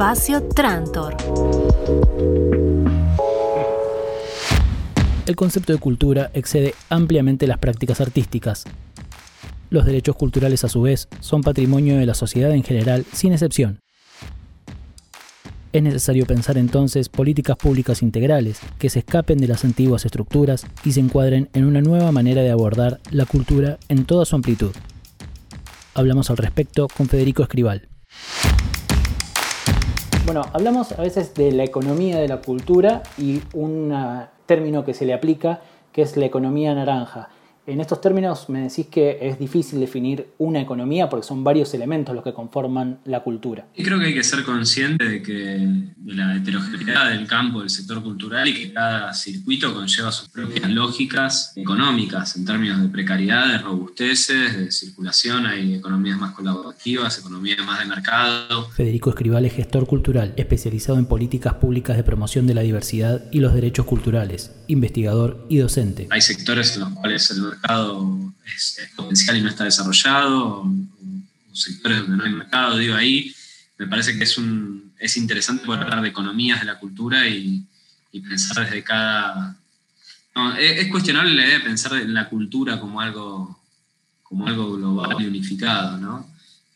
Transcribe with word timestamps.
Espacio 0.00 0.42
Trantor. 0.42 1.14
El 5.26 5.36
concepto 5.36 5.74
de 5.74 5.78
cultura 5.78 6.30
excede 6.32 6.74
ampliamente 6.88 7.46
las 7.46 7.58
prácticas 7.58 8.00
artísticas. 8.00 8.64
Los 9.68 9.84
derechos 9.84 10.16
culturales 10.16 10.64
a 10.64 10.70
su 10.70 10.80
vez 10.80 11.06
son 11.20 11.42
patrimonio 11.42 11.98
de 11.98 12.06
la 12.06 12.14
sociedad 12.14 12.50
en 12.52 12.62
general, 12.62 13.04
sin 13.12 13.34
excepción. 13.34 13.80
Es 15.74 15.82
necesario 15.82 16.24
pensar 16.24 16.56
entonces 16.56 17.10
políticas 17.10 17.58
públicas 17.58 18.00
integrales 18.00 18.58
que 18.78 18.88
se 18.88 19.00
escapen 19.00 19.36
de 19.36 19.48
las 19.48 19.66
antiguas 19.66 20.06
estructuras 20.06 20.66
y 20.82 20.92
se 20.92 21.00
encuadren 21.00 21.50
en 21.52 21.66
una 21.66 21.82
nueva 21.82 22.10
manera 22.10 22.40
de 22.40 22.50
abordar 22.50 23.00
la 23.10 23.26
cultura 23.26 23.76
en 23.90 24.06
toda 24.06 24.24
su 24.24 24.34
amplitud. 24.34 24.72
Hablamos 25.92 26.30
al 26.30 26.38
respecto 26.38 26.88
con 26.88 27.06
Federico 27.06 27.42
Escribal. 27.42 27.90
Bueno, 30.32 30.46
hablamos 30.52 30.92
a 30.92 31.02
veces 31.02 31.34
de 31.34 31.50
la 31.50 31.64
economía 31.64 32.20
de 32.20 32.28
la 32.28 32.40
cultura 32.40 33.02
y 33.18 33.40
un 33.52 33.92
término 34.46 34.84
que 34.84 34.94
se 34.94 35.04
le 35.04 35.12
aplica 35.12 35.58
que 35.92 36.02
es 36.02 36.16
la 36.16 36.24
economía 36.24 36.72
naranja. 36.72 37.30
En 37.66 37.80
estos 37.80 38.00
términos 38.00 38.48
me 38.48 38.62
decís 38.62 38.86
que 38.86 39.18
es 39.20 39.38
difícil 39.38 39.80
definir 39.80 40.28
una 40.38 40.60
economía 40.60 41.08
porque 41.08 41.26
son 41.26 41.44
varios 41.44 41.72
elementos 41.74 42.14
los 42.14 42.24
que 42.24 42.32
conforman 42.32 43.00
la 43.04 43.20
cultura. 43.20 43.66
Y 43.76 43.82
creo 43.82 43.98
que 43.98 44.06
hay 44.06 44.14
que 44.14 44.24
ser 44.24 44.44
consciente 44.44 45.04
de 45.04 45.22
que 45.22 45.32
de 45.32 46.14
la 46.14 46.36
heterogeneidad 46.36 47.10
del 47.10 47.26
campo 47.26 47.60
del 47.60 47.70
sector 47.70 48.02
cultural 48.02 48.48
y 48.48 48.54
que 48.54 48.72
cada 48.72 49.12
circuito 49.12 49.74
conlleva 49.74 50.10
sus 50.10 50.28
propias 50.28 50.70
lógicas 50.70 51.52
económicas 51.54 52.36
en 52.36 52.46
términos 52.46 52.80
de 52.80 52.88
precariedad, 52.88 53.46
de 53.48 53.58
robusteces, 53.58 54.56
de 54.56 54.72
circulación. 54.72 55.46
Hay 55.46 55.74
economías 55.74 56.18
más 56.18 56.32
colaborativas, 56.32 57.18
economías 57.18 57.64
más 57.64 57.80
de 57.80 57.84
mercado. 57.84 58.68
Federico 58.70 59.10
Escribal 59.10 59.44
es 59.44 59.52
gestor 59.52 59.86
cultural, 59.86 60.32
especializado 60.36 60.98
en 60.98 61.06
políticas 61.06 61.54
públicas 61.54 61.96
de 61.96 62.04
promoción 62.04 62.46
de 62.46 62.54
la 62.54 62.62
diversidad 62.62 63.24
y 63.30 63.40
los 63.40 63.54
derechos 63.54 63.86
culturales, 63.86 64.52
investigador 64.66 65.46
y 65.48 65.58
docente. 65.58 66.08
Hay 66.10 66.22
sectores 66.22 66.74
en 66.74 66.80
los 66.80 66.90
cuales 66.90 67.30
el 67.30 67.59
mercado 67.60 68.32
es, 68.46 68.80
potencial 68.96 69.36
y 69.36 69.42
no 69.42 69.48
está 69.48 69.64
desarrollado, 69.64 70.62
o, 70.62 70.74
sectores 71.52 72.00
donde 72.00 72.16
no 72.16 72.24
hay 72.24 72.32
mercado, 72.32 72.76
digo 72.76 72.94
ahí, 72.94 73.34
me 73.78 73.86
parece 73.86 74.16
que 74.16 74.24
es, 74.24 74.38
un, 74.38 74.92
es 74.98 75.16
interesante 75.16 75.64
poder 75.64 75.82
hablar 75.82 76.02
de 76.02 76.08
economías 76.08 76.60
de 76.60 76.66
la 76.66 76.78
cultura 76.78 77.28
y, 77.28 77.66
pensar 78.28 78.64
desde 78.64 78.82
cada... 78.82 79.56
es, 80.58 80.88
cuestionable 80.88 81.34
la 81.34 81.44
idea 81.44 81.58
de 81.58 81.64
pensar 81.64 81.94
en 81.94 82.12
la 82.12 82.28
cultura 82.28 82.80
como 82.80 83.00
algo, 83.00 83.60
como 84.22 84.46
algo 84.46 84.76
global 84.76 85.16
y 85.20 85.26
unificado, 85.26 85.96
¿no? 85.98 86.28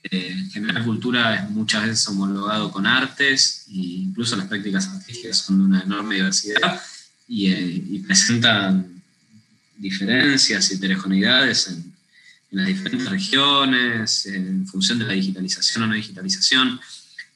Eh, 0.03 0.49
generar 0.53 0.85
cultura 0.85 1.35
es 1.35 1.51
muchas 1.51 1.83
veces 1.83 2.07
homologado 2.09 2.71
con 2.71 2.87
artes 2.87 3.65
e 3.69 4.05
incluso 4.05 4.37
las 4.37 4.47
prácticas 4.47 4.87
artísticas 4.89 5.39
son 5.39 5.59
de 5.59 5.65
una 5.65 5.81
enorme 5.81 6.17
diversidad 6.17 6.79
y, 7.27 7.51
eh, 7.51 7.85
y 7.89 7.99
presentan 8.01 8.94
diferencias 9.77 10.71
y 10.71 10.75
heterogeneidades 10.75 11.69
en, 11.69 11.95
las 12.51 12.67
diferentes 12.69 13.11
regiones, 13.11 14.27
en 14.27 14.65
función 14.69 15.01
de 15.01 15.07
la 15.07 15.15
digitalización 15.15 15.83
o 15.83 15.87
no 15.89 15.95
digitalización. 15.95 16.81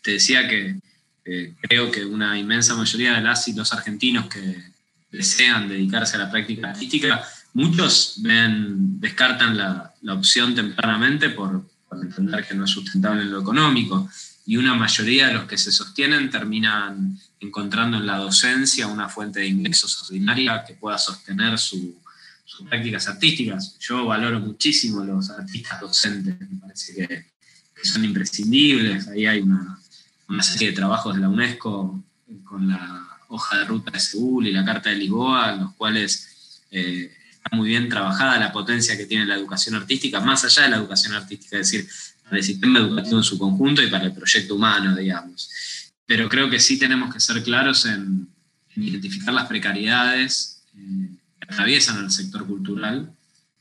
Te 0.00 0.12
decía 0.12 0.46
que 0.46 0.76
creo 1.60 1.90
que 1.90 2.04
una 2.04 2.38
inmensa 2.38 2.76
mayoría 2.76 3.14
de 3.14 3.22
las 3.22 3.48
y 3.48 3.52
los 3.52 3.72
argentinos 3.72 4.28
que 4.28 4.62
desean 5.10 5.68
dedicarse 5.68 6.14
a 6.14 6.20
la 6.20 6.30
práctica 6.30 6.70
artística, 6.70 7.24
muchos 7.54 8.14
descartan 8.22 9.56
la, 9.56 9.92
la 10.02 10.14
opción 10.14 10.54
tempranamente 10.54 11.30
por, 11.30 11.68
por 11.88 12.00
entender 12.00 12.46
que 12.46 12.54
no 12.54 12.64
es 12.64 12.70
sustentable 12.70 13.22
en 13.22 13.32
lo 13.32 13.40
económico 13.40 14.08
y 14.46 14.56
una 14.56 14.74
mayoría 14.74 15.28
de 15.28 15.34
los 15.34 15.44
que 15.44 15.58
se 15.58 15.72
sostienen 15.72 16.30
terminan 16.30 17.18
encontrando 17.40 17.98
en 17.98 18.06
la 18.06 18.16
docencia 18.16 18.86
una 18.86 19.08
fuente 19.08 19.40
de 19.40 19.46
ingresos 19.48 20.02
ordinaria 20.04 20.64
que 20.66 20.74
pueda 20.74 20.96
sostener 20.96 21.58
su, 21.58 21.96
prácticas 22.66 23.08
artísticas. 23.08 23.76
Yo 23.78 24.06
valoro 24.06 24.40
muchísimo 24.40 25.04
los 25.04 25.30
artistas 25.30 25.80
docentes, 25.80 26.38
me 26.40 26.58
parece 26.58 26.94
que, 26.94 27.26
son 27.82 28.04
imprescindibles. 28.04 29.06
Ahí 29.08 29.26
hay 29.26 29.40
una, 29.40 29.78
serie 30.42 30.68
de 30.68 30.74
trabajos 30.74 31.14
de 31.14 31.20
la 31.20 31.28
UNESCO 31.28 32.02
con 32.44 32.68
la 32.68 33.06
hoja 33.28 33.58
de 33.58 33.64
ruta 33.64 33.90
de 33.90 34.00
Seúl 34.00 34.48
y 34.48 34.52
la 34.52 34.64
Carta 34.64 34.90
de 34.90 34.96
Lisboa, 34.96 35.52
en 35.52 35.60
los 35.60 35.74
cuales 35.74 36.60
eh, 36.70 37.12
está 37.32 37.56
muy 37.56 37.68
bien 37.68 37.88
trabajada 37.88 38.38
la 38.38 38.52
potencia 38.52 38.96
que 38.96 39.06
tiene 39.06 39.26
la 39.26 39.36
educación 39.36 39.76
artística, 39.76 40.20
más 40.20 40.44
allá 40.44 40.64
de 40.64 40.70
la 40.70 40.76
educación 40.76 41.14
artística, 41.14 41.56
es 41.58 41.70
decir, 41.70 41.88
para 42.24 42.38
el 42.38 42.44
sistema 42.44 42.80
educativo 42.80 43.18
en 43.18 43.24
su 43.24 43.38
conjunto 43.38 43.82
y 43.82 43.88
para 43.88 44.04
el 44.04 44.12
proyecto 44.12 44.56
humano, 44.56 44.96
digamos. 44.96 45.50
Pero 46.04 46.28
creo 46.28 46.50
que 46.50 46.58
sí 46.58 46.78
tenemos 46.78 47.12
que 47.12 47.20
ser 47.20 47.42
claros 47.42 47.86
en, 47.86 48.28
identificar 48.76 49.34
las 49.34 49.46
precariedades. 49.46 50.62
Eh, 50.76 51.17
atraviesan 51.48 52.04
el 52.04 52.10
sector 52.10 52.46
cultural 52.46 53.12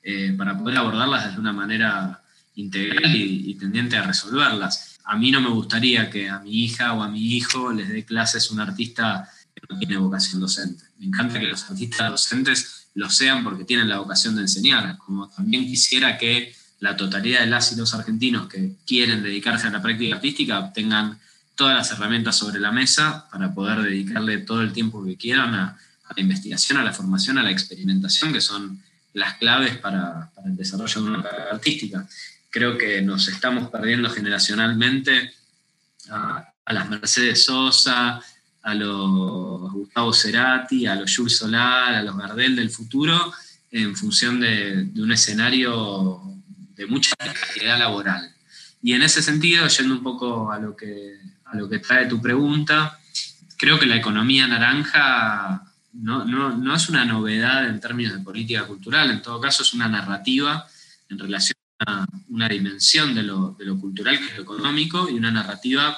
eh, 0.04 0.34
para 0.38 0.58
poder 0.58 0.78
abordarlas 0.78 1.26
desde 1.26 1.40
una 1.40 1.54
manera 1.54 2.22
integral 2.56 3.16
y, 3.16 3.54
tendiente 3.56 3.98
a 3.98 4.04
resolverlas. 4.04 4.98
A 5.04 5.16
mí 5.16 5.32
no 5.32 5.42
me 5.42 5.50
gustaría 5.50 6.10
que 6.10 6.30
a 6.30 6.40
mi 6.40 6.66
hija 6.66 6.94
o 6.94 7.04
a 7.04 7.08
mi 7.08 7.36
hijo 7.36 7.72
les 7.72 7.90
dé 7.90 8.04
clases 8.04 8.52
un 8.52 8.60
artista 8.60 9.30
que 9.54 9.62
no 9.70 9.80
tiene 9.80 9.98
vocación 9.98 10.42
docente. 10.42 10.84
Me 11.00 11.06
encanta 11.06 11.40
que 11.40 11.48
los 11.48 11.70
artistas 11.70 12.10
docentes 12.10 12.90
lo 12.96 13.10
sean 13.10 13.44
porque 13.44 13.64
tienen 13.64 13.88
la 13.90 14.00
vocación 14.00 14.36
de 14.36 14.42
enseñar, 14.42 14.98
como 14.98 15.30
también 15.30 15.66
quisiera 15.66 16.18
que 16.18 16.54
la 16.80 16.98
totalidad 16.98 17.42
de 17.42 17.48
las 17.48 17.72
y 17.72 17.76
los 17.76 17.94
argentinos 17.94 18.48
que 18.48 18.76
quieren 18.86 19.24
dedicarse 19.24 19.68
a 19.68 19.72
la 19.72 19.82
práctica 19.82 20.16
artística 20.16 20.72
tengan 20.74 21.20
todas 21.56 21.76
las 21.76 21.92
herramientas 21.92 22.36
sobre 22.36 22.60
la 22.60 22.72
mesa 22.72 23.28
para 23.32 23.54
poder 23.54 23.82
dedicarle 23.82 24.40
todo 24.40 24.62
el 24.62 24.74
tiempo 24.74 25.04
que 25.04 25.16
quieran 25.16 25.54
a, 25.56 25.78
a 26.10 26.14
la 26.16 26.22
investigación, 26.22 26.78
a 26.78 26.84
la 26.84 26.94
formación, 26.94 27.38
a 27.38 27.44
la 27.44 27.52
experimentación, 27.52 28.34
que 28.34 28.42
son 28.42 28.82
las 29.14 29.36
claves 29.36 29.78
para, 29.78 30.32
el 30.46 30.56
desarrollo 30.56 31.02
de 31.02 31.10
una 31.10 31.24
carrera 31.24 31.52
artística. 31.52 32.08
Creo 32.50 32.78
que 32.78 33.02
nos 33.02 33.28
estamos 33.28 33.70
perdiendo 33.70 34.10
generacionalmente 34.10 35.34
a, 36.10 36.54
las 36.68 36.90
Mercedes 36.90 37.46
Sosa, 37.46 38.22
a 38.62 38.74
los 38.74 39.72
Gustavo 39.72 40.14
Cerati, 40.14 40.86
a 40.86 40.96
los 40.96 41.16
Jules 41.16 41.38
Solar, 41.38 41.96
a 41.96 42.04
los 42.04 42.18
Gardel 42.18 42.56
del 42.56 42.70
futuro, 42.70 43.34
en 43.72 43.96
función 43.96 44.40
de, 44.40 44.90
un 44.98 45.12
escenario 45.12 46.22
de 46.76 46.86
mucha 46.86 47.16
calidad 47.18 47.80
laboral. 47.80 48.34
Y 48.82 48.94
en 48.94 49.02
ese 49.02 49.22
sentido, 49.22 49.68
yendo 49.68 49.96
un 49.96 50.04
poco 50.04 50.52
a 50.52 50.60
lo 50.60 50.76
que, 50.76 51.18
a 51.46 51.56
lo 51.56 51.68
que 51.68 51.80
trae 51.80 52.06
tu 52.06 52.22
pregunta, 52.22 53.00
creo 53.58 53.80
que 53.80 53.86
la 53.86 53.96
economía 53.96 54.48
naranja 54.48 55.64
no, 56.02 56.26
no, 56.26 56.76
es 56.76 56.90
una 56.90 57.06
novedad 57.06 57.68
en 57.68 57.80
términos 57.80 58.14
de 58.14 58.20
política 58.20 58.66
cultural, 58.66 59.10
en 59.10 59.22
todo 59.22 59.42
caso 59.42 59.64
es 59.64 59.74
una 59.74 59.88
narrativa 59.88 60.68
en 61.10 61.18
relación 61.18 61.58
a 61.80 62.06
una 62.30 62.50
dimensión 62.50 63.16
de 63.16 63.24
lo, 63.24 63.58
cultural 63.80 64.18
que 64.18 64.26
es 64.26 64.38
lo 64.38 64.44
económico 64.44 65.10
y 65.10 65.14
una 65.14 65.32
narrativa 65.32 65.98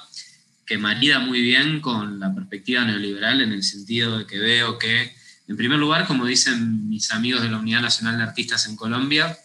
que 0.66 0.78
marida 0.78 1.20
muy 1.20 1.42
bien 1.42 1.82
con 1.82 2.20
la 2.20 2.34
perspectiva 2.34 2.86
neoliberal 2.86 3.42
en 3.42 3.52
el 3.52 3.64
sentido 3.64 4.20
de 4.20 4.26
que 4.26 4.38
veo 4.38 4.78
que, 4.78 5.16
en 5.48 5.58
primer 5.58 5.80
lugar, 5.80 6.06
como 6.06 6.26
dicen 6.26 6.88
mis 6.88 7.12
amigos 7.12 7.42
de 7.42 7.50
la 7.50 7.58
Unidad 7.58 7.82
Nacional 7.82 8.18
de 8.18 8.24
Artistas 8.24 8.68
en 8.68 8.76
Colombia, 8.76 9.36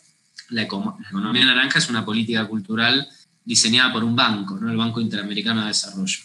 la, 0.51 0.63
economía 0.63 1.47
naranja 1.47 1.79
es 1.79 1.89
una 1.89 2.05
política 2.05 2.47
cultural 2.47 3.09
diseñada 3.45 3.93
por 3.93 4.05
un 4.05 4.15
banco, 4.15 4.59
¿no? 4.61 4.71
el 4.71 4.77
Banco 4.77 5.01
Interamericano 5.01 5.63
de 5.63 5.69
Desarrollo. 5.69 6.19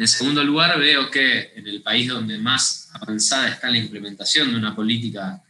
En 0.00 0.08
segundo 0.08 0.42
lugar, 0.42 0.78
veo 0.78 1.10
que 1.10 1.52
en 1.56 1.66
el 1.66 1.82
país 1.82 2.08
donde 2.08 2.38
más 2.38 2.88
avanzada 2.94 3.48
está 3.48 3.68
la 3.68 3.76
implementación 3.76 4.50
de 4.50 4.56
una 4.56 4.74
política 4.74 5.42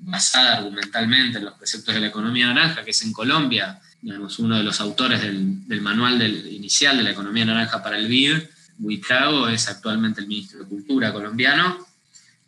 basada 0.00 0.56
argumentalmente 0.56 1.38
en 1.38 1.44
los 1.44 1.54
preceptos 1.54 1.94
de 1.94 2.00
la 2.00 2.08
economía 2.08 2.48
naranja, 2.48 2.82
que 2.82 2.90
es 2.90 3.00
en 3.02 3.12
Colombia, 3.12 3.80
digamos, 4.00 4.40
uno 4.40 4.56
de 4.56 4.64
los 4.64 4.80
autores 4.80 5.22
del, 5.22 5.80
manual 5.80 6.20
inicial 6.20 6.96
de 6.96 7.04
la 7.04 7.12
economía 7.12 7.44
naranja 7.44 7.80
para 7.80 7.96
el 7.96 8.08
BID, 8.08 8.38
Huitrago, 8.80 9.46
es 9.46 9.68
actualmente 9.68 10.20
el 10.20 10.26
ministro 10.26 10.58
de 10.58 10.68
Cultura 10.68 11.12
colombiano. 11.12 11.86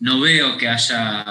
No 0.00 0.19
veo 0.19 0.59
que, 0.59 0.69
haya, 0.69 1.25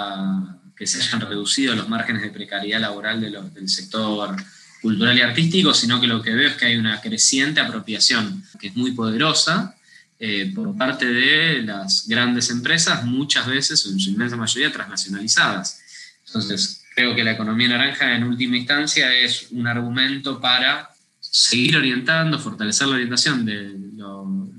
que 0.74 0.86
se 0.86 1.02
hayan 1.02 1.20
reducido 1.20 1.74
los 1.74 1.90
márgenes 1.90 2.22
de 2.22 2.30
precariedad 2.30 2.80
laboral 2.80 3.20
del 3.20 3.68
sector 3.68 4.34
cultural 4.80 5.18
y 5.18 5.20
artístico, 5.20 5.74
sino 5.74 6.00
que 6.00 6.06
lo 6.06 6.22
que 6.22 6.34
veo 6.34 6.48
es 6.48 6.56
que 6.56 6.64
hay 6.64 6.76
una 6.76 7.02
creciente 7.02 7.60
apropiación 7.60 8.42
que 8.58 8.68
es 8.68 8.74
muy 8.74 8.92
poderosa 8.92 9.76
eh, 10.18 10.52
por 10.54 10.76
parte 10.76 11.06
de 11.06 11.62
las 11.62 12.06
grandes 12.06 12.50
empresas, 12.50 13.04
muchas 13.04 13.46
veces, 13.46 13.84
en 13.86 13.98
su 13.98 14.10
inmensa 14.10 14.36
mayoría, 14.36 14.72
transnacionalizadas. 14.72 15.80
Entonces, 16.26 16.84
creo 16.94 17.14
que 17.14 17.24
la 17.24 17.32
economía 17.32 17.68
naranja 17.68 18.14
en 18.14 18.24
última 18.24 18.56
instancia 18.56 19.12
es 19.14 19.48
un 19.50 19.66
argumento 19.66 20.40
para 20.40 20.90
seguir 21.20 21.76
orientando, 21.76 22.38
fortalecer 22.38 22.86
la 22.86 22.94
orientación 22.94 23.44
del 23.44 23.92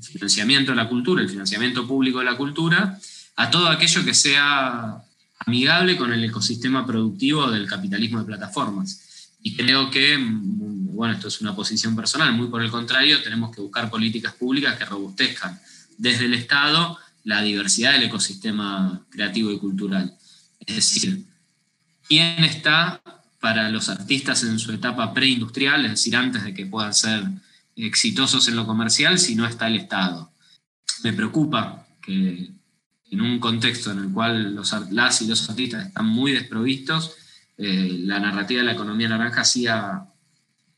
financiamiento 0.01 0.71
de 0.71 0.77
la 0.77 0.89
cultura, 0.89 1.21
el 1.21 1.29
financiamiento 1.29 1.87
público 1.87 2.19
de 2.19 2.25
la 2.25 2.35
cultura, 2.35 2.99
a 3.37 3.49
todo 3.49 3.69
aquello 3.69 4.03
que 4.03 4.13
sea 4.13 5.01
amigable 5.39 5.97
con 5.97 6.11
el 6.11 6.23
ecosistema 6.23 6.85
productivo 6.85 7.49
del 7.49 7.67
capitalismo 7.67 8.19
de 8.19 8.25
plataformas. 8.25 9.04
Y 9.45 9.55
creo 9.55 9.91
que, 9.91 10.17
bueno, 10.19 11.13
esto 11.13 11.27
es 11.27 11.39
una 11.39 11.55
posición 11.55 11.95
personal, 11.95 12.33
muy 12.33 12.47
por 12.47 12.63
el 12.63 12.71
contrario, 12.71 13.21
tenemos 13.21 13.53
que 13.53 13.61
buscar 13.61 13.91
políticas 13.91 14.33
públicas 14.33 14.75
que 14.75 14.85
robustezcan 14.85 15.61
desde 15.99 16.25
el 16.25 16.33
Estado 16.33 16.97
la 17.25 17.43
diversidad 17.43 17.91
del 17.91 18.05
ecosistema 18.05 19.05
creativo 19.07 19.51
y 19.51 19.59
cultural. 19.59 20.17
Es 20.65 20.75
decir, 20.77 21.25
¿quién 22.07 22.43
está 22.43 22.99
para 23.39 23.69
los 23.69 23.87
artistas 23.87 24.43
en 24.43 24.57
su 24.57 24.71
etapa 24.71 25.13
preindustrial, 25.13 25.85
es 25.85 25.91
decir, 25.91 26.15
antes 26.15 26.43
de 26.43 26.51
que 26.51 26.65
puedan 26.65 26.95
ser 26.95 27.23
exitosos 27.75 28.47
en 28.47 28.55
lo 28.55 28.65
comercial, 28.65 29.19
si 29.19 29.35
no 29.35 29.45
está 29.45 29.67
el 29.67 29.75
Estado? 29.75 30.31
Me 31.03 31.13
preocupa 31.13 31.85
que 32.01 32.49
en 33.11 33.21
un 33.21 33.39
contexto 33.39 33.91
en 33.91 33.99
el 33.99 34.11
cual 34.11 34.55
los, 34.55 34.73
las 34.89 35.21
y 35.21 35.27
los 35.27 35.47
artistas 35.47 35.85
están 35.85 36.07
muy 36.07 36.31
desprovistos, 36.31 37.15
eh, 37.57 37.99
la 38.01 38.19
narrativa 38.19 38.59
de 38.59 38.65
la 38.65 38.73
economía 38.73 39.09
naranja 39.09 39.43
siga 39.43 40.07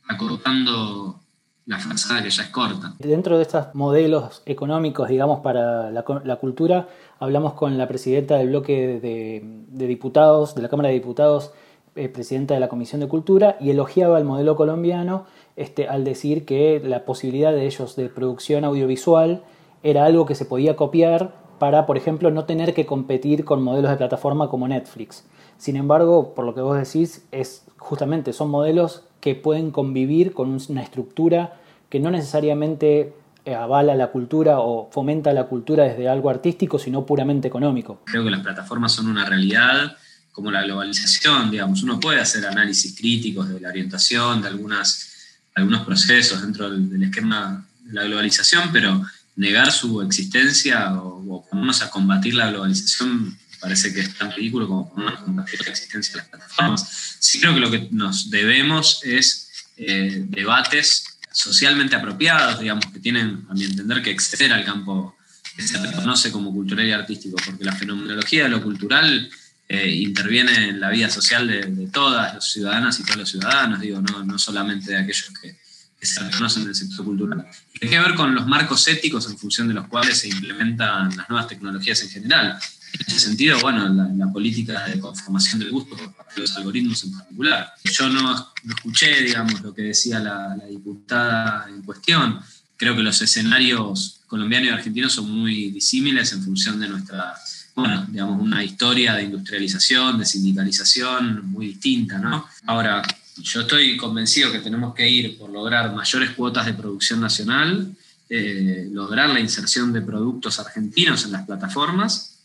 acortando 0.07 1.19
la 1.65 1.79
frazada 1.79 2.24
que 2.24 2.29
ya 2.29 2.44
es 2.44 2.50
corta. 2.50 2.94
Dentro 3.00 3.35
de 3.38 3.44
estos 3.44 3.68
modelos 3.74 4.41
económicos, 4.45 5.09
digamos, 5.09 5.41
para 5.41 5.91
la, 5.91 6.03
cultura, 6.38 6.88
hablamos 7.19 7.53
con 7.53 7.77
la 7.77 7.88
presidenta 7.88 8.38
del 8.38 8.50
bloque 8.50 9.00
de, 9.01 9.88
diputados, 9.88 10.56
de 10.56 10.62
la 10.62 10.69
Cámara 10.69 10.89
de 10.89 10.95
Diputados, 10.95 11.51
eh, 11.95 12.07
presidenta 12.07 12.53
de 12.53 12.62
la 12.62 12.69
Comisión 12.69 13.01
de 13.01 13.09
Cultura, 13.09 13.57
y 13.59 13.69
elogiaba 13.69 14.18
el 14.18 14.23
modelo 14.23 14.56
colombiano 14.56 15.25
este, 15.57 15.89
al 15.89 16.06
decir 16.06 16.45
que 16.45 16.81
la 16.85 17.03
posibilidad 17.03 17.51
de 17.51 17.65
ellos 17.65 17.97
de 17.97 18.07
producción 18.07 18.63
audiovisual 18.63 19.44
era 19.83 20.06
algo 20.06 20.25
que 20.25 20.35
se 20.35 20.45
podía 20.45 20.77
copiar 20.77 21.33
para, 21.59 21.85
por 21.85 21.97
ejemplo, 21.97 22.31
no 22.31 22.45
tener 22.45 22.73
que 22.73 22.85
competir 22.85 23.44
con 23.44 23.62
modelos 23.62 23.91
de 23.91 23.97
plataforma 23.97 24.50
como 24.50 24.68
Netflix. 24.68 25.25
Sin 25.57 25.75
embargo, 25.75 26.33
por 26.36 26.45
lo 26.45 26.54
que 26.54 26.62
vos 26.62 26.77
decís, 26.77 27.24
es 27.31 27.63
justamente 27.77 28.33
son 28.33 28.50
modelos 28.50 29.04
que 29.21 29.36
pueden 29.36 29.71
convivir 29.71 30.33
con 30.33 30.57
una 30.69 30.81
estructura 30.81 31.59
que 31.89 32.00
no 32.00 32.12
necesariamente 32.12 33.13
eh, 33.45 33.56
avala 33.56 33.95
la 33.95 34.07
cultura 34.07 34.59
o 34.59 34.89
fomenta 34.92 35.31
la 35.33 35.45
cultura 35.45 35.86
desde 35.86 36.09
algo 36.09 36.30
artístico, 36.30 36.77
sino 36.77 37.06
puramente 37.06 37.48
económico. 37.48 38.01
Creo 38.06 38.24
que 38.24 38.30
las 38.30 38.42
plataformas 38.42 38.92
son 38.92 39.07
una 39.07 39.25
realidad 39.25 39.95
como 40.31 40.51
la 40.51 40.62
globalización, 40.62 41.50
digamos, 41.50 41.81
uno 41.81 42.00
puede 42.00 42.19
hacer 42.19 42.45
análisis 42.45 42.95
críticos 42.95 43.50
de 43.50 43.59
la 43.59 43.69
orientación, 43.69 44.42
de 44.42 44.50
algunos 44.50 45.81
procesos 45.83 46.44
dentro 46.44 46.69
del 46.69 47.01
esquema 47.01 47.65
de 47.86 47.94
la 47.94 48.04
globalización, 48.04 48.69
pero 48.71 49.01
negar 49.36 49.71
su 49.71 50.01
existencia 50.01 50.94
o, 50.94 51.44
ponernos 51.50 51.81
a 51.81 51.89
combatir 51.89 52.36
la 52.36 52.51
globalización 52.51 53.36
parece 53.59 53.94
que 53.94 54.01
es 54.01 54.18
tan 54.18 54.31
ridículo 54.31 54.68
como 54.68 54.94
la 54.98 55.44
existencia 55.44 56.13
de 56.13 56.19
las 56.19 56.27
plataformas. 56.30 57.18
Sí 57.19 57.39
creo 57.39 57.54
que 57.54 57.59
lo 57.59 57.71
que 57.71 57.88
nos 57.92 58.30
debemos 58.30 59.01
es 59.04 59.50
eh, 59.77 60.24
debates 60.27 61.19
socialmente 61.31 61.95
apropiados, 61.95 62.59
digamos, 62.59 62.86
que 62.88 63.00
tienen, 63.00 63.45
a 63.50 63.54
mi 63.54 63.65
entender, 63.65 64.01
que 64.01 64.12
exceder 64.12 64.54
al 64.54 64.65
campo 64.65 65.15
que 65.56 65.68
se 65.68 65.77
reconoce 65.77 66.31
como 66.31 66.51
cultural 66.51 66.88
y 66.88 66.92
artístico, 66.92 67.38
porque 67.44 67.63
la 67.63 67.75
fenomenología 67.75 68.44
de 68.44 68.50
lo 68.50 68.62
cultural 68.62 69.30
eh, 69.69 69.89
interviene 69.89 70.69
en 70.69 70.80
la 70.80 70.89
vida 70.89 71.09
social 71.09 71.48
de, 71.48 71.88
todas 71.92 72.36
las 72.36 72.51
ciudadanas 72.51 73.00
y 73.00 73.04
todos 73.04 73.18
los 73.18 73.30
ciudadanos, 73.30 73.80
digo, 73.80 74.01
no, 74.01 74.24
no 74.24 74.39
solamente 74.39 74.92
de 74.92 74.98
aquellos 74.98 75.31
que, 75.42 75.56
que 75.99 76.05
se 76.05 76.19
reconocen 76.19 76.65
del 76.65 76.75
sector 76.75 77.05
cultural. 77.05 77.45
Tiene 77.79 77.95
que 77.95 78.01
ver 78.01 78.15
con 78.15 78.35
los 78.35 78.45
marcos 78.47 78.88
éticos 78.88 79.29
en 79.29 79.38
función 79.38 79.67
de 79.67 79.73
los 79.73 79.88
cuales 79.88 80.17
se 80.19 80.29
implementan 80.29 81.15
las 81.15 81.29
nuevas 81.29 81.47
tecnologías 81.47 82.01
en 82.03 82.09
general. 82.09 82.59
En 82.94 83.05
ese 83.07 83.19
sentido, 83.19 83.59
bueno, 83.59 83.88
la, 83.89 84.31
política 84.31 84.85
de 84.85 84.99
conformación 84.99 85.59
del 85.59 85.71
gusto 85.71 85.97
por 85.97 86.13
parte 86.13 86.35
de 86.35 86.41
los 86.41 86.55
algoritmos 86.57 87.03
en 87.03 87.11
particular. 87.11 87.73
Yo 87.83 88.09
no, 88.09 88.53
escuché, 88.69 89.23
digamos, 89.23 89.61
lo 89.61 89.73
que 89.73 89.83
decía 89.83 90.19
la, 90.19 90.55
diputada 90.69 91.67
en 91.69 91.81
cuestión. 91.81 92.39
Creo 92.75 92.95
que 92.95 93.01
los 93.01 93.19
escenarios 93.21 94.19
colombianos 94.27 94.69
y 94.69 94.71
argentinos 94.71 95.13
son 95.13 95.31
muy 95.31 95.71
disímiles 95.71 96.31
en 96.33 96.44
función 96.44 96.79
de 96.79 96.88
nuestra, 96.88 97.33
bueno, 97.75 98.05
digamos, 98.07 98.39
una 98.39 98.63
historia 98.63 99.15
de 99.15 99.23
industrialización, 99.23 100.19
de 100.19 100.25
sindicalización 100.25 101.47
muy 101.49 101.67
distinta, 101.67 102.19
¿no? 102.19 102.45
Ahora, 102.67 103.01
yo 103.42 103.62
estoy 103.62 103.98
convencido 103.98 104.51
que 104.51 104.60
tenemos 104.60 104.94
que 104.94 105.07
ir 105.07 105.38
por 105.38 105.50
lograr 105.50 105.94
mayores 105.94 106.31
cuotas 106.31 106.66
de 106.66 106.74
producción 106.74 107.22
nacional, 107.22 107.95
eh, 108.30 108.88
lograr 108.92 109.30
la 109.30 109.39
inserción 109.39 109.94
de 109.94 110.01
productos 110.01 110.60
argentinos 110.60 111.25
en 111.25 111.31
las 111.31 111.45
plataformas 111.45 112.39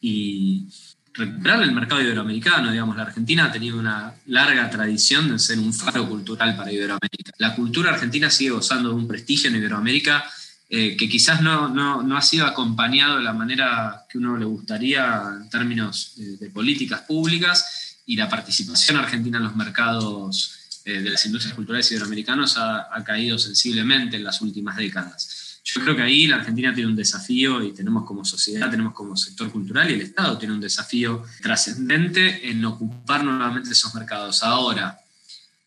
y 0.00 0.66
recuperar 1.14 1.62
el 1.62 1.72
mercado 1.72 2.02
iberoamericano. 2.02 2.70
Digamos, 2.70 2.96
la 2.96 3.04
Argentina 3.04 3.46
ha 3.46 3.52
tenido 3.52 3.78
una 3.78 4.14
larga 4.26 4.68
tradición 4.70 5.30
de 5.30 5.38
ser 5.38 5.58
un 5.58 5.72
faro 5.72 6.08
cultural 6.08 6.56
para 6.56 6.72
Iberoamérica. 6.72 7.32
La 7.38 7.54
cultura 7.54 7.90
argentina 7.90 8.30
sigue 8.30 8.50
gozando 8.50 8.90
de 8.90 8.94
un 8.94 9.08
prestigio 9.08 9.48
en 9.48 9.56
Iberoamérica 9.56 10.24
eh, 10.68 10.96
que 10.96 11.08
quizás 11.08 11.40
no, 11.40 11.68
no, 11.68 12.16
ha 12.16 12.22
sido 12.22 12.44
acompañado 12.44 13.18
de 13.18 13.22
la 13.22 13.32
manera 13.32 14.04
que 14.08 14.18
uno 14.18 14.36
le 14.36 14.44
gustaría 14.44 15.22
en 15.40 15.48
términos 15.48 16.14
de 16.16 16.50
políticas 16.50 17.02
públicas 17.02 17.85
y 18.06 18.16
la 18.16 18.28
participación 18.28 18.96
argentina 18.96 19.38
en 19.38 19.44
los 19.44 19.56
mercados 19.56 20.52
eh, 20.84 21.02
de 21.02 21.10
las 21.10 21.26
industrias 21.26 21.54
culturales 21.54 21.90
iberoamericanos 21.90 22.56
ha, 22.56 22.88
ha, 22.96 23.04
caído 23.04 23.36
sensiblemente 23.38 24.16
en 24.16 24.24
las 24.24 24.40
últimas 24.40 24.76
décadas. 24.76 25.60
Yo 25.64 25.82
creo 25.82 25.96
que 25.96 26.02
ahí 26.02 26.28
la 26.28 26.36
Argentina 26.36 26.72
tiene 26.72 26.88
un 26.88 26.94
desafío 26.94 27.60
y 27.60 27.72
tenemos 27.72 28.04
como 28.04 28.24
sociedad, 28.24 28.70
tenemos 28.70 28.94
como 28.94 29.16
sector 29.16 29.50
cultural 29.50 29.90
y 29.90 29.94
el 29.94 30.02
Estado 30.02 30.38
tiene 30.38 30.54
un 30.54 30.60
desafío 30.60 31.24
trascendente 31.42 32.48
en 32.48 32.64
ocupar 32.64 33.24
nuevamente 33.24 33.72
esos 33.72 33.92
mercados. 33.92 34.44
Ahora, 34.44 34.96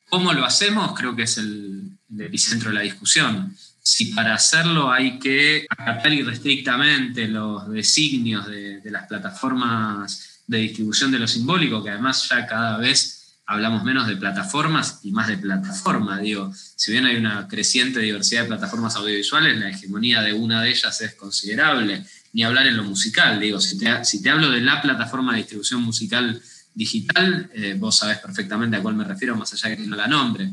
¿cómo 0.07 0.31
lo 0.31 0.45
hacemos? 0.45 0.97
Creo 0.97 1.13
que 1.17 1.23
es 1.23 1.37
el, 1.37 1.91
epicentro 2.17 2.69
de 2.69 2.75
la 2.75 2.81
discusión 2.81 3.53
si 3.81 4.05
para 4.13 4.35
hacerlo 4.35 4.91
hay 4.91 5.19
que 5.19 5.65
acatar 5.69 6.13
irrestrictamente 6.13 7.27
los 7.27 7.69
designios 7.69 8.47
de, 8.47 8.79
de, 8.79 8.91
las 8.91 9.07
plataformas 9.07 10.28
de 10.49 10.57
distribución 10.57 11.11
de 11.11 11.19
lo 11.19 11.27
simbólico, 11.27 11.83
que 11.83 11.91
además 11.91 12.27
ya 12.27 12.47
cada 12.47 12.77
vez 12.77 13.35
hablamos 13.45 13.83
menos 13.83 14.07
de 14.07 14.17
plataformas 14.17 14.99
y 15.03 15.11
más 15.11 15.27
de 15.27 15.37
plataforma. 15.37 16.17
Digo, 16.19 16.51
si 16.75 16.91
bien 16.91 17.05
hay 17.05 17.17
una 17.17 17.47
creciente 17.47 17.99
diversidad 17.99 18.41
de 18.41 18.47
plataformas 18.47 18.95
audiovisuales, 18.95 19.59
la 19.59 19.69
hegemonía 19.69 20.21
de 20.23 20.33
una 20.33 20.63
de 20.63 20.71
ellas 20.71 20.99
es 21.01 21.13
considerable. 21.13 22.03
Ni 22.33 22.43
hablar 22.43 22.65
en 22.65 22.77
lo 22.77 22.83
musical, 22.83 23.39
digo, 23.39 23.61
si 23.61 23.77
te, 23.77 24.03
si 24.03 24.23
te 24.23 24.31
hablo 24.31 24.49
de 24.49 24.61
la 24.61 24.81
plataforma 24.81 25.33
de 25.33 25.39
distribución 25.39 25.83
musical 25.83 26.41
digital, 26.73 27.47
eh, 27.53 27.75
vos 27.77 27.97
sabés 27.97 28.17
perfectamente 28.17 28.77
a 28.77 28.81
cuál 28.81 28.95
me 28.95 29.03
refiero, 29.03 29.35
más 29.35 29.53
allá 29.53 29.69
de 29.69 29.77
que 29.77 29.87
no 29.87 29.95
la 29.95 30.07
nombre. 30.07 30.51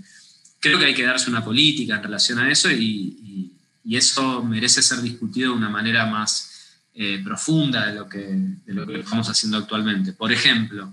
Creo 0.61 0.79
que 0.79 0.85
hay 0.85 0.95
que 0.95 1.05
darse 1.05 1.31
una 1.31 1.43
política 1.43 1.97
en 1.97 2.03
relación 2.03 2.39
a 2.39 2.51
eso 2.51 2.71
y, 2.71 3.50
y 3.83 3.97
eso 3.97 4.43
merece 4.43 4.83
ser 4.83 5.00
discutido 5.00 5.53
de 5.53 5.57
una 5.57 5.71
manera 5.71 6.05
más 6.05 6.56
eh, 6.99 7.21
profunda 7.23 7.88
de 7.88 7.95
lo, 7.95 8.09
que, 8.09 8.25
de 8.25 8.73
lo 8.73 8.87
que 8.87 9.00
estamos 9.00 9.29
haciendo 9.29 9.59
actualmente. 9.59 10.15
Por 10.15 10.33
ejemplo, 10.33 10.91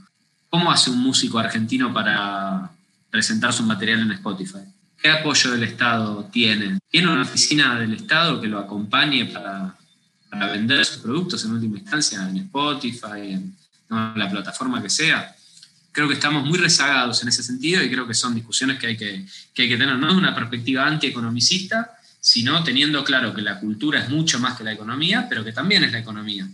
¿cómo 0.50 0.69
hace 0.69 0.89
un 0.89 1.00
músico 1.00 1.39
argentino 1.39 1.93
para 1.93 2.69
presentar 3.10 3.53
su 3.53 3.63
material 3.63 4.01
en 4.01 4.12
Spotify? 4.12 4.65
¿Qué 5.01 5.10
apoyo 5.10 5.51
del 5.51 5.63
Estado 5.63 6.29
tiene? 6.29 6.77
¿Tiene 6.89 7.10
una 7.10 7.22
oficina 7.22 7.79
del 7.79 7.93
Estado 7.93 8.41
que 8.41 8.50
lo 8.50 8.60
acompañe 8.60 9.27
para, 9.27 9.77
para 10.29 10.51
vender 10.51 10.83
sus 10.83 10.98
productos 10.98 11.45
en 11.45 11.51
última 11.51 11.77
instancia 11.77 12.27
en 12.27 12.36
Spotify, 12.36 13.31
en, 13.31 13.55
la 13.89 14.29
plataforma 14.29 14.81
que 14.81 14.89
sea? 14.89 15.33
Creo 15.93 16.10
que 16.10 16.15
estamos 16.15 16.45
muy 16.45 16.57
rezagados 16.57 17.24
en 17.24 17.29
ese 17.29 17.43
sentido 17.43 17.81
y 17.81 17.89
creo 17.89 18.05
que 18.05 18.13
son 18.13 18.36
discusiones 18.36 18.77
que 18.77 18.88
hay 18.88 18.98
que, 18.98 19.25
que, 19.53 19.62
hay 19.62 19.69
que 19.69 19.77
tener, 19.77 19.98
no 19.98 20.07
de 20.07 20.17
una 20.17 20.36
perspectiva 20.36 20.86
antieconomicista, 20.86 21.95
sino 22.23 22.63
teniendo 22.63 23.03
claro 23.03 23.33
que 23.33 23.41
la 23.41 23.59
cultura 23.59 23.99
es 23.99 24.09
mucho 24.09 24.39
más 24.39 24.57
que 24.57 24.63
la 24.63 24.71
economía, 24.71 25.27
pero 25.27 25.43
que 25.43 25.51
también 25.51 25.83
es 25.83 25.91
la 25.91 25.99
economía. 25.99 26.47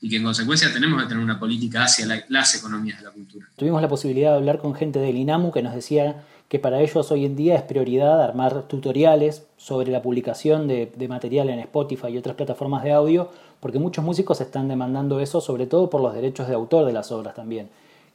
Y 0.00 0.08
que 0.08 0.16
en 0.16 0.24
consecuencia 0.24 0.72
tenemos 0.72 1.02
que 1.02 1.08
tener 1.08 1.22
una 1.22 1.38
política 1.38 1.84
hacia 1.84 2.24
las 2.30 2.54
economías 2.54 3.00
de 3.00 3.04
la 3.04 3.10
cultura. 3.10 3.46
Tuvimos 3.54 3.82
la 3.82 3.88
posibilidad 3.88 4.30
de 4.30 4.36
hablar 4.38 4.56
con 4.56 4.74
gente 4.74 4.98
del 4.98 5.18
INAMU 5.18 5.52
que 5.52 5.60
nos 5.60 5.74
decía 5.74 6.24
que 6.48 6.58
para 6.58 6.80
ellos 6.80 7.12
hoy 7.12 7.26
en 7.26 7.36
día 7.36 7.54
es 7.54 7.62
prioridad 7.62 8.22
armar 8.22 8.62
tutoriales 8.62 9.42
sobre 9.58 9.92
la 9.92 10.00
publicación 10.00 10.66
de, 10.66 11.06
material 11.06 11.50
en 11.50 11.58
Spotify 11.58 12.08
y 12.08 12.16
otras 12.16 12.36
plataformas 12.36 12.82
de 12.82 12.92
audio, 12.92 13.30
porque 13.60 13.78
muchos 13.78 14.02
músicos 14.02 14.40
están 14.40 14.68
demandando 14.68 15.20
eso, 15.20 15.42
sobre 15.42 15.66
todo 15.66 15.90
por 15.90 16.00
los 16.00 16.14
derechos 16.14 16.48
de 16.48 16.54
autor 16.54 16.86
de 16.86 16.94
las 16.94 17.12
obras 17.12 17.34
también 17.34 17.68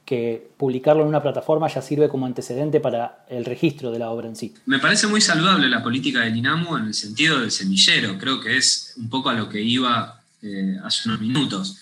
que 0.06 0.52
publicarlo 0.58 1.02
en 1.02 1.10
una 1.10 1.22
plataforma 1.22 1.68
ya 1.68 1.82
sirve 1.82 2.08
como 2.08 2.28
antecedente 2.28 2.80
para 2.80 3.26
el 3.28 3.44
registro 3.44 3.92
de 3.92 4.00
la 4.00 4.12
obra 4.12 4.28
en 4.28 4.36
sí. 4.36 4.54
Me 4.68 4.80
parece 4.80 5.08
muy 5.08 5.20
saludable 5.20 5.68
la 5.68 5.82
política 5.82 6.22
del 6.22 6.38
INAMU 6.38 6.78
en 6.78 6.86
el 6.86 6.94
sentido 6.94 7.40
del 7.40 7.52
semillero, 7.52 8.18
creo 8.18 8.40
que 8.40 8.56
es 8.56 8.94
un 8.98 9.10
poco 9.10 9.30
a 9.30 9.34
lo 9.34 9.50
que 9.50 9.62
iba 9.62 10.22
eh, 10.44 10.78
hace 10.84 11.10
unos 11.10 11.22
minutos. 11.22 11.78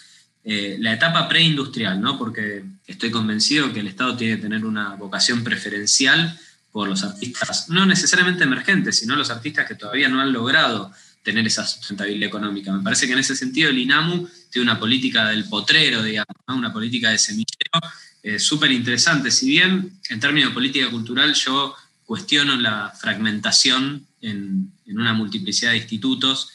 Eh, 0.45 0.77
la 0.79 0.93
etapa 0.93 1.27
preindustrial, 1.27 1.99
¿no? 1.99 2.17
porque 2.17 2.63
estoy 2.87 3.11
convencido 3.11 3.71
que 3.73 3.81
el 3.81 3.87
Estado 3.87 4.15
tiene 4.15 4.37
que 4.37 4.43
tener 4.43 4.65
una 4.65 4.95
vocación 4.95 5.43
preferencial 5.43 6.37
por 6.71 6.87
los 6.89 7.03
artistas, 7.03 7.69
no 7.69 7.85
necesariamente 7.85 8.45
emergentes, 8.45 8.97
sino 8.99 9.15
los 9.15 9.29
artistas 9.29 9.67
que 9.67 9.75
todavía 9.75 10.09
no 10.09 10.19
han 10.19 10.33
logrado 10.33 10.91
tener 11.23 11.45
esa 11.45 11.65
sustentabilidad 11.65 12.27
económica. 12.27 12.71
Me 12.73 12.83
parece 12.83 13.07
que 13.07 13.13
en 13.13 13.19
ese 13.19 13.35
sentido 13.35 13.69
el 13.69 13.77
INAMU 13.77 14.27
tiene 14.49 14.69
una 14.69 14.79
política 14.79 15.27
del 15.29 15.45
potrero, 15.45 16.03
digamos, 16.03 16.35
una 16.47 16.73
política 16.73 17.09
de 17.09 17.17
semillero 17.17 17.79
eh, 18.23 18.39
súper 18.39 18.71
interesante. 18.71 19.29
Si 19.31 19.49
bien 19.49 19.99
en 20.09 20.19
términos 20.21 20.51
de 20.51 20.53
política 20.53 20.89
cultural 20.89 21.33
yo 21.33 21.75
cuestiono 22.05 22.55
la 22.55 22.93
fragmentación 22.97 24.07
en, 24.21 24.71
una 24.87 25.13
multiplicidad 25.13 25.71
de 25.71 25.77
institutos, 25.77 26.49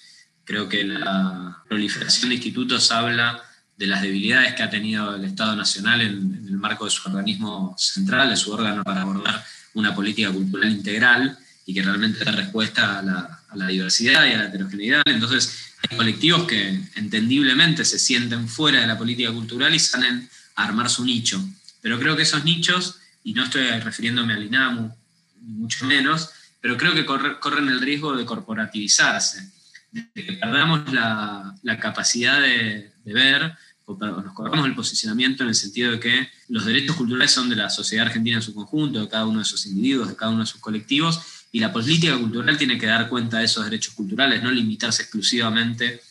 creo 0.45 0.67
que 0.67 0.85
la 0.85 1.63
proliferación 1.69 2.31
de 2.31 2.37
institutos 2.37 2.91
habla 2.91 3.43
de 3.77 3.87
las 3.87 4.01
debilidades 4.01 4.55
que 4.55 4.63
ha 4.63 4.71
tenido 4.71 5.15
el 5.15 5.25
Estado 5.25 5.55
Nacional 5.57 6.01
en, 6.01 6.47
el 6.49 6.57
marco 6.57 6.87
de 6.87 6.91
su 6.91 7.07
organismo 7.07 7.75
central, 7.77 8.31
de 8.31 8.37
su 8.37 8.51
órgano 8.51 8.83
para 8.83 9.03
abordar 9.03 9.45
una 9.75 9.95
política 9.95 10.33
cultural 10.33 10.71
integral 10.71 11.39
y 11.67 11.75
que 11.75 11.83
realmente 11.83 12.25
da 12.25 12.33
respuesta 12.33 12.99
a 12.99 13.03
la, 13.03 13.43
a 13.47 13.57
la 13.57 13.67
diversidad 13.67 14.27
y 14.27 14.33
a 14.33 14.39
la 14.39 14.47
heterogeneidad. 14.47 15.03
Entonces, 15.05 15.75
hay 15.87 15.99
colectivos 15.99 16.47
que 16.47 16.81
entendiblemente 16.95 17.85
se 17.85 17.99
sienten 17.99 18.49
fuera 18.49 18.81
de 18.81 18.87
la 18.87 18.97
política 18.97 19.31
cultural 19.33 19.75
y 19.75 19.79
salen 19.79 20.29
armar 20.65 20.91
su 20.91 21.05
nicho. 21.05 21.43
Pero 21.81 21.99
creo 21.99 22.17
que 22.17 22.23
esos 22.23 22.45
nichos, 22.45 22.99
y 23.25 23.33
no 23.33 23.45
estoy 23.45 23.69
refiriéndome 23.81 24.35
al 24.35 24.43
INAMU, 24.43 24.95
ni 25.43 25.53
mucho 25.53 25.87
menos, 25.87 26.31
pero 26.61 26.77
creo 26.77 26.93
que 26.95 27.07
corren 27.07 27.69
el 27.69 27.81
riesgo 27.81 28.17
de 28.17 28.25
corporativizarse, 28.25 29.51
de 29.93 30.25
que 30.25 30.33
perdamos 30.35 30.93
la, 30.93 31.55
capacidad 31.81 32.41
de, 32.41 32.93
ver, 33.05 33.57
o 33.85 33.97
nos 33.97 34.35
corramos 34.35 34.67
el 34.67 34.75
posicionamiento 34.75 35.45
en 35.45 35.51
el 35.51 35.55
sentido 35.55 35.93
de 35.93 36.01
que 36.01 36.29
los 36.49 36.65
derechos 36.65 36.97
culturales 36.97 37.31
son 37.31 37.49
de 37.49 37.57
la 37.57 37.71
sociedad 37.71 38.07
argentina 38.07 38.37
en 38.37 38.43
su 38.43 38.55
conjunto, 38.55 39.01
de 39.01 39.09
cada 39.09 39.27
uno 39.27 39.39
de 39.39 39.45
sus 39.45 39.65
individuos, 39.67 40.09
de 40.09 40.17
cada 40.17 40.33
uno 40.33 40.41
de 40.41 40.47
sus 40.47 40.61
colectivos, 40.61 41.21
y 41.53 41.61
la 41.61 41.73
política 41.73 42.19
cultural 42.19 42.59
tiene 42.59 42.77
que 42.77 42.87
dar 42.87 43.09
cuenta 43.09 43.39
de 43.39 43.45
esos 43.45 43.65
derechos 43.65 43.95
culturales, 43.95 44.43
no 44.43 44.51
limitarse 44.51 45.03
exclusivamente 45.03 46.03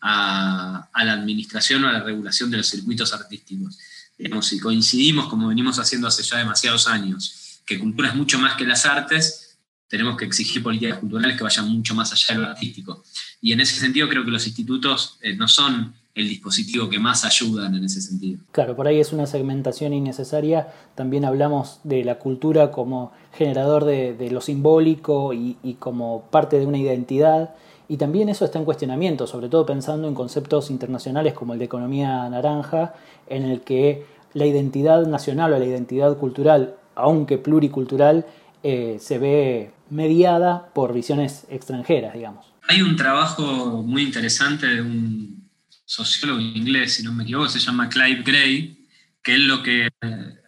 a, 0.00 0.88
la 1.04 1.12
administración 1.12 1.84
o 1.84 1.88
a 1.88 1.92
la 1.92 2.02
regulación 2.02 2.50
de 2.50 2.58
los 2.58 2.66
circuitos 2.66 3.12
artísticos. 3.12 3.78
Digamos, 4.18 4.46
si 4.46 4.58
coincidimos, 4.58 5.28
como 5.28 5.48
venimos 5.48 5.78
haciendo 5.78 6.08
hace 6.08 6.22
ya 6.22 6.38
demasiados 6.38 6.88
años, 6.88 7.62
que 7.64 7.78
cultura 7.78 8.08
es 8.08 8.14
mucho 8.14 8.38
más 8.38 8.56
que 8.56 8.64
las 8.66 8.84
artes, 8.84 9.58
tenemos 9.88 10.16
que 10.16 10.24
exigir 10.24 10.62
políticas 10.62 10.98
culturales 10.98 11.36
que 11.36 11.44
vayan 11.44 11.68
mucho 11.68 11.94
más 11.94 12.12
allá 12.12 12.34
de 12.34 12.40
lo 12.40 12.48
artístico. 12.48 13.04
Y 13.40 13.52
en 13.52 13.60
ese 13.60 13.78
sentido 13.78 14.08
creo 14.08 14.24
que 14.24 14.30
los 14.30 14.46
institutos 14.46 15.18
eh, 15.22 15.34
no 15.34 15.48
son 15.48 15.94
el 16.18 16.28
dispositivo 16.28 16.88
que 16.88 16.98
más 16.98 17.24
ayudan 17.24 17.76
en 17.76 17.84
ese 17.84 18.02
sentido. 18.02 18.40
Claro, 18.50 18.74
por 18.74 18.88
ahí 18.88 18.98
es 18.98 19.12
una 19.12 19.26
segmentación 19.26 19.94
innecesaria. 19.94 20.68
También 20.96 21.24
hablamos 21.24 21.78
de 21.84 22.04
la 22.04 22.18
cultura 22.18 22.72
como 22.72 23.12
generador 23.32 23.84
de, 23.84 24.28
lo 24.30 24.40
simbólico 24.40 25.32
y, 25.32 25.76
como 25.78 26.28
parte 26.30 26.58
de 26.58 26.66
una 26.66 26.78
identidad. 26.78 27.54
Y 27.88 27.96
también 27.96 28.28
eso 28.28 28.44
está 28.44 28.58
en 28.58 28.66
cuestionamiento, 28.66 29.26
sobre 29.26 29.48
todo 29.48 29.64
pensando 29.64 30.08
en 30.08 30.14
conceptos 30.14 30.70
internacionales 30.70 31.32
como 31.32 31.54
el 31.54 31.58
de 31.58 31.64
economía 31.64 32.28
naranja, 32.28 32.94
en 33.26 33.44
el 33.44 33.62
que 33.62 34.04
la 34.34 34.44
identidad 34.44 35.06
nacional 35.06 35.54
o 35.54 35.58
la 35.58 35.64
identidad 35.64 36.16
cultural, 36.18 36.74
aunque 36.94 37.38
pluricultural, 37.38 38.26
eh, 38.62 38.98
se 39.00 39.18
ve 39.18 39.72
mediada 39.88 40.68
por 40.74 40.92
visiones 40.92 41.46
extranjeras, 41.48 42.12
digamos. 42.12 42.46
Hay 42.68 42.82
un 42.82 42.96
trabajo 42.96 43.82
muy 43.82 44.02
interesante 44.02 44.66
de 44.66 44.82
un 44.82 45.48
sociólogo 45.86 46.40
inglés, 46.40 46.94
si 46.94 47.02
no 47.02 47.14
me 47.14 47.22
equivoco, 47.22 47.48
se 47.48 47.58
llama 47.58 47.88
Clive 47.88 48.22
Gray, 48.22 48.86
que 49.22 49.34
él 49.34 49.48
lo 49.48 49.62
que 49.62 49.86
eh, 49.86 49.90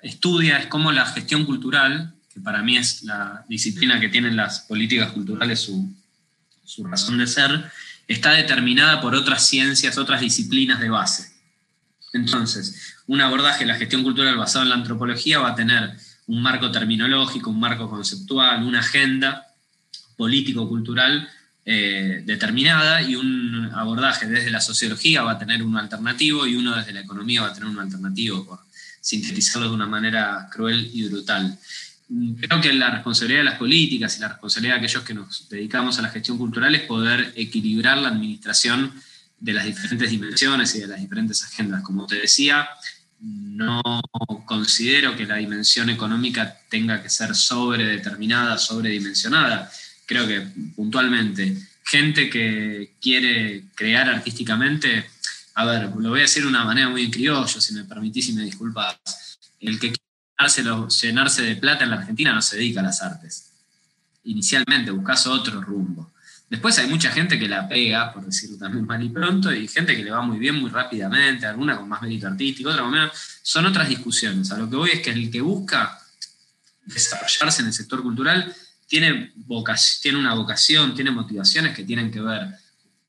estudia 0.02 0.58
es 0.58 0.66
cómo 0.66 0.92
la 0.92 1.06
gestión 1.06 1.46
cultural, 1.46 2.14
que 2.32 2.40
para 2.40 2.62
mí 2.62 2.76
es 2.76 3.02
la 3.04 3.46
disciplina 3.48 3.98
que 3.98 4.10
tienen 4.10 4.36
las 4.36 4.60
políticas 4.60 5.12
culturales 5.12 5.60
su, 5.60 5.90
su 6.70 6.84
razón 6.84 7.18
de 7.18 7.26
ser, 7.26 7.68
está 8.06 8.30
determinada 8.30 9.00
por 9.00 9.16
otras 9.16 9.44
ciencias, 9.44 9.98
otras 9.98 10.20
disciplinas 10.20 10.78
de 10.78 10.88
base. 10.88 11.32
Entonces, 12.12 12.94
un 13.08 13.20
abordaje 13.20 13.60
de 13.60 13.66
la 13.66 13.74
gestión 13.74 14.04
cultural 14.04 14.36
basado 14.36 14.62
en 14.62 14.68
la 14.68 14.76
antropología 14.76 15.40
va 15.40 15.50
a 15.50 15.54
tener 15.56 15.96
un 16.28 16.40
marco 16.40 16.70
terminológico, 16.70 17.50
un 17.50 17.58
marco 17.58 17.90
conceptual, 17.90 18.62
una 18.62 18.78
agenda 18.78 19.48
político-cultural 20.16 21.28
eh, 21.64 22.22
determinada 22.24 23.02
y 23.02 23.16
un 23.16 23.68
abordaje 23.74 24.26
desde 24.26 24.50
la 24.50 24.60
sociología 24.60 25.22
va 25.22 25.32
a 25.32 25.38
tener 25.38 25.64
uno 25.64 25.80
alternativo 25.80 26.46
y 26.46 26.54
uno 26.54 26.76
desde 26.76 26.92
la 26.92 27.00
economía 27.00 27.42
va 27.42 27.48
a 27.48 27.52
tener 27.52 27.68
uno 27.68 27.80
alternativo, 27.80 28.46
por 28.46 28.60
sintetizarlo 29.00 29.68
de 29.68 29.74
una 29.74 29.86
manera 29.86 30.48
cruel 30.52 30.88
y 30.92 31.08
brutal. 31.08 31.58
Creo 32.40 32.60
que 32.60 32.72
la 32.72 32.90
responsabilidad 32.90 33.40
de 33.40 33.44
las 33.44 33.58
políticas 33.58 34.16
y 34.16 34.20
la 34.20 34.28
responsabilidad 34.28 34.74
de 34.74 34.78
aquellos 34.80 35.04
que 35.04 35.14
nos 35.14 35.48
dedicamos 35.48 35.98
a 35.98 36.02
la 36.02 36.08
gestión 36.08 36.38
cultural 36.38 36.74
es 36.74 36.82
poder 36.82 37.32
equilibrar 37.36 37.98
la 37.98 38.08
administración 38.08 38.92
de 39.38 39.52
las 39.52 39.64
diferentes 39.64 40.10
dimensiones 40.10 40.74
y 40.74 40.80
de 40.80 40.88
las 40.88 41.00
diferentes 41.00 41.44
agendas. 41.44 41.82
Como 41.82 42.06
te 42.06 42.16
decía, 42.16 42.68
no 43.20 44.02
considero 44.44 45.16
que 45.16 45.26
la 45.26 45.36
dimensión 45.36 45.88
económica 45.88 46.58
tenga 46.68 47.02
que 47.02 47.08
ser 47.08 47.34
sobredeterminada, 47.34 48.58
sobredimensionada 48.58 49.70
creo 50.10 50.26
que 50.26 50.40
puntualmente, 50.74 51.56
gente 51.84 52.28
que 52.28 52.94
quiere 53.00 53.66
crear 53.76 54.08
artísticamente, 54.08 55.08
a 55.54 55.64
ver, 55.64 55.88
lo 55.96 56.08
voy 56.08 56.18
a 56.18 56.22
decir 56.22 56.42
de 56.42 56.48
una 56.48 56.64
manera 56.64 56.88
muy 56.88 57.04
en 57.04 57.12
criollo, 57.12 57.46
si 57.46 57.72
me 57.74 57.84
permitís 57.84 58.28
y 58.30 58.32
me 58.32 58.42
disculpas, 58.42 58.98
el 59.60 59.78
que 59.78 59.92
llenarse 60.46 61.42
de 61.42 61.56
plata 61.56 61.84
en 61.84 61.90
la 61.90 61.96
Argentina 61.96 62.32
no 62.32 62.42
se 62.42 62.56
dedica 62.56 62.80
a 62.80 62.84
las 62.84 63.02
artes. 63.02 63.50
Inicialmente 64.24 64.90
buscas 64.90 65.26
otro 65.26 65.60
rumbo. 65.60 66.12
Después 66.50 66.76
hay 66.78 66.88
mucha 66.88 67.12
gente 67.12 67.38
que 67.38 67.48
la 67.48 67.68
pega, 67.68 68.12
por 68.12 68.26
decirlo 68.26 68.58
también 68.58 68.84
mal 68.84 69.02
y 69.02 69.08
pronto, 69.08 69.52
y 69.52 69.68
gente 69.68 69.94
que 69.94 70.02
le 70.02 70.10
va 70.10 70.20
muy 70.20 70.38
bien 70.38 70.56
muy 70.56 70.68
rápidamente, 70.68 71.46
alguna 71.46 71.76
con 71.76 71.88
más 71.88 72.02
mérito 72.02 72.26
artístico, 72.26 72.70
otra 72.70 72.82
con 72.82 72.90
menos. 72.90 73.12
Son 73.42 73.64
otras 73.66 73.88
discusiones. 73.88 74.50
A 74.50 74.58
lo 74.58 74.68
que 74.68 74.76
voy 74.76 74.90
es 74.90 75.00
que 75.00 75.10
el 75.10 75.30
que 75.30 75.40
busca 75.40 75.96
desarrollarse 76.86 77.62
en 77.62 77.68
el 77.68 77.72
sector 77.72 78.02
cultural 78.02 78.52
tiene, 78.88 79.32
tiene 80.02 80.18
una 80.18 80.34
vocación, 80.34 80.92
tiene 80.92 81.12
motivaciones 81.12 81.74
que 81.74 81.84
tienen 81.84 82.10
que 82.10 82.20
ver, 82.20 82.48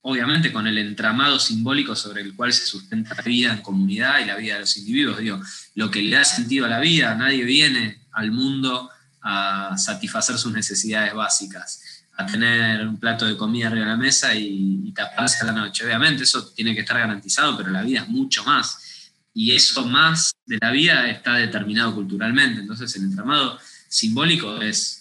obviamente, 0.01 0.51
con 0.51 0.67
el 0.67 0.77
entramado 0.77 1.39
simbólico 1.39 1.95
sobre 1.95 2.21
el 2.21 2.35
cual 2.35 2.51
se 2.53 2.65
sustenta 2.65 3.15
la 3.15 3.23
vida 3.23 3.53
en 3.53 3.61
comunidad 3.61 4.19
y 4.19 4.25
la 4.25 4.35
vida 4.35 4.55
de 4.55 4.61
los 4.61 4.77
individuos. 4.77 5.19
Digo, 5.19 5.41
lo 5.75 5.91
que 5.91 6.01
le 6.01 6.15
da 6.15 6.23
sentido 6.23 6.65
a 6.65 6.69
la 6.69 6.79
vida, 6.79 7.13
nadie 7.15 7.43
viene 7.43 8.01
al 8.11 8.31
mundo 8.31 8.89
a 9.21 9.77
satisfacer 9.77 10.37
sus 10.37 10.51
necesidades 10.51 11.13
básicas, 11.13 12.05
a 12.17 12.25
tener 12.25 12.87
un 12.87 12.99
plato 12.99 13.25
de 13.25 13.37
comida 13.37 13.67
arriba 13.67 13.85
de 13.85 13.91
la 13.91 13.97
mesa 13.97 14.33
y, 14.33 14.81
y 14.83 14.91
taparse 14.91 15.43
a 15.43 15.45
la 15.45 15.51
noche. 15.51 15.85
Obviamente 15.85 16.23
eso 16.23 16.47
tiene 16.49 16.73
que 16.73 16.81
estar 16.81 16.97
garantizado, 16.97 17.55
pero 17.55 17.69
la 17.69 17.83
vida 17.83 18.01
es 18.01 18.09
mucho 18.09 18.43
más. 18.43 19.11
Y 19.33 19.51
eso 19.55 19.85
más 19.85 20.33
de 20.45 20.57
la 20.59 20.71
vida 20.71 21.09
está 21.09 21.35
determinado 21.35 21.93
culturalmente. 21.93 22.61
Entonces 22.61 22.93
el 22.95 23.03
entramado 23.03 23.59
simbólico 23.87 24.61
es 24.61 25.00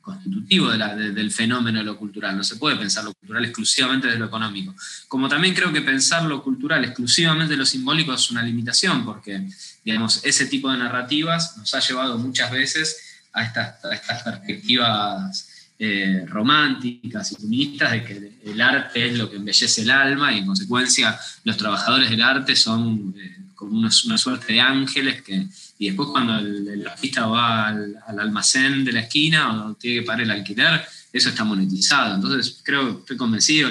constitutivo 0.00 0.70
del 0.70 1.30
fenómeno 1.30 1.78
de 1.78 1.84
lo 1.84 1.96
cultural. 1.96 2.36
No 2.36 2.44
se 2.44 2.56
puede 2.56 2.76
pensar 2.76 3.04
lo 3.04 3.14
cultural 3.14 3.44
exclusivamente 3.44 4.08
de 4.08 4.18
lo 4.18 4.26
económico. 4.26 4.74
Como 5.08 5.28
también 5.28 5.54
creo 5.54 5.72
que 5.72 5.80
pensar 5.80 6.24
lo 6.24 6.42
cultural 6.42 6.84
exclusivamente 6.84 7.54
de 7.54 7.58
lo 7.58 7.66
simbólico 7.66 8.12
es 8.12 8.30
una 8.30 8.42
limitación, 8.42 9.04
porque 9.04 9.48
digamos, 9.84 10.24
ese 10.24 10.46
tipo 10.46 10.70
de 10.70 10.78
narrativas 10.78 11.56
nos 11.56 11.74
ha 11.74 11.80
llevado 11.80 12.18
muchas 12.18 12.50
veces 12.50 12.96
a 13.32 13.42
estas, 13.42 13.76
perspectivas 14.22 15.48
eh, 15.78 16.24
románticas 16.28 17.32
y 17.32 17.34
feministas 17.34 17.92
de 17.92 18.04
que 18.04 18.32
el 18.44 18.60
arte 18.60 19.08
es 19.08 19.18
lo 19.18 19.28
que 19.28 19.36
embellece 19.36 19.82
el 19.82 19.90
alma 19.90 20.32
y 20.32 20.38
en 20.38 20.46
consecuencia 20.46 21.18
los 21.42 21.56
trabajadores 21.56 22.10
del 22.10 22.22
arte 22.22 22.54
son 22.54 23.14
eh, 23.18 23.38
como 23.54 23.78
una, 23.78 23.90
suerte 23.90 24.52
de 24.52 24.60
ángeles 24.60 25.22
que 25.22 25.46
y 25.78 25.86
después 25.86 26.08
cuando 26.10 26.38
el, 26.38 26.86
artista 26.86 27.26
va 27.26 27.68
al, 27.68 27.96
almacén 28.18 28.84
de 28.84 28.92
la 28.92 29.00
esquina 29.00 29.66
o 29.66 29.74
tiene 29.74 30.00
que 30.00 30.06
pagar 30.06 30.22
el 30.22 30.30
alquiler, 30.30 30.84
eso 31.12 31.28
está 31.28 31.44
monetizado. 31.44 32.14
Entonces 32.14 32.60
creo, 32.62 33.00
estoy 33.00 33.16
convencido, 33.16 33.70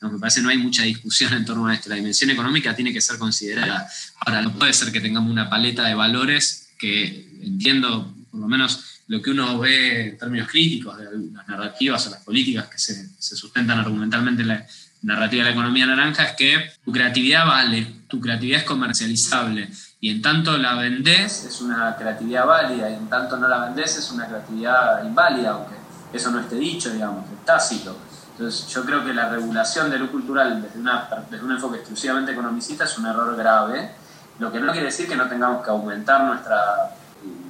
me 0.00 0.18
parece 0.18 0.42
no 0.42 0.48
hay 0.48 0.58
mucha 0.58 0.82
discusión 0.82 1.32
en 1.32 1.44
torno 1.44 1.66
a 1.66 1.74
esto. 1.74 1.88
La 1.88 1.96
dimensión 1.96 2.30
económica 2.30 2.74
tiene 2.74 2.92
que 2.92 3.00
ser 3.00 3.18
considerada. 3.18 3.86
Ahora, 4.20 4.42
no 4.42 4.52
puede 4.52 4.72
ser 4.72 4.92
que 4.92 5.00
tengamos 5.00 5.30
una 5.30 5.48
paleta 5.48 5.84
de 5.84 5.94
valores 5.94 6.68
que 6.78 7.28
entiendo, 7.42 8.14
por 8.30 8.40
lo 8.40 8.48
menos 8.48 8.84
lo 9.06 9.20
que 9.20 9.30
uno 9.30 9.58
ve 9.58 10.08
en 10.08 10.18
términos 10.18 10.48
críticos 10.48 10.98
de 10.98 11.04
las 11.04 11.48
narrativas 11.48 12.06
o 12.06 12.10
las 12.10 12.22
políticas 12.22 12.66
que 12.68 12.78
se, 12.78 13.08
se 13.18 13.36
sustentan 13.36 13.78
argumentalmente 13.78 14.42
en 14.42 14.48
la 14.48 14.66
narrativa 15.02 15.44
de 15.44 15.50
la 15.50 15.54
economía 15.54 15.86
naranja, 15.86 16.24
es 16.24 16.32
que 16.36 16.70
tu 16.84 16.90
creatividad 16.90 17.46
vale, 17.46 17.86
tu 18.08 18.20
creatividad 18.20 18.60
es 18.60 18.66
comercializable 18.66 19.68
y 20.04 20.10
en 20.10 20.20
tanto 20.20 20.58
la 20.58 20.74
vendés 20.74 21.46
es 21.46 21.62
una 21.62 21.96
creatividad 21.96 22.46
válida, 22.46 22.90
y 22.90 22.92
en 22.92 23.08
tanto 23.08 23.38
no 23.38 23.48
la 23.48 23.60
vendés 23.60 23.96
es 23.96 24.10
una 24.10 24.26
creatividad 24.26 25.02
inválida, 25.02 25.52
aunque 25.52 25.76
eso 26.12 26.30
no 26.30 26.40
esté 26.40 26.56
dicho, 26.56 26.90
digamos, 26.90 27.24
es 27.32 27.42
tácito. 27.46 27.96
Entonces 28.32 28.66
yo 28.68 28.84
creo 28.84 29.02
que 29.02 29.14
la 29.14 29.30
regulación 29.30 29.88
de 29.88 29.98
lo 29.98 30.12
cultural 30.12 30.60
desde, 30.60 31.42
un 31.42 31.52
enfoque 31.52 31.78
exclusivamente 31.78 32.32
economicista 32.32 32.84
es 32.84 32.98
un 32.98 33.06
error 33.06 33.34
grave, 33.34 33.92
lo 34.40 34.52
que 34.52 34.60
no 34.60 34.72
quiere 34.72 34.88
decir 34.88 35.08
que 35.08 35.16
no 35.16 35.26
tengamos 35.26 35.64
que 35.64 35.70
aumentar 35.70 36.24
nuestro 36.24 36.54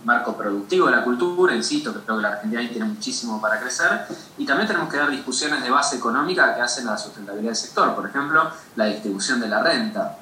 marco 0.05 0.37
productivo 0.37 0.87
de 0.87 0.93
la 0.93 1.03
cultura, 1.03 1.57
insisto, 1.57 1.93
que 1.93 2.03
creo 2.03 2.19
que 2.19 2.23
la 2.23 2.29
Argentina 2.35 2.61
ahí 2.61 2.69
tiene 2.69 2.87
muchísimo 2.87 3.41
para 3.41 3.59
crecer, 3.59 4.07
y 4.39 4.47
también 4.47 4.69
tenemos 4.69 4.89
que 4.89 4.99
dar 4.99 5.11
discusiones 5.11 5.61
de 5.61 5.71
base 5.71 5.97
económica 5.97 6.55
que 6.55 6.61
hacen 6.61 6.87
a 6.87 6.93
la 6.93 6.99
sustentabilidad 6.99 7.51
del 7.51 7.57
sector, 7.57 7.97
por 7.97 8.09
ejemplo, 8.09 8.49
la 8.77 8.85
distribución 8.85 9.41
de 9.41 9.49
la 9.49 9.61
renta 9.61 10.19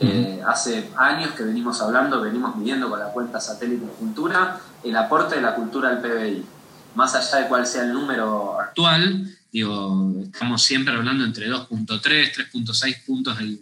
Eh, 0.00 0.40
hace 0.46 0.90
años 0.96 1.32
que 1.32 1.44
venimos 1.44 1.80
hablando, 1.80 2.20
venimos 2.20 2.56
midiendo 2.56 2.90
con 2.90 2.98
la 2.98 3.06
cuenta 3.06 3.40
satélite 3.40 3.86
de 3.86 3.92
cultura 3.92 4.60
el 4.82 4.96
aporte 4.96 5.36
de 5.36 5.42
la 5.42 5.54
cultura 5.54 5.88
al 5.88 6.00
PBI. 6.00 6.44
Más 6.94 7.14
allá 7.14 7.42
de 7.42 7.48
cuál 7.48 7.66
sea 7.66 7.84
el 7.84 7.92
número 7.92 8.60
actual, 8.60 9.36
digo, 9.52 10.14
estamos 10.24 10.62
siempre 10.62 10.94
hablando 10.94 11.24
entre 11.24 11.48
2.3, 11.48 12.00
3.6 12.00 13.04
puntos 13.04 13.38
del, 13.38 13.60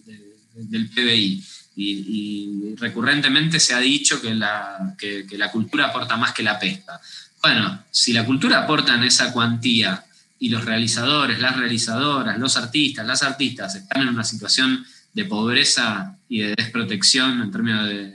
del, 0.54 0.88
PBI. 0.90 1.44
Y, 1.74 2.74
recurrentemente 2.76 3.60
se 3.60 3.74
ha 3.74 3.78
dicho 3.78 4.20
que 4.20 4.34
la, 4.34 4.94
que, 4.98 5.26
que 5.26 5.38
la 5.38 5.50
cultura 5.50 5.86
aporta 5.86 6.16
más 6.16 6.32
que 6.32 6.42
la 6.42 6.58
pesca. 6.58 7.00
Bueno, 7.42 7.84
si 7.90 8.12
la 8.12 8.24
cultura 8.24 8.62
aporta 8.64 8.94
en 8.94 9.04
esa 9.04 9.32
cuantía 9.32 10.04
y 10.38 10.48
los 10.48 10.64
realizadores, 10.64 11.40
las 11.40 11.56
realizadoras, 11.56 12.38
los 12.38 12.56
artistas, 12.56 13.06
las 13.06 13.22
artistas 13.22 13.74
están 13.74 14.02
en 14.02 14.08
una 14.08 14.24
situación 14.24 14.84
de 15.12 15.24
pobreza 15.24 16.16
y 16.28 16.40
de 16.40 16.54
desprotección 16.56 17.42
en 17.42 17.50
términos 17.50 17.88
de 17.88 18.12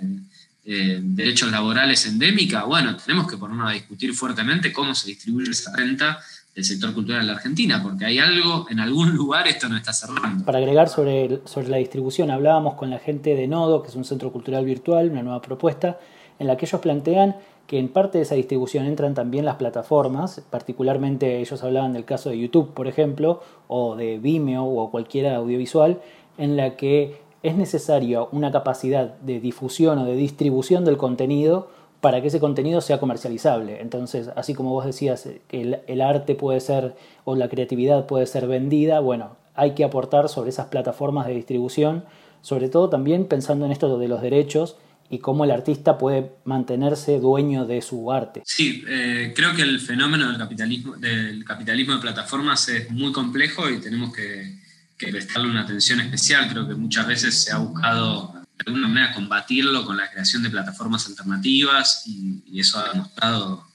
eh, 0.66 1.00
derechos 1.02 1.52
laborales 1.52 2.06
endémica, 2.06 2.64
bueno, 2.66 2.98
tenemos 2.98 3.32
que 3.32 3.38
ponernos 3.38 3.70
a 3.70 3.74
discutir 3.74 4.14
fuertemente 4.14 4.74
cómo 4.74 4.94
se 4.96 5.08
distribuye 5.08 5.52
esa 5.52 5.74
renta 5.76 6.20
del 6.54 6.66
sector 6.66 6.94
cultural 6.94 7.22
en 7.22 7.28
la 7.28 7.34
Argentina, 7.34 7.82
porque 7.82 8.06
hay 8.06 8.18
algo, 8.18 8.66
en 8.70 8.80
algún 8.80 9.16
lugar 9.16 9.48
esto 9.48 9.70
no 9.70 9.78
está 9.78 9.94
cerrando. 9.94 10.44
Para 10.44 10.58
agregar 10.58 10.90
sobre, 10.90 11.40
sobre 11.46 11.70
la 11.70 11.78
distribución, 11.78 12.32
hablábamos 12.32 12.74
con 12.74 12.90
la 12.90 12.98
gente 12.98 13.36
de 13.36 13.48
Nodo, 13.48 13.84
que 13.84 13.90
es 13.90 13.96
un 13.96 14.06
centro 14.06 14.32
cultural 14.32 14.66
virtual, 14.66 15.12
una 15.12 15.22
nueva 15.22 15.42
propuesta, 15.42 16.00
en 16.40 16.48
la 16.48 16.58
que 16.58 16.66
ellos 16.66 16.82
plantean 16.82 17.36
que 17.68 17.78
en 17.78 17.90
parte 17.90 18.18
de 18.18 18.24
esa 18.24 18.36
distribución 18.36 18.86
entran 18.86 19.14
también 19.14 19.46
las 19.46 19.58
plataformas, 19.58 20.42
particularmente 20.50 21.40
ellos 21.40 21.64
hablaban 21.64 21.94
del 21.94 22.06
caso 22.06 22.30
de 22.30 22.40
YouTube, 22.40 22.74
por 22.74 22.88
ejemplo, 22.88 23.44
o 23.68 23.96
de 23.96 24.18
Vimeo 24.18 24.64
o 24.64 24.90
cualquier 24.90 25.28
audiovisual, 25.28 26.02
en 26.38 26.58
la 26.58 26.76
que 26.76 27.18
es 27.44 27.56
necesaria 27.56 28.24
una 28.24 28.52
capacidad 28.52 29.16
de 29.20 29.40
difusión 29.40 30.00
o 30.00 30.06
de 30.06 30.16
distribución 30.16 30.86
del 30.86 30.98
contenido 30.98 31.70
para 32.02 32.22
que 32.22 32.28
ese 32.28 32.40
contenido 32.40 32.82
sea 32.82 33.00
comercializable. 33.00 33.82
Entonces, 33.82 34.30
así 34.36 34.54
como 34.54 34.72
vos 34.72 34.86
decías 34.86 35.28
que 35.48 35.82
el, 35.88 36.02
arte 36.02 36.36
puede 36.36 36.60
ser 36.60 36.96
o 37.26 37.36
la 37.36 37.50
creatividad 37.50 38.06
puede 38.06 38.28
ser 38.28 38.48
vendida, 38.48 39.00
bueno, 39.00 39.36
hay 39.56 39.74
que 39.74 39.84
aportar 39.84 40.30
sobre 40.30 40.50
esas 40.50 40.68
plataformas 40.68 41.28
de 41.28 41.34
distribución, 41.34 42.04
sobre 42.42 42.70
todo 42.70 42.90
también 42.90 43.26
pensando 43.26 43.66
en 43.66 43.72
esto 43.72 43.98
de 43.98 44.08
los 44.08 44.22
derechos 44.22 44.78
y 45.10 45.20
cómo 45.20 45.46
el 45.46 45.52
artista 45.52 45.98
puede 45.98 46.34
mantenerse 46.44 47.20
dueño 47.20 47.66
de 47.66 47.82
su 47.82 48.12
arte. 48.12 48.44
Sí, 48.46 48.84
eh, 48.88 49.34
creo 49.36 49.56
que 49.56 49.64
el 49.64 49.80
fenómeno 49.80 50.28
del 50.28 50.38
capitalismo, 50.38 50.96
del 50.98 51.44
capitalismo 51.46 51.96
de 51.96 52.02
plataformas 52.02 52.68
es 52.70 52.92
muy 52.92 53.12
complejo 53.12 53.70
y 53.70 53.80
tenemos 53.80 54.14
que, 54.14 54.67
prestarle 54.98 55.50
una 55.50 55.62
atención 55.62 56.00
especial. 56.00 56.50
Creo 56.50 56.68
que 56.68 56.76
muchas 56.76 57.08
veces 57.08 57.44
se 57.44 57.52
ha 57.52 57.58
buscado 57.58 58.34
de 58.58 58.64
alguna 58.66 58.88
manera 58.88 59.14
combatirlo 59.14 59.86
con 59.86 59.98
la 59.98 60.10
creación 60.10 60.42
de 60.42 60.50
plataformas 60.50 61.06
alternativas 61.08 62.04
y, 62.08 62.60
eso 62.60 62.80
ha 62.80 62.90
demostrado 62.92 63.68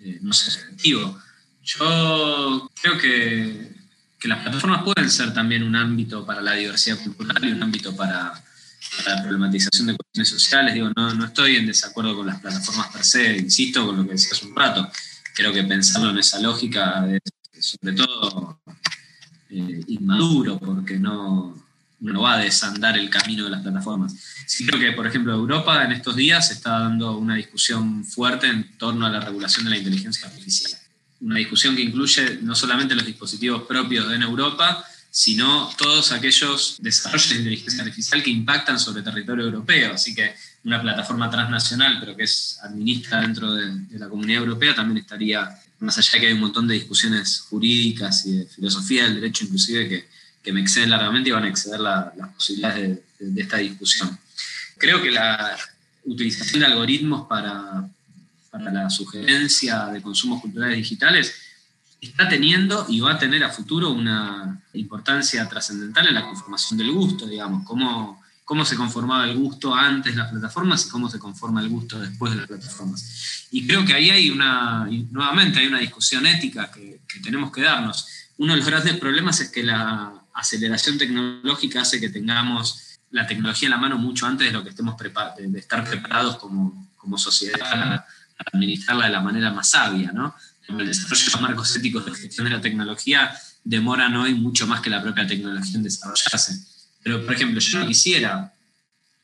eh, 0.00 0.18
no 0.20 0.32
ser 0.32 0.62
efectivo. 0.62 1.18
Yo 1.64 2.70
creo 2.82 2.98
que, 2.98 3.72
que 4.18 4.28
las 4.28 4.42
plataformas 4.42 4.82
pueden 4.84 5.10
ser 5.10 5.32
también 5.32 5.62
un 5.62 5.74
ámbito 5.74 6.26
para 6.26 6.42
la 6.42 6.52
diversidad 6.52 6.98
cultural 7.02 7.42
y 7.42 7.52
un 7.52 7.62
ámbito 7.62 7.96
para 7.96 8.44
la 9.06 9.22
problematización 9.22 9.86
de 9.86 9.96
cuestiones 9.96 10.28
sociales. 10.28 10.74
Digo, 10.74 10.90
no, 10.94 11.14
no 11.14 11.24
estoy 11.24 11.56
en 11.56 11.66
desacuerdo 11.66 12.14
con 12.14 12.26
las 12.26 12.40
plataformas 12.40 12.88
per 12.88 13.04
se, 13.04 13.38
insisto 13.38 13.86
con 13.86 13.96
lo 13.96 14.04
que 14.04 14.12
decía 14.12 14.32
hace 14.32 14.46
un 14.46 14.54
rato. 14.54 14.90
Creo 15.34 15.52
que 15.52 15.64
pensarlo 15.64 16.10
en 16.10 16.18
esa 16.18 16.38
lógica 16.40 17.06
es 17.10 17.22
sobre 17.58 17.94
todo 17.94 18.60
eh, 19.56 19.84
inmaduro, 19.88 20.58
porque 20.58 20.98
no, 20.98 21.56
no 22.00 22.22
va 22.22 22.34
a 22.34 22.38
desandar 22.38 22.96
el 22.98 23.10
camino 23.10 23.44
de 23.44 23.50
las 23.50 23.62
plataformas. 23.62 24.14
Sí 24.46 24.66
creo 24.66 24.80
que, 24.80 24.92
por 24.92 25.06
ejemplo, 25.06 25.32
Europa 25.32 25.84
en 25.84 25.92
estos 25.92 26.14
días 26.16 26.50
está 26.50 26.78
dando 26.80 27.16
una 27.16 27.34
discusión 27.34 28.04
fuerte 28.04 28.48
en 28.48 28.76
torno 28.78 29.06
a 29.06 29.10
la 29.10 29.20
regulación 29.20 29.64
de 29.64 29.70
la 29.70 29.78
inteligencia 29.78 30.28
artificial. 30.28 30.80
Una 31.20 31.36
discusión 31.36 31.74
que 31.74 31.82
incluye 31.82 32.38
no 32.42 32.54
solamente 32.54 32.94
los 32.94 33.06
dispositivos 33.06 33.62
propios 33.62 34.12
en 34.12 34.22
Europa, 34.22 34.84
sino 35.10 35.70
todos 35.78 36.12
aquellos 36.12 36.76
desarrollos 36.78 37.30
de 37.30 37.36
inteligencia 37.36 37.82
artificial 37.82 38.22
que 38.22 38.28
impactan 38.28 38.78
sobre 38.78 39.02
territorio 39.02 39.46
europeo. 39.46 39.94
Así 39.94 40.14
que 40.14 40.34
una 40.64 40.82
plataforma 40.82 41.30
transnacional, 41.30 41.96
pero 41.98 42.14
que 42.14 42.24
es 42.24 42.58
administra 42.62 43.22
dentro 43.22 43.54
de, 43.54 43.98
la 43.98 44.10
comunidad 44.10 44.42
europea, 44.42 44.74
también 44.74 44.98
estaría, 44.98 45.48
más 45.80 45.98
allá 45.98 46.12
de 46.12 46.20
que 46.20 46.26
hay 46.28 46.32
un 46.32 46.40
montón 46.40 46.66
de 46.66 46.74
discusiones 46.74 47.40
jurídicas 47.40 48.24
y 48.26 48.38
de 48.38 48.46
filosofía 48.46 49.04
del 49.04 49.16
derecho 49.16 49.44
inclusive 49.44 49.88
que, 49.88 50.08
que 50.42 50.52
me 50.52 50.60
exceden 50.60 50.90
largamente 50.90 51.28
y 51.28 51.32
van 51.32 51.44
a 51.44 51.48
exceder 51.48 51.80
las 51.80 52.12
posibilidades 52.34 53.00
de, 53.18 53.30
de, 53.30 53.42
esta 53.42 53.58
discusión. 53.58 54.18
Creo 54.78 55.02
que 55.02 55.10
la 55.10 55.56
utilización 56.04 56.60
de 56.60 56.66
algoritmos 56.66 57.26
para, 57.26 57.88
para 58.50 58.70
la 58.70 58.90
sugerencia 58.90 59.86
de 59.86 60.00
consumos 60.00 60.40
culturales 60.40 60.76
digitales 60.76 61.34
está 62.00 62.28
teniendo 62.28 62.86
y 62.88 63.00
va 63.00 63.12
a 63.12 63.18
tener 63.18 63.42
a 63.44 63.50
futuro 63.50 63.90
una 63.90 64.62
importancia 64.74 65.48
trascendental 65.48 66.06
en 66.08 66.14
la 66.14 66.24
conformación 66.24 66.78
del 66.78 66.92
gusto, 66.92 67.26
digamos, 67.26 67.64
cómo, 67.64 68.22
cómo 68.46 68.64
se 68.64 68.76
conformaba 68.76 69.24
el 69.24 69.36
gusto 69.36 69.74
antes 69.74 70.14
de 70.14 70.20
las 70.20 70.30
plataformas 70.30 70.86
y 70.86 70.88
cómo 70.88 71.10
se 71.10 71.18
conforma 71.18 71.60
el 71.60 71.68
gusto 71.68 71.98
después 71.98 72.32
de 72.32 72.38
las 72.38 72.46
plataformas. 72.46 73.48
Y 73.50 73.66
creo 73.66 73.84
que 73.84 73.92
ahí 73.92 74.08
hay 74.08 74.30
una, 74.30 74.86
nuevamente 75.10 75.58
hay 75.58 75.66
una 75.66 75.80
discusión 75.80 76.24
ética 76.28 76.70
que, 76.70 77.00
tenemos 77.24 77.50
que 77.50 77.62
darnos. 77.62 78.06
Uno 78.36 78.52
de 78.52 78.60
los 78.60 78.68
grandes 78.68 78.96
problemas 78.98 79.40
es 79.40 79.50
que 79.50 79.64
la 79.64 80.12
aceleración 80.32 80.96
tecnológica 80.96 81.80
hace 81.80 81.98
que 82.00 82.08
tengamos 82.08 83.00
la 83.10 83.26
tecnología 83.26 83.66
en 83.66 83.70
la 83.72 83.78
mano 83.78 83.98
mucho 83.98 84.26
antes 84.26 84.46
de 84.46 84.52
lo 84.52 84.62
que 84.62 84.70
estemos 84.70 84.94
de 84.96 85.58
estar 85.58 85.84
preparados 85.84 86.36
como, 86.36 86.88
como 86.96 87.18
sociedad 87.18 87.58
para 87.58 88.06
administrarla 88.52 89.06
de 89.06 89.12
la 89.12 89.20
manera 89.22 89.50
más 89.50 89.70
sabia, 89.70 90.12
¿no? 90.12 90.36
el 90.68 90.86
desarrollo 90.86 91.32
de 91.32 91.40
marcos 91.40 91.74
éticos 91.74 92.04
de 92.06 92.14
gestión 92.14 92.44
de 92.44 92.52
la 92.52 92.60
tecnología 92.60 93.36
demoran 93.64 94.14
hoy 94.16 94.34
mucho 94.34 94.68
más 94.68 94.80
que 94.80 94.90
la 94.90 95.02
propia 95.02 95.26
tecnología 95.26 95.74
en 95.74 95.82
desarrollarse. 95.82 96.75
Pero, 97.06 97.24
por 97.24 97.34
ejemplo, 97.34 97.60
yo 97.60 97.78
no 97.78 97.86
quisiera, 97.86 98.52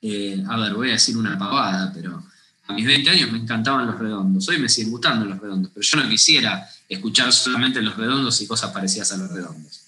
eh, 0.00 0.40
a 0.48 0.56
ver, 0.56 0.72
voy 0.74 0.90
a 0.90 0.92
decir 0.92 1.16
una 1.16 1.36
pavada, 1.36 1.90
pero 1.92 2.24
a 2.68 2.72
mis 2.74 2.86
20 2.86 3.10
años 3.10 3.32
me 3.32 3.38
encantaban 3.38 3.86
los 3.86 3.98
redondos. 3.98 4.48
Hoy 4.48 4.58
me 4.58 4.68
siguen 4.68 4.92
gustando 4.92 5.24
los 5.24 5.36
redondos, 5.40 5.72
pero 5.74 5.84
yo 5.84 5.98
no 5.98 6.08
quisiera 6.08 6.64
escuchar 6.88 7.32
solamente 7.32 7.82
los 7.82 7.96
redondos 7.96 8.40
y 8.40 8.46
cosas 8.46 8.70
parecidas 8.70 9.10
a 9.10 9.16
los 9.16 9.32
redondos. 9.32 9.80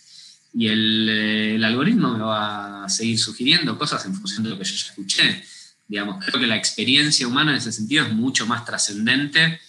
Y 0.55 0.67
el, 0.67 1.09
eh, 1.09 1.55
el 1.55 1.63
algoritmo 1.63 2.13
me 2.19 2.25
va 2.25 2.85
a 2.85 2.89
seguir 2.89 3.17
sugiriendo 3.17 3.79
cosas 3.79 4.05
en 4.07 4.17
función 4.17 4.43
de 4.43 4.51
lo 4.51 4.59
que 4.59 4.65
yo 4.65 4.75
ya 4.75 4.87
escuché. 4.87 5.45
Digamos, 5.87 6.25
creo 6.25 6.41
que 6.41 6.49
la 6.49 6.57
experiencia 6.57 7.29
humana 7.29 7.53
en 7.53 7.59
ese 7.59 7.71
sentido 7.71 8.05
es 8.05 8.13
mucho 8.13 8.45
más 8.45 8.65
trascendente 8.65 9.61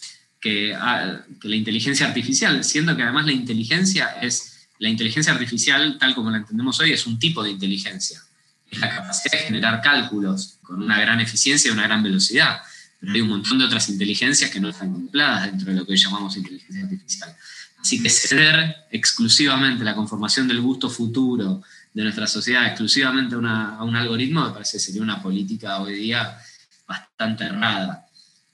Ah, 0.76 1.22
que, 1.42 1.48
la 1.48 1.56
inteligencia 1.56 2.08
artificial, 2.08 2.64
siendo 2.64 2.96
que 2.96 3.04
además 3.04 3.26
la 3.26 3.32
inteligencia 3.32 4.10
es, 4.22 4.55
la 4.80 4.90
inteligencia 4.90 5.34
artificial, 5.34 5.98
tal 5.98 6.14
como 6.14 6.30
la 6.30 6.38
entendemos 6.38 6.80
hoy, 6.80 6.92
es 6.92 7.06
un 7.08 7.18
tipo 7.18 7.44
de 7.44 7.52
inteligencia. 7.52 8.22
Es 8.70 8.80
la 8.80 8.94
capacidad 8.94 9.32
de 9.32 9.46
generar 9.46 9.82
cálculos 9.82 10.58
con 10.62 10.82
una 10.82 11.00
gran 11.00 11.20
eficiencia 11.22 11.70
y 11.70 11.74
una 11.74 11.84
gran 11.84 12.04
velocidad. 12.04 12.62
Pero 13.00 13.14
hay 13.14 13.22
un 13.22 13.30
montón 13.30 13.60
de 13.60 13.66
otras 13.66 13.88
inteligencias 13.90 14.50
que 14.50 14.60
no 14.60 14.70
están 14.70 14.92
contempladas 14.92 15.46
dentro 15.46 15.72
de 15.72 15.80
lo 15.80 15.86
que 15.86 15.96
llamamos 15.96 16.36
inteligencia 16.36 16.84
artificial. 16.84 17.36
Así 17.80 18.02
que 18.02 18.10
ceder 18.10 18.76
exclusivamente 18.92 19.84
la 19.84 19.94
conformación 19.94 20.48
del 20.48 20.60
gusto 20.60 20.90
futuro 20.90 21.62
de 21.94 22.04
nuestra 22.04 22.26
sociedad 22.26 22.66
exclusivamente 22.66 23.36
a, 23.36 23.76
a 23.78 23.84
un 23.84 23.96
algoritmo 23.96 24.46
me 24.46 24.52
parece 24.52 24.80
sería 24.80 25.02
una 25.02 25.22
política 25.22 25.80
hoy 25.80 25.94
día 25.94 26.38
bastante 26.88 27.46
errada. 27.46 28.05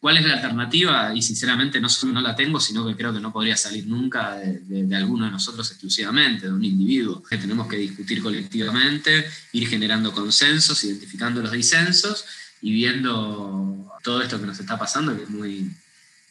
¿Cuál 0.02 0.18
es 0.18 0.26
la 0.26 0.34
alternativa? 0.34 1.14
Y 1.14 1.22
sinceramente 1.22 1.80
no 1.80 1.88
solo 1.88 2.14
no 2.16 2.22
la 2.22 2.36
tengo, 2.36 2.60
sino 2.60 2.86
que 2.86 2.96
creo 2.96 3.14
que 3.14 3.20
no 3.20 3.32
podría 3.32 3.56
salir 3.56 3.88
nunca 3.88 4.36
de, 4.36 4.96
alguno 4.96 5.26
de 5.26 5.32
nosotros 5.32 5.70
exclusivamente, 5.70 6.48
de 6.48 6.54
un 6.54 6.66
individuo. 6.66 7.22
Tenemos 7.30 7.68
que 7.68 7.78
discutir 7.78 8.22
colectivamente, 8.22 9.26
ir 9.54 9.68
generando 9.68 10.12
consensos, 10.12 10.84
identificando 10.84 11.42
los 11.42 11.52
disensos 11.52 12.26
y 12.62 12.74
viendo 12.74 13.88
todo 14.04 14.24
esto 14.24 14.40
que 14.40 14.48
nos 14.48 14.60
está 14.60 14.78
pasando, 14.78 15.16
que 15.16 15.24
es 15.24 15.30
muy 15.30 15.72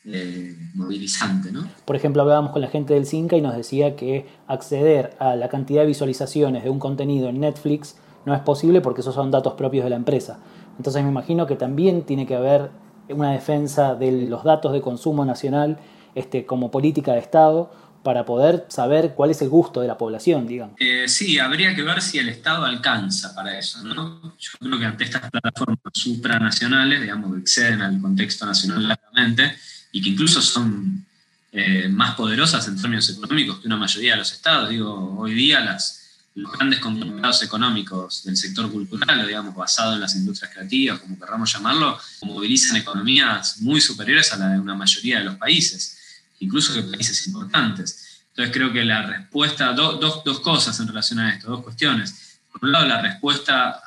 eh, 0.05 0.57
movilizante. 0.75 1.53
¿no? 1.53 1.71
Por 1.85 1.95
ejemplo, 1.95 2.23
hablábamos 2.23 2.51
con 2.51 2.63
la 2.63 2.69
gente 2.69 2.95
del 2.95 3.07
CINCA 3.07 3.37
y 3.37 3.41
nos 3.41 3.57
decía 3.57 3.95
que 3.95 4.27
acceder 4.49 5.17
a 5.21 5.37
la 5.37 5.49
cantidad 5.49 5.83
de 5.83 5.87
visualizaciones 5.87 6.65
de 6.65 6.71
un 6.71 6.81
contenido 6.81 7.29
en 7.29 7.39
Netflix 7.39 7.95
no 8.27 8.35
es 8.35 8.41
posible 8.41 8.81
porque 8.81 9.03
esos 9.03 9.15
son 9.15 9.31
datos 9.31 9.55
propios 9.55 9.85
de 9.85 9.91
la 9.91 9.97
empresa. 9.97 10.41
Entonces 10.77 11.05
me 11.05 11.11
imagino 11.11 11.47
que 11.47 11.55
también 11.55 12.03
tiene 12.03 12.27
que 12.27 12.35
haber 12.35 12.71
una 13.13 13.33
defensa 13.33 13.95
de 13.95 14.27
los 14.27 14.45
datos 14.45 14.73
de 14.73 14.81
consumo 14.81 15.25
nacional 15.25 15.79
este, 16.15 16.47
como 16.47 16.71
política 16.71 17.13
de 17.13 17.21
Estado 17.21 17.73
para 18.03 18.25
poder 18.25 18.65
saber 18.69 19.13
cuál 19.15 19.31
es 19.31 19.43
el 19.43 19.51
gusto 19.51 19.81
de 19.81 19.87
la 19.87 19.99
población, 19.99 20.47
digamos. 20.47 20.77
Eh, 20.81 21.07
sí, 21.07 21.39
habría 21.39 21.75
que 21.75 21.83
ver 21.83 22.01
si 22.01 22.19
el 22.19 22.31
Estado 22.31 22.65
alcanza 22.65 23.35
para 23.35 23.59
eso, 23.59 23.83
¿no? 23.85 24.35
Yo 24.39 24.51
creo 24.59 24.79
que 24.79 24.87
ante 24.87 25.05
estas 25.05 25.31
plataformas 25.31 25.79
supranacionales, 25.93 27.01
digamos, 27.01 27.35
que 27.35 27.41
exceden 27.41 27.83
al 27.83 28.01
contexto 28.01 28.47
nacional 28.47 28.99
claramente 28.99 29.55
y 29.93 30.03
que 30.03 30.11
incluso 30.11 30.41
son 30.41 31.05
eh, 31.53 31.89
más 31.89 32.15
poderosas 32.15 32.67
en 32.69 32.81
términos 32.81 33.11
económicos 33.11 33.59
que 33.61 33.67
una 33.67 33.77
mayoría 33.77 34.13
de 34.13 34.19
los 34.19 34.33
estados. 34.33 34.71
Digo, 34.71 35.17
hoy 35.19 35.35
día 35.35 35.61
las, 35.61 36.00
los 36.35 36.53
grandes 36.53 36.79
conglomerados 36.79 37.43
económicos 37.43 38.23
del 38.25 38.37
sector 38.37 38.71
cultural, 38.71 39.27
digamos, 39.27 39.55
basado 39.55 39.95
en 39.95 40.01
las 40.01 40.15
industrias 40.15 40.53
creativas, 40.53 41.01
como 41.01 41.19
querramos 41.19 41.53
llamarlo, 41.53 41.99
movilizan 42.23 42.77
economías 42.77 43.61
muy 43.61 43.81
superiores 43.81 44.33
a 44.33 44.37
la 44.37 44.49
de 44.51 44.61
una 44.61 44.75
mayoría 44.75 45.19
de 45.19 45.25
los 45.25 45.37
países, 45.37 45.99
incluso 46.39 46.73
de 46.73 46.85
países 46.85 47.27
importantes. 47.27 48.23
Entonces 48.29 48.55
creo 48.55 48.73
que 48.73 48.85
la 48.85 49.03
respuesta, 49.03 49.73
dos, 49.73 50.23
dos 50.25 50.41
cosas 50.41 50.79
en 50.79 50.87
relación 50.87 51.19
a 51.19 51.35
esto, 51.35 51.49
dos 51.49 51.65
cuestiones. 51.65 52.39
Por 52.53 52.65
un 52.65 52.73
lado, 52.73 52.87
la 52.87 53.03
respuesta 53.03 53.81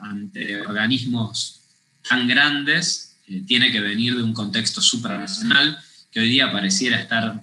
ante 0.00 0.60
organismos 0.62 1.60
tan 2.08 2.26
grandes 2.26 3.16
eh, 3.28 3.42
tiene 3.46 3.70
que 3.72 3.80
venir 3.80 4.16
de 4.16 4.22
un 4.22 4.34
contexto 4.34 4.80
supranacional 4.80 5.78
que 6.10 6.20
hoy 6.20 6.28
día 6.28 6.52
pareciera 6.52 7.00
estar 7.00 7.42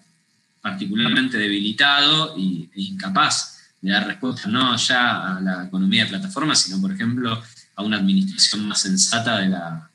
particularmente 0.61 1.37
debilitado 1.37 2.35
e 2.37 2.69
incapaz 2.75 3.50
de 3.81 3.91
dar 3.91 4.07
respuesta 4.07 4.47
no 4.47 4.75
ya 4.77 5.37
a 5.37 5.41
la 5.41 5.65
economía 5.65 6.03
de 6.03 6.11
plataformas, 6.11 6.59
sino, 6.59 6.79
por 6.79 6.91
ejemplo, 6.91 7.43
a 7.75 7.83
una 7.83 7.97
administración 7.97 8.67
más 8.67 8.81
sensata 8.81 9.39
de 9.39 9.49
la, 9.49 9.87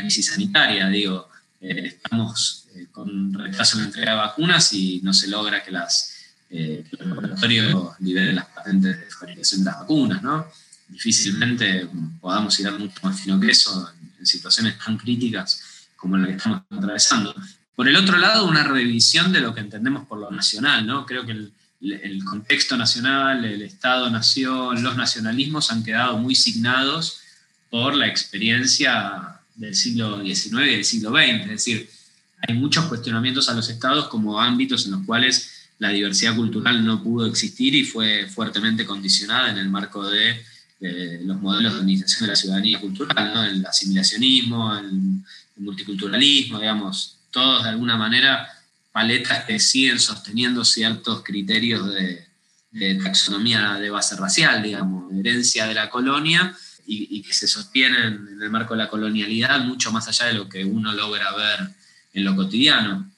crisis 0.00 0.28
sanitaria. 0.28 0.88
Digo, 0.88 1.28
eh, 1.60 1.86
estamos 1.86 2.66
eh, 2.74 2.86
con 2.92 3.34
retraso 3.34 3.76
en 3.76 3.82
la 3.82 3.86
entrega 3.88 4.12
de 4.12 4.18
vacunas 4.18 4.72
y 4.72 5.00
no 5.02 5.12
se 5.12 5.28
logra 5.28 5.62
que, 5.62 5.72
las, 5.72 6.14
eh, 6.50 6.84
los 6.92 7.08
laboratorios 7.08 8.00
liberen 8.00 8.36
las 8.36 8.46
patentes 8.46 9.00
de 9.00 9.06
fabricación 9.10 9.60
de 9.62 9.70
las 9.70 9.80
vacunas, 9.80 10.22
¿no? 10.22 10.46
Difícilmente 10.88 11.88
podamos 12.20 12.58
ir 12.60 12.68
a 12.68 12.70
mucho 12.70 13.00
más 13.02 13.20
fino 13.20 13.40
que 13.40 13.50
eso 13.50 13.92
en, 14.00 14.12
en 14.20 14.26
situaciones 14.26 14.78
tan 14.78 14.96
críticas 14.96 15.88
como 15.96 16.16
la 16.16 16.28
que 16.28 16.34
estamos 16.34 16.62
atravesando. 16.70 17.34
Por 17.74 17.88
el 17.88 17.96
otro 17.96 18.16
lado, 18.16 18.46
una 18.46 18.62
revisión 18.62 19.32
de 19.32 19.40
lo 19.40 19.52
que 19.54 19.60
entendemos 19.60 20.06
por 20.06 20.20
lo 20.20 20.30
nacional, 20.30 20.86
¿no? 20.86 21.04
Creo 21.04 21.26
que 21.26 21.32
el, 21.32 21.52
el 21.92 22.24
contexto 22.24 22.76
nacional, 22.76 23.44
el 23.44 23.62
Estado-nación, 23.62 24.82
los 24.82 24.96
nacionalismos 24.96 25.70
han 25.70 25.84
quedado 25.84 26.16
muy 26.18 26.34
signados 26.34 27.20
por 27.70 27.94
la 27.94 28.08
experiencia 28.08 29.40
del 29.54 29.74
siglo 29.74 30.22
XIX 30.22 30.62
y 30.66 30.70
del 30.76 30.84
siglo 30.84 31.10
XX. 31.10 31.42
Es 31.42 31.48
decir, 31.48 31.90
hay 32.46 32.54
muchos 32.54 32.86
cuestionamientos 32.86 33.48
a 33.48 33.54
los 33.54 33.68
estados 33.68 34.08
como 34.08 34.40
ámbitos 34.40 34.86
en 34.86 34.92
los 34.92 35.04
cuales 35.04 35.68
la 35.78 35.90
diversidad 35.90 36.36
cultural 36.36 36.84
no 36.84 37.02
pudo 37.02 37.26
existir 37.26 37.74
y 37.74 37.84
fue 37.84 38.26
fuertemente 38.26 38.86
condicionada 38.86 39.50
en 39.50 39.58
el 39.58 39.68
marco 39.68 40.08
de, 40.08 40.42
los 40.80 41.40
modelos 41.40 41.72
de 41.72 41.78
organización 41.78 42.22
de 42.22 42.28
la 42.28 42.36
ciudadanía 42.36 42.80
cultural, 42.80 43.48
el 43.48 43.64
asimilacionismo, 43.66 44.76
el, 44.76 44.86
el 44.86 45.62
multiculturalismo, 45.62 46.60
digamos, 46.60 47.16
todos 47.30 47.64
de 47.64 47.70
alguna 47.70 47.96
manera 47.96 48.48
paletas 48.94 49.44
que 49.44 49.58
siguen 49.58 49.98
sosteniendo 49.98 50.64
ciertos 50.64 51.24
criterios 51.24 51.92
de, 51.92 52.28
taxonomía 53.02 53.74
de 53.74 53.90
base 53.90 54.14
racial, 54.14 54.62
digamos, 54.62 55.12
de 55.12 55.18
herencia 55.18 55.66
de 55.66 55.74
la 55.74 55.90
colonia, 55.90 56.56
y, 56.86 57.20
que 57.22 57.32
se 57.32 57.48
sostienen 57.48 58.28
en 58.30 58.40
el 58.40 58.50
marco 58.50 58.74
de 58.74 58.84
la 58.84 58.88
colonialidad 58.88 59.64
mucho 59.64 59.90
más 59.90 60.06
allá 60.06 60.26
de 60.26 60.34
lo 60.34 60.48
que 60.48 60.64
uno 60.64 60.92
logra 60.92 61.34
ver 61.34 61.70
en 62.12 62.24
lo 62.24 62.36
cotidiano. 62.36 63.10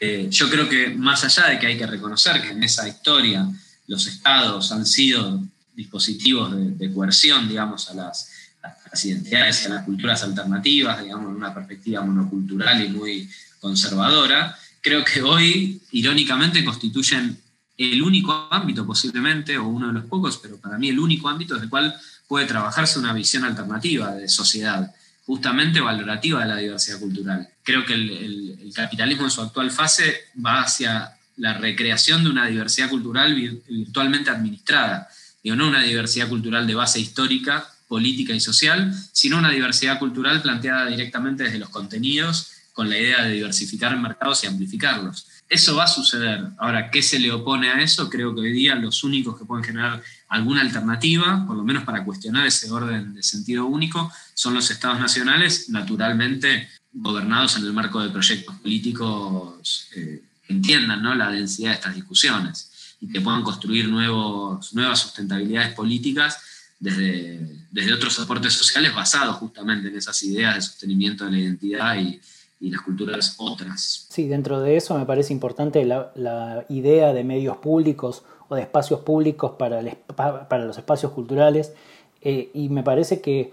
Eh, 0.00 0.28
yo 0.30 0.48
creo 0.48 0.70
que 0.70 0.88
más 0.90 1.22
allá 1.22 1.50
de 1.50 1.58
que 1.58 1.66
hay 1.66 1.76
que 1.76 1.86
reconocer 1.86 2.40
que 2.40 2.52
en 2.52 2.62
esa 2.62 2.88
historia 2.88 3.46
los 3.88 4.06
estados 4.06 4.72
han 4.72 4.86
sido 4.86 5.44
dispositivos 5.74 6.78
de, 6.78 6.92
coerción, 6.94 7.46
digamos, 7.46 7.90
a 7.90 7.94
las, 7.94 8.30
a 8.62 8.74
las 8.90 9.04
identidades 9.04 9.62
y 9.62 9.66
a 9.66 9.74
las 9.74 9.84
culturas 9.84 10.22
alternativas, 10.22 11.02
digamos, 11.02 11.28
en 11.28 11.36
una 11.36 11.52
perspectiva 11.52 12.00
monocultural 12.00 12.82
y 12.82 12.88
muy 12.88 13.30
conservadora, 13.60 14.56
creo 14.84 15.02
que 15.02 15.22
hoy, 15.22 15.80
irónicamente, 15.92 16.62
constituyen 16.62 17.40
el 17.76 18.02
único 18.02 18.48
ámbito 18.50 18.86
posiblemente, 18.86 19.56
o 19.56 19.66
uno 19.66 19.88
de 19.88 19.94
los 19.94 20.04
pocos, 20.04 20.38
pero 20.40 20.58
para 20.58 20.76
mí 20.78 20.90
el 20.90 20.98
único 20.98 21.28
ámbito 21.28 21.54
desde 21.54 21.64
el 21.64 21.70
cual 21.70 21.96
puede 22.28 22.46
trabajarse 22.46 22.98
una 22.98 23.14
visión 23.14 23.44
alternativa 23.44 24.14
de 24.14 24.28
sociedad, 24.28 24.94
justamente 25.24 25.80
valorativa 25.80 26.40
de 26.40 26.48
la 26.48 26.56
diversidad 26.56 27.00
cultural. 27.00 27.48
Creo 27.62 27.84
que 27.86 27.94
el, 27.94 28.70
capitalismo 28.74 29.24
en 29.24 29.30
su 29.30 29.40
actual 29.40 29.70
fase 29.70 30.16
va 30.44 30.62
hacia 30.62 31.16
la 31.36 31.54
recreación 31.54 32.22
de 32.22 32.30
una 32.30 32.46
diversidad 32.46 32.90
cultural 32.90 33.34
virtualmente 33.34 34.30
administrada. 34.30 35.08
Digo, 35.42 35.56
no 35.56 35.68
una 35.68 35.82
diversidad 35.82 36.28
cultural 36.28 36.66
de 36.66 36.74
base 36.74 37.00
histórica, 37.00 37.66
política 37.88 38.34
y 38.34 38.40
social, 38.40 38.92
sino 39.12 39.38
una 39.38 39.50
diversidad 39.50 39.98
cultural 39.98 40.42
planteada 40.42 40.86
directamente 40.86 41.44
desde 41.44 41.58
los 41.58 41.70
contenidos 41.70 42.53
con 42.74 42.90
la 42.90 42.98
idea 42.98 43.22
de 43.22 43.34
diversificar 43.34 43.96
mercados 43.96 44.42
y 44.42 44.48
amplificarlos. 44.48 45.28
Eso 45.48 45.76
va 45.76 45.84
a 45.84 45.88
suceder. 45.88 46.48
Ahora, 46.58 46.90
¿qué 46.90 47.02
se 47.02 47.20
le 47.20 47.30
opone 47.30 47.70
a 47.70 47.80
eso? 47.80 48.10
Creo 48.10 48.34
que 48.34 48.40
hoy 48.40 48.52
día 48.52 48.74
los 48.74 49.04
únicos 49.04 49.38
que 49.38 49.44
pueden 49.44 49.64
generar 49.64 50.02
alguna 50.28 50.60
alternativa, 50.60 51.46
por 51.46 51.56
lo 51.56 51.62
menos 51.62 51.84
para 51.84 52.04
cuestionar 52.04 52.44
ese 52.46 52.70
orden 52.72 53.14
de 53.14 53.22
sentido 53.22 53.64
único, 53.66 54.10
son 54.34 54.54
los 54.54 54.68
estados 54.72 54.98
nacionales, 54.98 55.68
naturalmente 55.68 56.68
gobernados 56.92 57.56
en 57.56 57.64
el 57.64 57.72
marco 57.72 58.00
de 58.02 58.10
proyectos 58.10 58.56
políticos 58.56 59.88
eh, 59.94 60.24
que 60.44 60.52
entiendan 60.52 61.00
¿no? 61.00 61.14
la 61.14 61.30
densidad 61.30 61.70
de 61.70 61.74
estas 61.76 61.94
discusiones 61.94 62.96
y 63.00 63.08
que 63.08 63.20
puedan 63.20 63.42
construir 63.42 63.88
nuevos, 63.88 64.74
nuevas 64.74 64.98
sustentabilidades 64.98 65.74
políticas 65.74 66.38
desde, 66.80 67.38
desde 67.70 67.94
otros 67.94 68.18
aportes 68.18 68.52
sociales 68.52 68.92
basados 68.92 69.36
justamente 69.36 69.88
en 69.88 69.96
esas 69.96 70.20
ideas 70.24 70.56
de 70.56 70.62
sostenimiento 70.62 71.24
de 71.24 71.30
la 71.30 71.38
identidad 71.38 71.96
y, 71.96 72.20
y 72.60 72.70
las 72.70 72.82
culturas 72.82 73.36
otras. 73.38 74.06
Sí, 74.08 74.28
dentro 74.28 74.60
de 74.60 74.76
eso 74.76 74.96
me 74.96 75.06
parece 75.06 75.32
importante 75.32 75.84
la, 75.84 76.64
idea 76.68 77.12
de 77.12 77.24
medios 77.24 77.58
públicos 77.58 78.24
o 78.48 78.54
de 78.54 78.62
espacios 78.62 79.00
públicos 79.00 79.52
para, 79.58 79.82
para 80.16 80.64
los 80.64 80.78
espacios 80.78 81.12
culturales 81.12 81.74
eh, 82.22 82.50
y 82.54 82.68
me 82.68 82.82
parece 82.82 83.20
que 83.20 83.52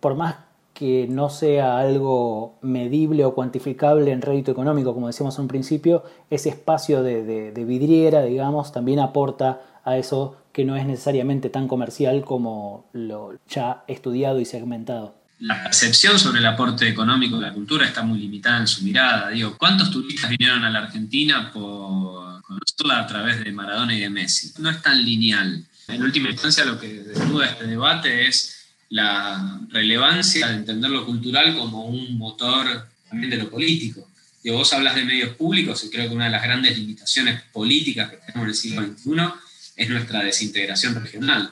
por 0.00 0.14
más 0.14 0.36
que 0.74 1.06
no 1.08 1.30
sea 1.30 1.78
algo 1.78 2.54
medible 2.60 3.24
o 3.24 3.34
cuantificable 3.34 4.12
en 4.12 4.20
rédito 4.20 4.52
económico, 4.52 4.92
como 4.92 5.06
decíamos 5.06 5.36
en 5.38 5.42
un 5.42 5.48
principio, 5.48 6.04
ese 6.28 6.50
espacio 6.50 7.02
de, 7.02 7.24
de 7.50 7.64
vidriera, 7.64 8.22
digamos, 8.22 8.72
también 8.72 9.00
aporta 9.00 9.62
a 9.84 9.96
eso 9.96 10.36
que 10.52 10.66
no 10.66 10.76
es 10.76 10.86
necesariamente 10.86 11.48
tan 11.48 11.66
comercial 11.66 12.24
como 12.24 12.84
lo 12.92 13.32
ya 13.48 13.84
estudiado 13.86 14.38
y 14.38 14.44
segmentado 14.44 15.14
la 15.40 15.64
percepción 15.64 16.18
sobre 16.18 16.38
el 16.38 16.46
aporte 16.46 16.88
económico 16.88 17.36
de 17.36 17.46
la 17.46 17.52
cultura 17.52 17.86
está 17.86 18.02
muy 18.02 18.18
limitada 18.18 18.58
en 18.58 18.66
su 18.66 18.82
mirada. 18.82 19.28
Digo, 19.30 19.56
¿cuántos 19.58 19.90
turistas 19.90 20.30
vinieron 20.30 20.64
a 20.64 20.70
la 20.70 20.80
Argentina 20.80 21.50
por 21.52 22.40
conocerla 22.42 23.00
a 23.00 23.06
través 23.06 23.44
de 23.44 23.52
Maradona 23.52 23.94
y 23.94 24.00
de 24.00 24.10
Messi? 24.10 24.52
No 24.58 24.70
es 24.70 24.80
tan 24.80 25.04
lineal. 25.04 25.64
En 25.88 26.02
última 26.02 26.30
instancia, 26.30 26.64
lo 26.64 26.80
que 26.80 26.88
desnuda 26.88 27.46
este 27.46 27.66
debate 27.66 28.26
es 28.26 28.56
la 28.88 29.60
relevancia 29.68 30.48
de 30.48 30.54
entender 30.54 30.90
lo 30.90 31.04
cultural 31.04 31.54
como 31.56 31.86
un 31.86 32.16
motor 32.16 32.88
también 33.08 33.30
de 33.30 33.36
lo 33.36 33.50
político. 33.50 34.08
Digo, 34.42 34.58
vos 34.58 34.72
hablas 34.72 34.94
de 34.94 35.04
medios 35.04 35.36
públicos 35.36 35.84
y 35.84 35.90
creo 35.90 36.08
que 36.08 36.14
una 36.14 36.26
de 36.26 36.30
las 36.30 36.42
grandes 36.42 36.78
limitaciones 36.78 37.42
políticas 37.52 38.10
que 38.10 38.16
tenemos 38.16 38.42
en 38.44 38.48
el 38.48 38.54
siglo 38.54 38.82
XXI 38.82 39.34
es 39.76 39.90
nuestra 39.90 40.22
desintegración 40.22 40.94
regional. 40.94 41.50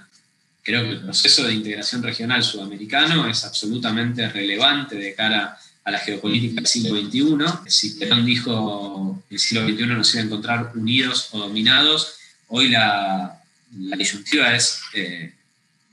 Creo 0.65 0.83
que 0.83 0.91
el 0.91 1.01
proceso 1.03 1.45
de 1.45 1.55
integración 1.55 2.03
regional 2.03 2.43
sudamericano 2.43 3.29
es 3.29 3.45
absolutamente 3.45 4.29
relevante 4.31 4.97
de 4.97 5.15
cara 5.15 5.59
a 5.85 5.91
la 5.91 5.99
geopolítica 5.99 6.55
del 6.55 6.67
siglo 6.67 6.99
XXI. 6.99 7.71
Si 7.71 7.91
Perón 7.91 8.25
dijo 8.25 9.23
el 9.29 9.39
siglo 9.39 9.69
XXI 9.69 9.87
nos 9.87 10.15
iba 10.15 10.23
a 10.23 10.27
encontrar 10.27 10.73
unidos 10.75 11.29
o 11.33 11.39
dominados, 11.39 12.15
hoy 12.49 12.69
la, 12.69 13.43
la 13.79 13.97
disyuntiva 13.97 14.55
es 14.55 14.81
eh, 14.95 15.35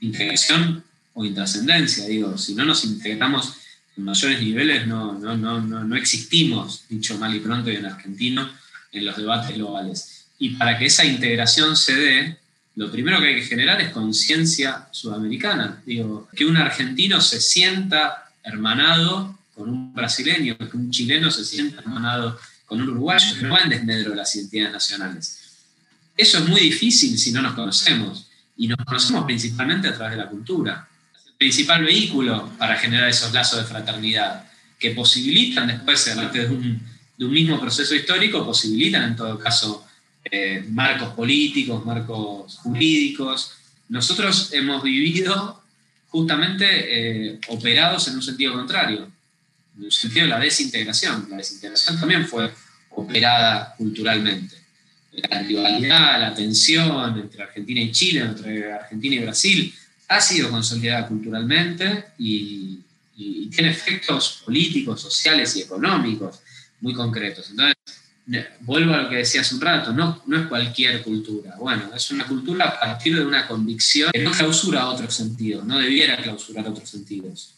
integración 0.00 0.82
o 1.14 1.24
intrascendencia. 1.24 2.06
Digo, 2.06 2.38
si 2.38 2.54
no 2.54 2.64
nos 2.64 2.84
integramos 2.84 3.54
en 3.96 4.04
mayores 4.04 4.40
niveles, 4.40 4.86
no, 4.86 5.18
no, 5.18 5.36
no, 5.36 5.60
no, 5.60 5.96
existimos, 5.96 6.84
dicho 6.88 7.18
mal 7.18 7.34
y 7.34 7.40
pronto 7.40 7.70
y 7.70 7.76
en 7.76 7.86
argentino, 7.86 8.50
en 8.90 9.04
los 9.04 9.16
debates 9.16 9.54
globales. 9.54 10.26
Y 10.38 10.50
para 10.50 10.78
que 10.78 10.86
esa 10.86 11.04
integración 11.04 11.76
se 11.76 11.94
dé, 11.94 12.38
lo 12.74 12.90
primero 12.90 13.20
que 13.20 13.26
hay 13.26 13.34
que 13.36 13.46
generar 13.46 13.80
es 13.80 13.90
conciencia 13.90 14.88
sudamericana. 14.90 15.82
Digo, 15.84 16.28
que 16.34 16.46
un 16.46 16.56
argentino 16.56 17.20
se 17.20 17.40
sienta 17.40 18.30
hermanado 18.42 19.38
con 19.54 19.68
un 19.68 19.94
brasileño, 19.94 20.56
que 20.56 20.76
un 20.76 20.90
chileno 20.90 21.30
se 21.30 21.44
sienta 21.44 21.80
hermanado 21.80 22.38
con 22.64 22.80
un 22.80 22.88
uruguayo, 22.88 23.36
no 23.42 23.50
va 23.50 23.58
en 23.58 23.68
desmedro 23.68 24.10
de 24.10 24.16
las 24.16 24.34
identidades 24.34 24.72
nacionales. 24.72 25.38
Eso 26.16 26.38
es 26.38 26.48
muy 26.48 26.60
difícil 26.60 27.18
si 27.18 27.32
no 27.32 27.42
nos 27.42 27.52
conocemos, 27.54 28.28
y 28.56 28.68
nos 28.68 28.78
conocemos 28.84 29.24
principalmente 29.24 29.88
a 29.88 29.94
través 29.94 30.16
de 30.16 30.22
la 30.22 30.30
cultura. 30.30 30.88
El 31.26 31.34
principal 31.34 31.84
vehículo 31.84 32.52
para 32.58 32.76
generar 32.76 33.08
esos 33.08 33.32
lazos 33.32 33.60
de 33.60 33.66
fraternidad, 33.66 34.46
que 34.78 34.92
posibilitan 34.92 35.66
después, 35.66 36.08
a 36.08 36.14
de 36.14 36.46
un, 36.46 36.80
de 37.16 37.24
un 37.24 37.32
mismo 37.32 37.60
proceso 37.60 37.94
histórico, 37.94 38.44
posibilitan 38.44 39.04
en 39.04 39.16
todo 39.16 39.38
caso 39.38 39.86
eh, 40.24 40.64
marcos 40.68 41.14
políticos, 41.14 41.84
marcos 41.84 42.58
jurídicos. 42.58 43.52
Nosotros 43.88 44.52
hemos 44.52 44.82
vivido 44.82 45.62
justamente 46.08 46.66
eh, 47.30 47.40
operados 47.48 48.06
en 48.08 48.16
un 48.16 48.22
sentido 48.22 48.52
contrario, 48.52 49.10
en 49.76 49.84
un 49.84 49.90
sentido 49.90 50.26
de 50.26 50.30
la 50.30 50.38
desintegración. 50.38 51.26
La 51.30 51.38
desintegración 51.38 51.98
también 51.98 52.26
fue 52.26 52.52
operada 52.90 53.74
culturalmente. 53.76 54.56
la 55.12 55.42
rivalidad, 55.42 56.20
la 56.20 56.34
tensión 56.34 57.18
entre 57.18 57.42
Argentina 57.42 57.80
y 57.80 57.92
Chile, 57.92 58.20
entre 58.20 58.72
Argentina 58.72 59.16
y 59.16 59.18
Brasil, 59.18 59.74
ha 60.08 60.20
sido 60.20 60.50
consolidada 60.50 61.08
culturalmente 61.08 62.04
y, 62.18 62.78
tiene 63.50 63.70
efectos 63.70 64.42
políticos, 64.44 65.00
sociales 65.02 65.54
y 65.56 65.60
económicos 65.60 66.40
muy 66.80 66.94
concretos. 66.94 67.50
Entonces, 67.50 67.76
vuelvo 68.60 68.94
a 68.94 69.02
lo 69.02 69.08
que 69.08 69.16
decía 69.16 69.40
hace 69.40 69.54
un 69.54 69.60
rato, 69.60 69.92
no, 69.92 70.22
no 70.26 70.40
es 70.40 70.46
cualquier 70.46 71.02
cultura. 71.02 71.56
Bueno, 71.58 71.90
es 71.94 72.10
una 72.10 72.26
cultura 72.26 72.68
a 72.68 72.80
partir 72.80 73.16
de 73.16 73.24
una 73.24 73.46
convicción 73.46 74.10
que 74.12 74.22
no 74.22 74.30
clausura 74.30 74.86
otros 74.86 75.14
sentidos, 75.14 75.64
no 75.64 75.78
debiera 75.78 76.16
clausurar 76.16 76.66
otros 76.68 76.88
sentidos. 76.88 77.54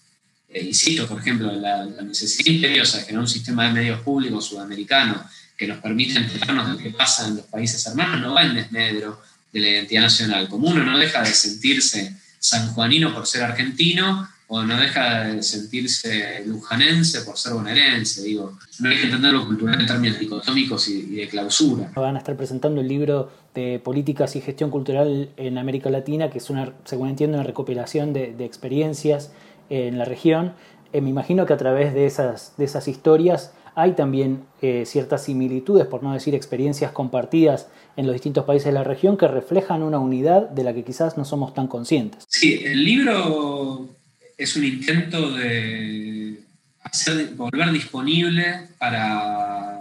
Eh, 0.49 0.65
insisto, 0.65 1.07
por 1.07 1.21
ejemplo, 1.21 1.53
la, 1.53 1.85
la 1.85 2.03
necesidad 2.03 2.53
imperiosa 2.53 2.99
de 2.99 3.05
generar 3.05 3.23
un 3.23 3.29
sistema 3.29 3.67
de 3.67 3.73
medios 3.73 4.01
públicos 4.01 4.47
sudamericano 4.47 5.23
que 5.57 5.67
nos 5.67 5.79
permita 5.79 6.19
enterarnos 6.19 6.67
de 6.67 6.73
lo 6.73 6.79
que 6.79 6.91
pasa 6.91 7.29
en 7.29 7.37
los 7.37 7.47
países 7.47 7.85
hermanos 7.87 8.21
no 8.21 8.35
va 8.35 8.43
en 8.43 8.55
desmedro 8.55 9.23
de 9.53 9.61
la 9.61 9.69
identidad 9.69 10.03
nacional. 10.03 10.49
Como 10.49 10.69
uno 10.69 10.85
no 10.85 10.99
deja 10.99 11.23
de 11.23 11.33
sentirse 11.33 12.17
sanjuanino 12.39 13.15
por 13.15 13.27
ser 13.27 13.43
argentino, 13.45 14.29
o 14.47 14.63
no 14.63 14.79
deja 14.79 15.25
de 15.25 15.43
sentirse 15.43 16.45
lujanense 16.47 17.23
por 17.23 17.37
ser 17.39 17.55
bonaerense, 17.55 18.23
digo. 18.23 18.59
No 18.81 18.91
hay 18.91 18.99
que 18.99 19.05
entenderlo 19.05 19.47
cultural 19.47 19.81
en 19.81 19.87
términos 19.87 20.19
dicotómicos 20.19 20.89
y, 20.89 21.03
de 21.17 21.29
clausura. 21.29 21.91
Van 21.95 22.17
a 22.17 22.19
estar 22.19 22.37
presentando 22.37 22.81
el 22.81 22.89
libro 22.89 23.33
de 23.55 23.79
políticas 23.79 24.37
y 24.37 24.41
gestión 24.41 24.71
cultural 24.71 25.31
en 25.37 25.59
América 25.59 25.89
Latina, 25.91 26.31
que 26.31 26.39
es 26.39 26.51
una, 26.51 26.75
según 26.85 27.09
entiendo, 27.09 27.39
una 27.39 27.47
recopilación 27.47 28.13
de, 28.13 28.35
experiencias 28.45 29.33
en 29.71 29.99
la 29.99 30.05
región. 30.05 30.53
Eh, 30.93 31.01
me 31.01 31.11
imagino 31.11 31.47
que 31.47 31.53
a 31.53 31.57
través 31.57 31.95
de 31.95 32.07
esas, 32.07 32.55
de 32.59 32.65
esas 32.67 32.87
historias 32.87 33.53
hay 33.75 33.93
también 33.93 34.45
eh, 34.63 34.85
ciertas 34.87 35.25
similitudes, 35.25 35.87
por 35.87 36.03
no 36.03 36.13
decir 36.13 36.35
experiencias 36.35 36.93
compartidas 36.93 37.69
en 37.97 38.07
los 38.07 38.13
distintos 38.13 38.45
países 38.45 38.67
de 38.67 38.73
la 38.73 38.85
región 38.85 39.17
que 39.17 39.27
reflejan 39.27 39.83
una 39.83 39.99
unidad 39.99 40.49
de 40.51 40.65
la 40.65 40.75
que 40.75 40.85
quizás 40.85 41.17
no 41.17 41.25
somos 41.25 41.55
tan 41.55 41.67
conscientes. 41.67 42.25
Sí, 42.29 42.61
el 42.65 42.85
libro 42.85 43.89
es 44.37 44.57
un 44.57 44.65
intento 44.65 45.31
de 45.33 46.41
hacer, 46.83 47.35
volver 47.35 47.71
disponible 47.73 48.69
para 48.79 49.81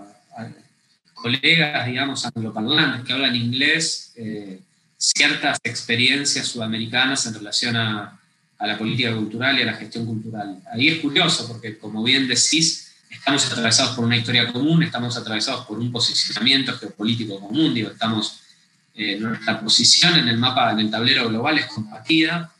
colegas, 1.14 1.88
digamos, 1.88 2.26
angloparlantes 2.26 3.06
que 3.06 3.14
hablan 3.14 3.36
inglés, 3.36 4.12
eh, 4.18 4.60
ciertas 4.98 5.58
experiencias 5.64 6.48
sudamericanas 6.48 7.26
en 7.26 7.34
relación 7.36 7.78
a, 7.78 8.20
a 8.58 8.68
la 8.68 8.78
política 8.78 9.16
cultural 9.16 9.58
y 9.58 9.62
a 9.62 9.66
la 9.66 9.74
gestión 9.74 10.06
cultural. 10.06 10.60
Ahí 10.74 10.90
es 10.90 11.00
curioso 11.00 11.48
porque, 11.48 11.78
como 11.78 12.04
bien 12.04 12.28
decís, 12.28 12.94
estamos 13.10 13.46
atravesados 13.46 13.96
por 13.96 14.06
una 14.06 14.18
historia 14.18 14.52
común, 14.52 14.84
estamos 14.84 15.16
atravesados 15.18 15.66
por 15.66 15.80
un 15.80 15.92
posicionamiento 15.92 16.74
geopolítico 16.78 17.40
común, 17.40 17.74
digo, 17.74 17.92
estamos, 17.92 18.42
eh, 18.96 19.18
nuestra 19.20 19.60
posición 19.62 20.16
en 20.16 20.28
el 20.28 20.38
mapa, 20.38 20.72
en 20.72 20.80
el 20.80 20.92
tablero 20.92 21.30
global 21.30 21.58
es 21.58 21.66
compartida, 21.68 22.52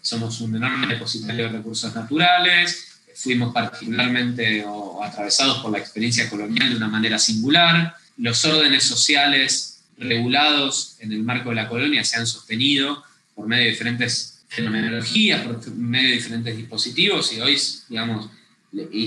somos 0.00 0.40
un 0.40 0.56
enorme 0.56 0.86
depositario 0.86 1.46
de 1.46 1.58
recursos 1.58 1.94
naturales, 1.94 3.00
fuimos 3.14 3.52
particularmente 3.52 4.64
atravesados 5.02 5.58
por 5.58 5.72
la 5.72 5.78
experiencia 5.78 6.28
colonial 6.28 6.70
de 6.70 6.76
una 6.76 6.88
manera 6.88 7.18
singular, 7.18 7.96
los 8.16 8.44
órdenes 8.44 8.84
sociales 8.84 9.82
regulados 9.98 10.96
en 11.00 11.12
el 11.12 11.22
marco 11.22 11.50
de 11.50 11.56
la 11.56 11.68
colonia 11.68 12.04
se 12.04 12.16
han 12.16 12.26
sostenido 12.26 13.04
por 13.34 13.46
medio 13.46 13.64
de 13.64 13.70
diferentes 13.70 14.44
fenomenologías, 14.48 15.42
por 15.42 15.74
medio 15.74 16.10
de 16.10 16.14
diferentes 16.14 16.56
dispositivos 16.56 17.32
y 17.32 17.40
hoy, 17.40 17.60
digamos, 17.88 18.30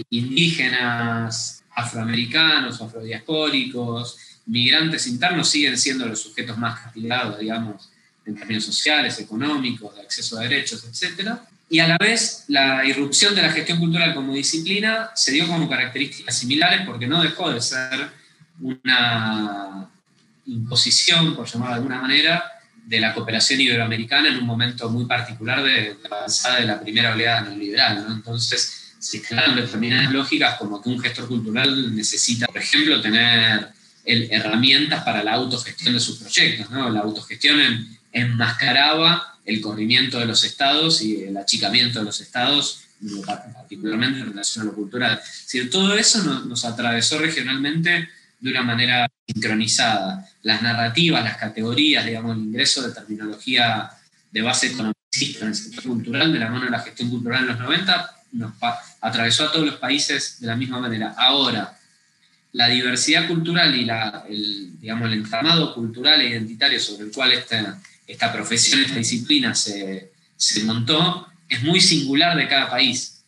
indígenas, 0.10 1.64
afroamericanos, 1.76 2.82
afrodiaspóricos, 2.82 4.18
migrantes 4.46 5.08
internos 5.08 5.50
siguen 5.50 5.78
siendo 5.78 6.06
los 6.06 6.22
sujetos 6.22 6.58
más 6.58 6.80
castigados, 6.80 7.40
digamos, 7.40 7.90
en 8.28 8.36
términos 8.36 8.66
sociales, 8.66 9.20
económicos, 9.20 9.96
de 9.96 10.02
acceso 10.02 10.38
a 10.38 10.44
derechos, 10.44 10.84
etc. 10.84 11.32
Y 11.70 11.80
a 11.80 11.88
la 11.88 11.98
vez, 11.98 12.44
la 12.48 12.86
irrupción 12.86 13.34
de 13.34 13.42
la 13.42 13.50
gestión 13.50 13.80
cultural 13.80 14.14
como 14.14 14.34
disciplina 14.34 15.10
se 15.16 15.32
dio 15.32 15.48
como 15.48 15.70
características 15.70 16.38
similares 16.38 16.82
porque 16.86 17.08
no 17.08 17.22
dejó 17.22 17.50
de 17.50 17.62
ser 17.62 18.10
una 18.62 19.90
imposición, 20.46 21.36
por 21.36 21.48
llamarlo 21.48 21.76
de 21.76 21.80
alguna 21.80 22.02
manera, 22.02 22.44
de 22.86 23.00
la 23.02 23.14
cooperación 23.14 23.60
iberoamericana 23.60 24.30
en 24.30 24.38
un 24.38 24.46
momento 24.46 24.90
muy 24.90 25.06
particular 25.06 25.62
de 25.62 25.98
la 26.04 26.18
avanzada 26.18 26.62
de 26.62 26.66
la 26.66 26.80
primera 26.80 27.14
oleada 27.14 27.42
neoliberal. 27.42 28.08
¿no? 28.08 28.14
Entonces, 28.16 28.94
se 29.00 29.18
instalan 29.18 29.56
determinadas 29.56 30.12
lógicas 30.12 30.58
como 30.58 30.82
que 30.82 30.90
un 30.90 31.00
gestor 31.00 31.28
cultural 31.28 31.96
necesita, 31.96 32.48
por 32.48 32.58
ejemplo, 32.62 33.02
tener 33.02 33.68
herramientas 34.06 35.04
para 35.04 35.22
la 35.22 35.34
autogestión 35.34 35.94
de 35.94 36.00
sus 36.00 36.18
proyectos. 36.18 36.70
¿no? 36.72 36.90
La 36.90 37.02
autogestión 37.02 37.60
enmascaraba 38.12 39.38
el 39.46 39.62
corrimiento 39.62 40.20
de 40.20 40.26
los 40.26 40.44
estados 40.44 41.02
y 41.02 41.24
el 41.24 41.38
achicamiento 41.38 42.00
de 42.00 42.06
los 42.06 42.20
estados, 42.20 42.82
particularmente 43.26 44.20
en 44.20 44.30
relación 44.30 44.64
a 44.64 44.66
lo 44.66 44.76
cultural. 44.76 45.20
Es 45.20 45.70
todo 45.70 45.98
eso 45.98 46.24
nos, 46.46 46.66
atravesó 46.66 47.18
regionalmente 47.20 48.10
de 48.40 48.52
una 48.52 48.64
manera 48.64 49.08
sincronizada. 49.26 50.30
Las 50.44 50.62
narrativas, 50.62 51.24
las 51.24 51.38
categorías, 51.38 52.06
digamos, 52.06 52.36
el 52.36 52.44
ingreso 52.44 52.86
de 52.86 52.94
terminología 52.94 53.90
de 54.32 54.42
base 54.42 54.68
economicista 54.68 55.46
en 55.46 55.48
el 55.48 55.56
sector 55.56 55.84
cultural, 55.84 56.34
de 56.34 56.40
la 56.40 56.50
mano 56.50 56.66
de 56.66 56.72
la 56.72 56.80
gestión 56.80 57.10
cultural 57.10 57.44
en 57.44 57.48
los 57.48 57.60
90, 57.60 58.16
nos 58.34 58.54
atravesó 59.00 59.46
a 59.46 59.52
todos 59.52 59.66
los 59.66 59.76
países 59.76 60.42
de 60.42 60.48
la 60.48 60.56
misma 60.58 60.80
manera. 60.80 61.16
Ahora, 61.18 61.78
la 62.52 62.68
diversidad 62.68 63.28
cultural 63.28 63.76
y 63.76 63.86
la, 63.86 64.26
el, 64.28 64.80
digamos, 64.80 65.08
el 65.08 65.14
entramado 65.14 65.74
cultural 65.74 66.22
e 66.22 66.30
identitario 66.30 66.80
sobre 66.80 67.06
el 67.06 67.12
cual 67.12 67.32
esta, 67.32 67.80
esta 68.08 68.32
profesión, 68.32 68.82
esta 68.82 68.96
disciplina 68.96 69.54
se, 69.54 70.12
montó, 70.64 71.28
es 71.50 71.62
muy 71.64 71.82
singular 71.82 72.38
de 72.38 72.48
cada 72.48 72.70
país 72.70 73.22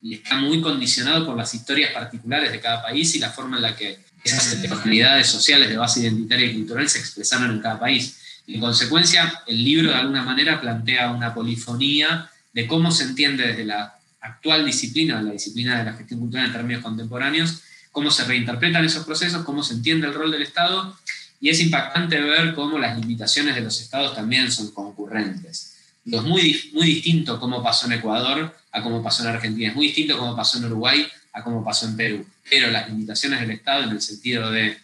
y 0.00 0.14
está 0.14 0.36
muy 0.36 0.60
condicionado 0.60 1.26
por 1.26 1.36
las 1.36 1.52
historias 1.54 1.92
particulares 1.92 2.50
de 2.50 2.60
cada 2.60 2.82
país 2.82 3.14
y 3.14 3.18
la 3.18 3.30
forma 3.30 3.56
en 3.56 3.62
la 3.62 3.76
que 3.76 3.98
esas 4.24 4.54
heterogeneidades 4.54 5.28
sociales 5.28 5.68
de 5.68 5.76
base 5.76 6.00
identitaria 6.00 6.46
y 6.46 6.54
cultural 6.54 6.88
se 6.88 6.98
expresaron 6.98 7.50
en 7.50 7.60
cada 7.60 7.78
país. 7.78 8.18
En 8.46 8.60
consecuencia, 8.60 9.42
el 9.46 9.62
libro 9.62 9.90
de 9.90 9.96
alguna 9.96 10.22
manera 10.22 10.60
plantea 10.60 11.10
una 11.10 11.34
polifonía 11.34 12.30
de 12.52 12.66
cómo 12.66 12.90
se 12.90 13.04
entiende 13.04 13.46
desde 13.46 13.64
la 13.64 13.98
actual 14.20 14.64
disciplina, 14.64 15.20
la 15.22 15.32
disciplina 15.32 15.78
de 15.78 15.84
la 15.84 15.92
gestión 15.92 16.20
cultural 16.20 16.46
en 16.46 16.52
términos 16.52 16.82
contemporáneos, 16.82 17.62
cómo 17.92 18.10
se 18.10 18.24
reinterpretan 18.24 18.84
esos 18.84 19.04
procesos, 19.04 19.44
cómo 19.44 19.62
se 19.62 19.74
entiende 19.74 20.06
el 20.06 20.14
rol 20.14 20.30
del 20.30 20.42
Estado, 20.42 20.96
y 21.40 21.50
es 21.50 21.60
impactante 21.60 22.20
ver 22.20 22.54
cómo 22.54 22.78
las 22.78 22.98
limitaciones 22.98 23.54
de 23.54 23.60
los 23.60 23.80
Estados 23.80 24.14
también 24.14 24.50
son 24.50 24.70
concurrentes. 24.72 25.76
Es 26.10 26.22
muy, 26.22 26.70
muy 26.72 26.86
distinto 26.86 27.40
cómo 27.40 27.62
pasó 27.62 27.86
en 27.86 27.94
Ecuador 27.94 28.56
a 28.70 28.82
cómo 28.82 29.02
pasó 29.02 29.22
en 29.22 29.30
Argentina, 29.30 29.68
es 29.68 29.74
muy 29.74 29.88
distinto 29.88 30.18
cómo 30.18 30.36
pasó 30.36 30.58
en 30.58 30.66
Uruguay 30.66 31.06
a 31.32 31.42
cómo 31.42 31.64
pasó 31.64 31.86
en 31.86 31.96
Perú, 31.96 32.26
pero 32.48 32.70
las 32.70 32.88
limitaciones 32.88 33.40
del 33.40 33.50
Estado 33.50 33.84
en 33.84 33.90
el 33.90 34.00
sentido 34.00 34.50
de 34.50 34.78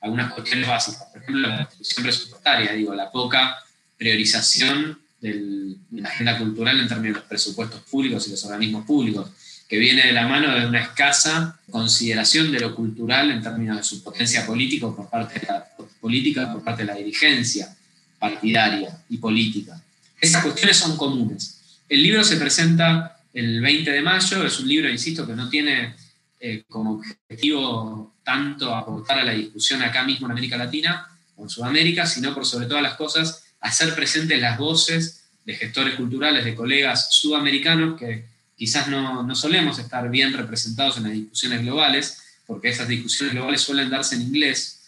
algunas 0.00 0.32
cuestiones 0.32 0.66
básicas, 0.66 1.02
por 1.12 1.22
ejemplo, 1.22 1.48
la 1.48 1.58
distribución 1.58 2.04
presupuestaria, 2.04 2.72
digo, 2.72 2.94
la 2.94 3.10
poca 3.10 3.56
priorización 3.98 4.98
de 5.20 5.76
la 5.92 6.08
agenda 6.08 6.38
cultural 6.38 6.80
en 6.80 6.88
términos 6.88 7.16
de 7.16 7.20
los 7.20 7.28
presupuestos 7.28 7.82
públicos 7.82 8.26
y 8.26 8.30
los 8.30 8.44
organismos 8.44 8.86
públicos, 8.86 9.30
que 9.70 9.78
viene 9.78 10.04
de 10.04 10.12
la 10.12 10.26
mano 10.26 10.52
de 10.52 10.66
una 10.66 10.80
escasa 10.80 11.60
consideración 11.70 12.50
de 12.50 12.58
lo 12.58 12.74
cultural 12.74 13.30
en 13.30 13.40
términos 13.40 13.76
de 13.76 13.84
su 13.84 14.02
potencia 14.02 14.44
política 14.44 14.88
por 14.90 15.08
parte 15.08 15.38
de 15.38 15.46
la, 15.46 15.64
política 16.00 16.52
por 16.52 16.64
parte 16.64 16.82
de 16.82 16.88
la 16.88 16.96
dirigencia 16.96 17.72
partidaria 18.18 18.98
y 19.08 19.18
política. 19.18 19.80
Esas 20.20 20.42
cuestiones 20.42 20.76
son 20.76 20.96
comunes. 20.96 21.60
El 21.88 22.02
libro 22.02 22.24
se 22.24 22.36
presenta 22.36 23.20
el 23.32 23.60
20 23.60 23.92
de 23.92 24.02
mayo, 24.02 24.44
es 24.44 24.58
un 24.58 24.66
libro, 24.66 24.90
insisto, 24.90 25.24
que 25.24 25.34
no 25.34 25.48
tiene 25.48 25.94
eh, 26.40 26.64
como 26.68 27.00
objetivo 27.28 28.14
tanto 28.24 28.74
aportar 28.74 29.20
a 29.20 29.24
la 29.24 29.34
discusión 29.34 29.82
acá 29.82 30.02
mismo 30.02 30.26
en 30.26 30.32
América 30.32 30.56
Latina 30.56 31.06
o 31.36 31.44
en 31.44 31.48
Sudamérica, 31.48 32.06
sino 32.06 32.34
por 32.34 32.44
sobre 32.44 32.66
todas 32.66 32.82
las 32.82 32.94
cosas 32.94 33.44
hacer 33.60 33.94
presentes 33.94 34.40
las 34.40 34.58
voces 34.58 35.28
de 35.44 35.54
gestores 35.54 35.94
culturales, 35.94 36.44
de 36.44 36.56
colegas 36.56 37.14
sudamericanos 37.14 37.96
que 37.96 38.29
quizás 38.60 38.88
no, 38.88 39.22
no, 39.22 39.34
solemos 39.34 39.78
estar 39.78 40.10
bien 40.10 40.34
representados 40.34 40.98
en 40.98 41.04
las 41.04 41.12
discusiones 41.12 41.62
globales, 41.62 42.18
porque 42.46 42.68
esas 42.68 42.88
discusiones 42.88 43.32
globales 43.34 43.62
suelen 43.62 43.88
darse 43.88 44.16
en 44.16 44.20
inglés 44.20 44.82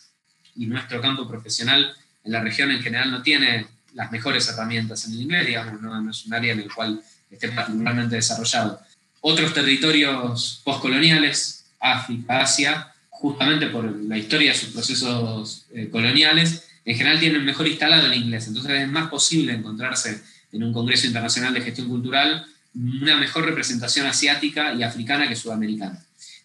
y 0.55 0.67
nuestro 0.67 1.01
campo 1.01 1.27
profesional 1.27 1.91
en 2.23 2.33
la 2.33 2.43
región 2.43 2.71
en 2.71 2.83
general 2.83 3.11
no 3.11 3.23
tiene 3.23 3.67
las 3.95 4.13
mejores 4.13 4.47
herramientas 4.51 5.07
en 5.07 5.13
el 5.15 5.23
inglés, 5.23 5.47
digamos, 5.47 5.81
no, 5.81 6.11
es 6.11 6.27
un 6.27 6.35
área 6.35 6.53
en 6.53 6.61
el 6.61 6.71
cual 6.71 7.03
esté 7.31 7.49
particularmente 7.49 8.17
desarrollado. 8.17 8.79
Otros 9.23 9.55
territorios 9.55 10.61
postcoloniales, 10.65 11.65
África, 11.81 12.41
Asia, 12.41 12.93
justamente 13.09 13.69
por 13.69 13.91
la 14.03 14.19
historia 14.19 14.53
de 14.53 14.59
sus 14.59 14.69
procesos 14.69 15.65
eh, 15.73 15.89
coloniales, 15.91 16.69
en 16.85 16.95
general 16.95 17.19
tienen 17.19 17.43
mejor 17.43 17.67
instalado 17.67 18.07
el 18.07 18.13
inglés, 18.23 18.49
entonces 18.49 18.83
es 18.83 18.89
más 18.89 19.09
posible 19.09 19.55
encontrarse 19.55 20.21
en 20.53 20.63
un 20.63 20.75
Congreso 20.75 21.07
Internacional 21.07 21.55
de 21.55 21.63
Gestión 21.63 21.89
Cultural 21.89 22.45
una 22.75 23.17
mejor 23.17 23.45
representación 23.45 24.07
asiática 24.07 24.73
y 24.75 24.83
africana 24.83 25.29
que 25.29 25.37
sudamericana. 25.37 26.03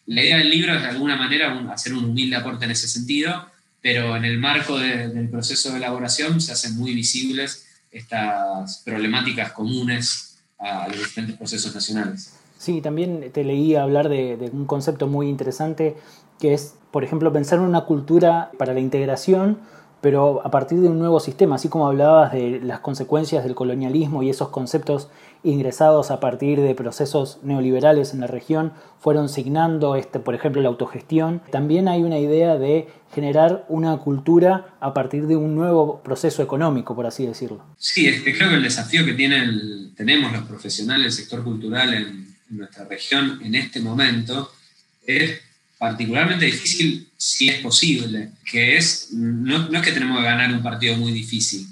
La 0.07 0.23
idea 0.23 0.37
del 0.37 0.49
libro 0.49 0.73
es 0.73 0.81
de 0.81 0.87
alguna 0.87 1.15
manera 1.15 1.53
hacer 1.71 1.93
un 1.93 2.05
humilde 2.05 2.35
aporte 2.35 2.65
en 2.65 2.71
ese 2.71 2.87
sentido, 2.87 3.49
pero 3.81 4.15
en 4.15 4.25
el 4.25 4.37
marco 4.39 4.77
del 4.77 5.29
proceso 5.29 5.71
de 5.71 5.77
elaboración 5.77 6.41
se 6.41 6.51
hacen 6.51 6.75
muy 6.75 6.93
visibles 6.93 7.67
estas 7.91 8.81
problemáticas 8.85 9.51
comunes 9.51 10.39
a 10.59 10.87
los 10.87 10.97
diferentes 10.97 11.37
procesos 11.37 11.73
nacionales. 11.73 12.33
Sí, 12.57 12.81
también 12.81 13.31
te 13.31 13.43
leí 13.43 13.75
hablar 13.75 14.09
de, 14.09 14.49
un 14.51 14.65
concepto 14.65 15.07
muy 15.07 15.29
interesante 15.29 15.95
que 16.39 16.53
es, 16.53 16.75
por 16.91 17.03
ejemplo, 17.03 17.31
pensar 17.33 17.59
en 17.59 17.65
una 17.65 17.81
cultura 17.81 18.51
para 18.57 18.73
la 18.73 18.79
integración, 18.79 19.59
pero 20.01 20.45
a 20.45 20.51
partir 20.51 20.79
de 20.79 20.87
un 20.87 20.99
nuevo 20.99 21.19
sistema, 21.19 21.55
así 21.55 21.67
como 21.67 21.87
hablabas 21.87 22.31
de 22.31 22.59
las 22.61 22.79
consecuencias 22.79 23.43
del 23.43 23.55
colonialismo 23.55 24.23
y 24.23 24.29
esos 24.29 24.49
conceptos 24.49 25.09
ingresados 25.47 26.11
a 26.11 26.19
partir 26.19 26.59
de 26.59 26.75
procesos 26.75 27.39
neoliberales 27.41 28.13
en 28.13 28.19
la 28.19 28.27
región 28.27 28.73
fueron 28.99 29.29
signando, 29.29 29.95
este, 29.95 30.19
por 30.19 30.35
ejemplo, 30.35 30.61
la 30.61 30.69
autogestión. 30.69 31.41
También 31.51 31.87
hay 31.87 32.03
una 32.03 32.19
idea 32.19 32.57
de 32.57 32.87
generar 33.13 33.65
una 33.69 33.97
cultura 33.97 34.75
a 34.81 34.93
partir 34.93 35.27
de 35.27 35.35
un 35.35 35.55
nuevo 35.55 36.03
proceso 36.03 36.43
económico, 36.43 36.95
por 36.95 37.05
así 37.05 37.25
decirlo. 37.25 37.63
Sí, 37.77 38.07
este, 38.07 38.35
creo 38.35 38.49
que 38.49 38.55
el 38.55 38.63
desafío 38.63 39.05
que 39.05 39.13
tenemos 39.95 40.31
los 40.33 40.43
profesionales 40.43 41.03
del 41.03 41.11
sector 41.13 41.43
cultural 41.43 41.93
en, 41.93 42.27
nuestra 42.49 42.85
región 42.85 43.41
en 43.43 43.55
este 43.55 43.81
momento 43.81 44.53
es 45.05 45.37
particularmente 45.77 46.45
difícil 46.45 47.09
si 47.17 47.49
es 47.49 47.59
posible, 47.59 48.29
que 48.49 48.77
es, 48.77 49.09
no, 49.11 49.67
no 49.67 49.77
es 49.77 49.85
que 49.85 49.91
tenemos 49.91 50.19
que 50.19 50.23
ganar 50.23 50.53
un 50.53 50.63
partido 50.63 50.95
muy 50.95 51.11
difícil, 51.11 51.67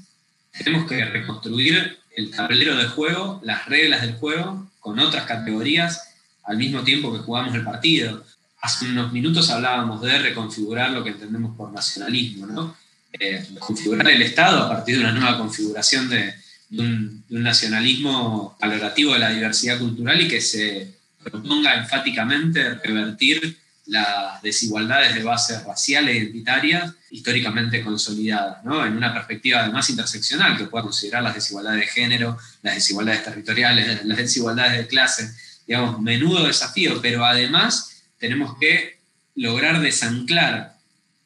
tenemos 0.52 0.86
que 0.86 1.06
reconstruir 1.06 1.98
el 2.16 2.32
tablero 2.32 2.76
de 2.78 2.88
juego, 2.88 3.42
las 3.44 3.66
reglas 3.66 4.02
del 4.02 4.16
juego, 4.16 4.70
con 4.80 5.00
otras 5.00 5.26
categorías, 5.26 6.16
al 6.44 6.58
mismo 6.58 6.84
tiempo 6.84 7.12
que 7.12 7.20
jugamos 7.20 7.56
el 7.56 7.64
partido. 7.64 8.24
Hace 8.62 8.86
unos 8.86 9.12
minutos 9.12 9.50
hablábamos 9.50 10.02
de 10.02 10.18
reconfigurar 10.20 10.92
lo 10.92 11.04
que 11.04 11.12
entendemos 11.12 11.56
por 11.56 11.72
nacionalismo, 11.72 12.48
¿no? 12.48 12.76
Eh, 13.14 13.48
configurar 13.60 14.10
el 14.10 14.22
Estado 14.22 14.64
a 14.64 14.70
partir 14.70 14.98
de 14.98 15.04
una 15.04 15.14
nueva 15.14 15.38
configuración 15.38 16.10
de, 16.10 16.34
un, 16.72 17.24
nacionalismo 17.30 18.58
valorativo 18.60 19.14
de 19.14 19.20
la 19.20 19.30
diversidad 19.30 19.80
cultural 19.80 20.20
y 20.22 20.28
que 20.28 20.42
se 20.42 20.96
proponga 21.24 21.76
enfáticamente 21.76 22.76
revertir 22.76 23.58
las 23.88 24.42
desigualdades 24.42 25.14
de 25.14 25.24
base 25.24 25.60
racial 25.64 26.08
e 26.08 26.18
identitarias 26.18 26.94
históricamente 27.12 27.84
consolidadas, 27.84 28.64
¿no? 28.64 28.86
en 28.86 28.98
una 28.98 29.14
perspectiva 29.14 29.62
además 29.62 29.90
interseccional 29.90 30.58
que 30.58 30.66
pueda 30.66 30.84
considerar 30.84 31.24
las 31.24 31.36
desigualdades 31.36 31.82
de 31.82 31.88
género, 31.88 32.38
las 32.64 32.76
desigualdades 32.76 33.24
territoriales, 33.24 34.06
las 34.06 34.18
desigualdades 34.18 34.78
de 34.78 34.88
clase, 34.88 35.32
digamos, 35.68 36.02
menudo 36.02 36.48
desafío, 36.48 37.00
pero 37.02 37.26
además 37.26 38.04
tenemos 38.18 38.58
que 38.60 39.00
lograr 39.36 39.82
desanclar 39.82 40.76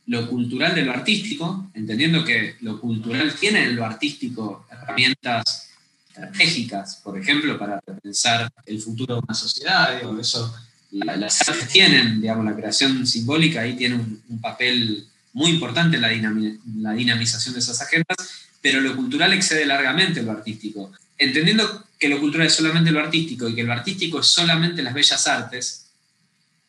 lo 0.07 0.27
cultural 0.27 0.73
de 0.73 0.81
lo 0.81 0.91
artístico, 0.91 1.69
entendiendo 1.73 2.25
que 2.25 2.55
lo 2.61 2.81
cultural 2.81 3.33
tiene 3.35 3.63
en 3.63 3.75
lo 3.75 3.85
artístico 3.85 4.65
herramientas 4.71 5.69
estratégicas, 6.09 6.97
por 7.03 7.17
ejemplo, 7.17 7.57
para 7.59 7.79
pensar 7.79 8.51
el 8.65 8.81
futuro 8.81 9.15
de 9.15 9.21
una 9.21 9.35
sociedad, 9.35 9.97
digo, 9.97 10.19
eso 10.19 10.53
las 10.91 11.47
artes 11.47 11.67
tienen, 11.67 12.21
digamos, 12.21 12.45
la 12.45 12.55
creación 12.55 13.05
simbólica 13.05 13.61
ahí 13.61 13.75
tiene 13.75 13.95
un, 13.95 14.39
papel 14.41 15.05
muy 15.33 15.51
importante 15.51 15.97
en 15.97 16.01
la, 16.01 16.93
dinamización 16.93 17.53
de 17.53 17.59
esas 17.59 17.81
agendas, 17.81 18.17
pero 18.61 18.81
lo 18.81 18.95
cultural 18.95 19.33
excede 19.33 19.65
largamente 19.65 20.23
lo 20.23 20.31
artístico. 20.31 20.91
Entendiendo 21.17 21.85
que 21.97 22.09
lo 22.09 22.19
cultural 22.19 22.47
es 22.47 22.53
solamente 22.53 22.91
lo 22.91 22.99
artístico 22.99 23.47
y 23.47 23.55
que 23.55 23.63
lo 23.63 23.73
artístico 23.73 24.19
es 24.19 24.27
solamente 24.27 24.81
las 24.81 24.93
bellas 24.93 25.27
artes, 25.27 25.85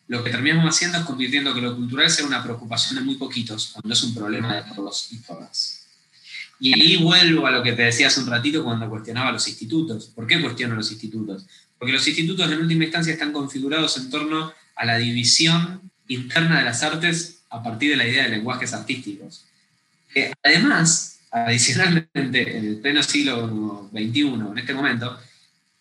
lo 0.07 0.23
que 0.23 0.29
terminamos 0.29 0.75
haciendo 0.75 0.99
es 0.99 1.05
convirtiendo 1.05 1.53
que 1.53 1.61
lo 1.61 1.75
cultural 1.75 2.09
sea 2.09 2.25
una 2.25 2.43
preocupación 2.43 2.95
de 2.95 3.01
muy 3.01 3.15
poquitos, 3.15 3.69
cuando 3.73 3.93
es 3.93 4.03
un 4.03 4.13
problema 4.13 4.55
de 4.55 4.63
todos 4.75 5.07
y 5.11 5.17
todas. 5.19 5.81
Y 6.59 6.79
ahí 6.79 6.97
vuelvo 6.97 7.47
a 7.47 7.51
lo 7.51 7.63
que 7.63 7.71
te 7.73 7.81
decía 7.81 8.07
hace 8.07 8.19
un 8.19 8.27
ratito 8.27 8.63
cuando 8.63 8.87
cuestionaba 8.87 9.31
los 9.31 9.47
institutos. 9.47 10.11
¿Por 10.13 10.27
qué 10.27 10.39
cuestiono 10.39 10.75
los 10.75 10.91
institutos? 10.91 11.45
Porque 11.81 11.93
los 11.93 12.07
institutos 12.07 12.51
en 12.51 12.61
última 12.61 12.83
instancia 12.83 13.11
están 13.11 13.33
configurados 13.33 13.97
en 13.97 14.11
torno 14.11 14.53
a 14.75 14.85
la 14.85 14.97
división 14.97 15.81
interna 16.09 16.59
de 16.59 16.65
las 16.65 16.83
artes 16.83 17.41
a 17.49 17.63
partir 17.63 17.89
de 17.89 17.95
la 17.95 18.07
idea 18.07 18.25
de 18.25 18.29
lenguajes 18.29 18.71
artísticos. 18.73 19.45
además, 20.43 21.21
adicionalmente, 21.31 22.55
en 22.55 22.67
el 22.67 22.75
pleno 22.77 23.01
siglo 23.01 23.89
XXI, 23.91 24.21
en 24.21 24.57
este 24.59 24.75
momento, 24.75 25.19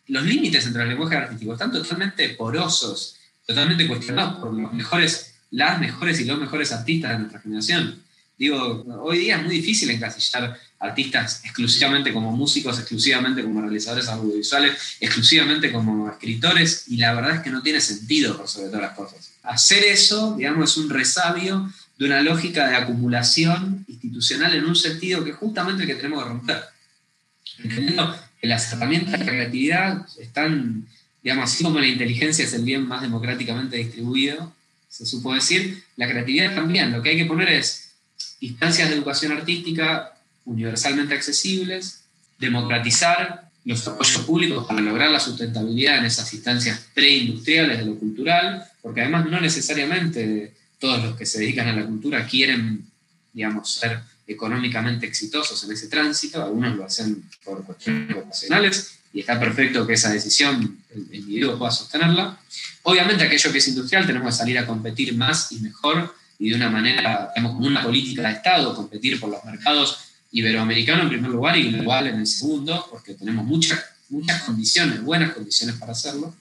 los 0.06 0.24
límites 0.24 0.64
entre 0.64 0.84
los 0.84 0.88
lenguajes 0.88 1.18
artísticos 1.18 1.52
están 1.52 1.70
totalmente 1.70 2.30
porosos, 2.30 3.16
totalmente 3.46 3.86
cuestionados 3.86 4.40
por 4.40 4.54
los 4.54 4.72
mejores, 4.72 5.34
las 5.50 5.78
mejores 5.80 6.18
y 6.18 6.24
los 6.24 6.40
mejores 6.40 6.72
artistas 6.72 7.10
de 7.10 7.18
nuestra 7.18 7.40
generación. 7.40 8.02
Digo, 8.38 8.86
hoy 9.02 9.18
día 9.18 9.36
es 9.36 9.42
muy 9.42 9.56
difícil 9.56 9.90
encasillar 9.90 10.58
artistas 10.80 11.42
exclusivamente 11.44 12.12
como 12.12 12.32
músicos, 12.32 12.78
exclusivamente 12.78 13.42
como 13.42 13.60
realizadores 13.60 14.08
audiovisuales, 14.08 14.96
exclusivamente 14.98 15.70
como 15.70 16.08
escritores, 16.08 16.84
y 16.88 16.96
la 16.96 17.14
verdad 17.14 17.36
es 17.36 17.40
que 17.42 17.50
no 17.50 17.62
tiene 17.62 17.80
sentido 17.80 18.36
por 18.36 18.48
sobre 18.48 18.68
todas 18.68 18.82
las 18.82 18.96
cosas. 18.96 19.32
Hacer 19.42 19.84
eso, 19.84 20.34
digamos, 20.36 20.70
es 20.70 20.76
un 20.78 20.88
resabio 20.88 21.70
de 21.98 22.06
una 22.06 22.22
lógica 22.22 22.66
de 22.66 22.76
acumulación 22.76 23.84
institucional 23.88 24.54
en 24.54 24.64
un 24.64 24.74
sentido 24.74 25.22
que 25.22 25.32
justamente 25.32 25.82
el 25.82 25.88
que 25.88 25.96
tenemos 25.96 26.22
que 26.22 26.28
romper. 26.30 26.64
Entendiendo 27.58 28.16
que 28.40 28.46
las 28.48 28.72
herramientas 28.72 29.20
de 29.20 29.26
creatividad 29.26 30.06
están, 30.18 30.86
digamos, 31.22 31.52
así 31.52 31.62
como 31.62 31.78
la 31.78 31.86
inteligencia 31.86 32.42
es 32.46 32.54
el 32.54 32.64
bien 32.64 32.88
más 32.88 33.02
democráticamente 33.02 33.76
distribuido, 33.76 34.50
se 34.88 35.04
supo 35.04 35.34
decir, 35.34 35.84
la 35.96 36.08
creatividad 36.08 36.54
también. 36.54 36.90
Lo 36.90 37.02
que 37.02 37.10
hay 37.10 37.16
que 37.18 37.26
poner 37.26 37.50
es 37.50 37.90
instancias 38.40 38.88
de 38.88 38.96
educación 38.96 39.32
artística 39.32 40.14
universalmente 40.50 41.14
accesibles, 41.14 42.00
democratizar 42.38 43.48
los 43.64 43.86
apoyos 43.86 44.22
públicos 44.24 44.66
para 44.66 44.80
lograr 44.80 45.10
la 45.10 45.20
sustentabilidad 45.20 45.98
en 45.98 46.06
esas 46.06 46.32
instancias 46.34 46.86
preindustriales 46.92 47.78
de 47.78 47.84
lo 47.84 47.96
cultural, 47.96 48.64
porque 48.82 49.02
además 49.02 49.26
no 49.26 49.40
necesariamente 49.40 50.54
todos 50.78 51.02
los 51.04 51.16
que 51.16 51.26
se 51.26 51.38
dedican 51.38 51.68
a 51.68 51.76
la 51.76 51.86
cultura 51.86 52.26
quieren, 52.26 52.84
digamos, 53.32 53.70
ser 53.70 54.00
económicamente 54.26 55.06
exitosos 55.06 55.62
en 55.64 55.72
ese 55.72 55.88
tránsito, 55.88 56.42
algunos 56.42 56.76
lo 56.76 56.84
hacen 56.84 57.22
por 57.44 57.64
cuestiones 57.64 58.14
vocacionales, 58.14 58.98
y 59.12 59.20
está 59.20 59.38
perfecto 59.38 59.86
que 59.86 59.94
esa 59.94 60.10
decisión 60.10 60.78
el 60.94 61.14
individuo 61.14 61.58
pueda 61.58 61.72
sostenerla. 61.72 62.38
Obviamente 62.84 63.24
aquello 63.24 63.52
que 63.52 63.58
es 63.58 63.68
industrial 63.68 64.06
tenemos 64.06 64.32
que 64.32 64.38
salir 64.38 64.58
a 64.58 64.66
competir 64.66 65.16
más 65.16 65.52
y 65.52 65.60
mejor 65.60 66.14
y 66.38 66.50
de 66.50 66.56
una 66.56 66.70
manera, 66.70 67.30
digamos, 67.34 67.56
como 67.56 67.66
una 67.66 67.82
política 67.82 68.22
de 68.22 68.34
Estado, 68.34 68.74
competir 68.74 69.20
por 69.20 69.30
los 69.30 69.44
mercados 69.44 70.09
iberoamericano 70.32 71.02
en 71.02 71.08
primer 71.08 71.30
lugar 71.30 71.56
y 71.56 71.72
global 71.72 72.06
en 72.06 72.20
el 72.20 72.26
segundo, 72.26 72.86
porque 72.90 73.14
tenemos 73.14 73.44
muchas, 73.44 73.84
muchas 74.08 74.42
condiciones, 74.42 75.02
buenas 75.02 75.32
condiciones 75.32 75.76
para 75.76 75.92
hacerlo. 75.92 76.34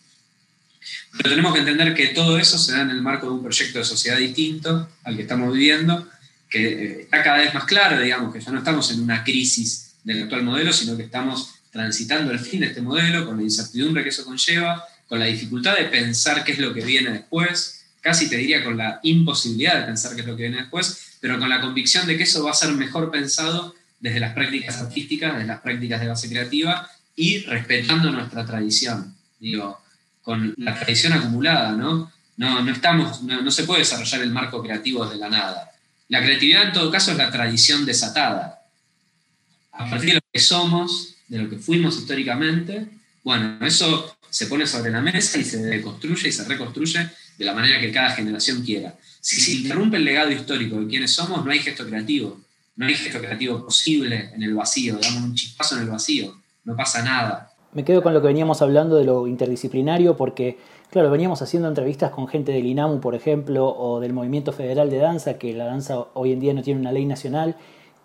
Pero 1.18 1.30
tenemos 1.30 1.54
que 1.54 1.60
entender 1.60 1.94
que 1.94 2.08
todo 2.08 2.38
eso 2.38 2.58
se 2.58 2.74
da 2.74 2.82
en 2.82 2.92
el 2.92 3.02
marco 3.02 3.28
de 3.28 3.34
un 3.34 3.44
proyecto 3.44 3.80
de 3.80 3.86
sociedad 3.86 4.18
distinto 4.18 4.90
al 5.04 5.16
que 5.16 5.24
estamos 5.24 5.54
viviendo, 5.54 6.08
que 6.50 6.68
eh, 6.68 7.02
está 7.02 7.24
cada 7.24 7.38
vez 7.38 7.54
más 7.54 7.66
claro, 7.66 8.00
digamos, 8.00 8.34
que 8.34 8.42
ya 8.42 8.52
no 8.52 8.60
estamos 8.60 8.92
en 8.92 9.02
una 9.02 9.24
crisis 9.24 9.92
del 10.04 10.24
actual 10.24 10.44
modelo, 10.44 10.72
sino 10.72 10.96
que 10.96 11.04
estamos 11.04 11.56
transitando 11.72 12.32
el 12.32 12.40
fin 12.40 12.62
de 12.62 12.68
este 12.68 12.82
modelo 12.82 13.26
con 13.26 13.38
la 13.38 13.44
incertidumbre 13.44 14.04
que 14.04 14.10
eso 14.10 14.26
conlleva, 14.26 14.84
con 15.08 15.20
la 15.20 15.26
dificultad 15.26 15.76
de 15.76 15.86
pensar 15.86 16.44
qué 16.44 16.54
es 16.54 16.60
lo 16.60 16.74
que 16.74 16.84
viene 16.84 17.12
después, 17.12 17.86
casi 18.02 18.30
te 18.30 18.38
diría 18.38 18.64
con 18.64 18.78
la 18.78 19.00
imposibilidad 19.04 19.80
de 19.80 19.86
pensar 19.86 20.16
qué 20.16 20.22
es 20.22 20.28
lo 20.28 20.36
que 20.36 20.44
viene 20.44 20.58
después, 20.58 21.18
pero 21.20 21.38
con 21.38 21.50
la 21.50 21.62
convicción 21.62 22.08
de 22.08 22.18
que 22.18 22.24
eso 22.24 22.44
va 22.44 22.52
a 22.52 22.56
ser 22.56 22.72
mejor 22.72 23.12
pensado 23.12 23.76
desde 24.00 24.20
las 24.20 24.34
prácticas 24.34 24.78
artísticas, 24.82 25.34
desde 25.34 25.48
las 25.48 25.62
prácticas 25.62 26.02
de 26.02 26.08
base 26.08 26.30
creativa 26.30 26.90
y 27.16 27.40
respetando 27.40 28.12
nuestra 28.12 28.46
tradición, 28.46 29.16
digo, 29.40 29.80
con 30.22 30.54
la 30.58 30.76
tradición 30.76 31.14
acumulada, 31.14 31.74
¿no? 31.74 32.12
No, 32.38 32.62
no, 32.62 32.72
estamos, 32.72 33.22
no, 33.24 33.52
se 33.52 33.64
puede 33.66 33.80
desarrollar 33.80 34.22
el 34.22 34.32
marco 34.32 34.64
creativo 34.64 35.04
desde 35.04 35.20
la 35.20 35.30
nada. 35.30 35.72
La 36.08 36.24
creatividad 36.24 36.64
en 36.64 36.74
todo 36.74 36.90
caso 36.90 37.12
es 37.12 37.18
la 37.18 37.30
tradición 37.30 37.86
desatada. 37.86 38.62
A 39.74 39.90
partir 39.90 40.10
de 40.10 40.16
lo 40.16 40.22
que 40.32 40.40
somos, 40.40 41.16
de 41.28 41.40
lo 41.40 41.50
que 41.50 41.58
fuimos 41.58 41.98
históricamente, 41.98 42.88
bueno, 43.24 43.58
eso 43.66 44.18
se 44.30 44.48
pone 44.48 44.66
sobre 44.66 44.92
la 44.92 45.02
mesa 45.02 45.38
y 45.38 45.44
se 45.44 45.58
deconstruye 45.58 46.30
y 46.30 46.32
se 46.32 46.46
reconstruye 46.46 47.10
de 47.38 47.46
la 47.46 47.54
manera 47.54 47.82
que 47.82 47.92
cada 47.92 48.12
generación 48.12 48.64
quiera. 48.64 48.96
Si 49.20 49.42
se 49.42 49.52
interrumpe 49.52 49.98
el 49.98 50.06
legado 50.06 50.32
histórico 50.32 50.80
de 50.80 50.88
quienes 50.88 51.12
somos, 51.12 51.44
no 51.44 51.52
hay 51.52 51.60
gesto 51.60 51.86
creativo 51.86 52.40
no 52.80 52.86
hay 52.86 52.94
gesto 52.94 53.66
posible 53.66 54.32
en 54.34 54.42
el 54.42 54.56
vacío, 54.56 54.98
damos 55.02 55.22
un 55.22 55.36
chispazo 55.36 55.76
en 55.76 55.84
el 55.84 55.90
vacío, 55.90 56.34
no 56.64 56.78
pasa 56.78 57.04
nada. 57.04 57.52
Me 57.74 57.84
quedo 57.84 58.02
con 58.02 58.14
lo 58.14 58.22
que 58.22 58.28
veníamos 58.28 58.62
hablando 58.62 58.96
de 58.96 59.04
lo 59.04 59.28
interdisciplinario 59.28 60.16
porque, 60.16 60.58
claro, 60.90 61.12
veníamos 61.12 61.42
haciendo 61.42 61.68
entrevistas 61.68 62.12
con 62.12 62.30
gente 62.30 62.54
del 62.54 62.66
INAMU, 62.66 63.02
por 63.02 63.16
ejemplo, 63.16 63.68
o 63.68 64.00
del 64.00 64.14
Movimiento 64.14 64.54
Federal 64.54 64.90
de 64.90 64.98
Danza, 64.98 65.34
que 65.34 65.54
la 65.54 65.66
danza 65.66 66.06
hoy 66.14 66.32
en 66.32 66.40
día 66.40 66.54
no 66.54 66.64
tiene 66.64 66.80
una 66.80 66.94
ley 66.94 67.06
nacional, 67.06 67.58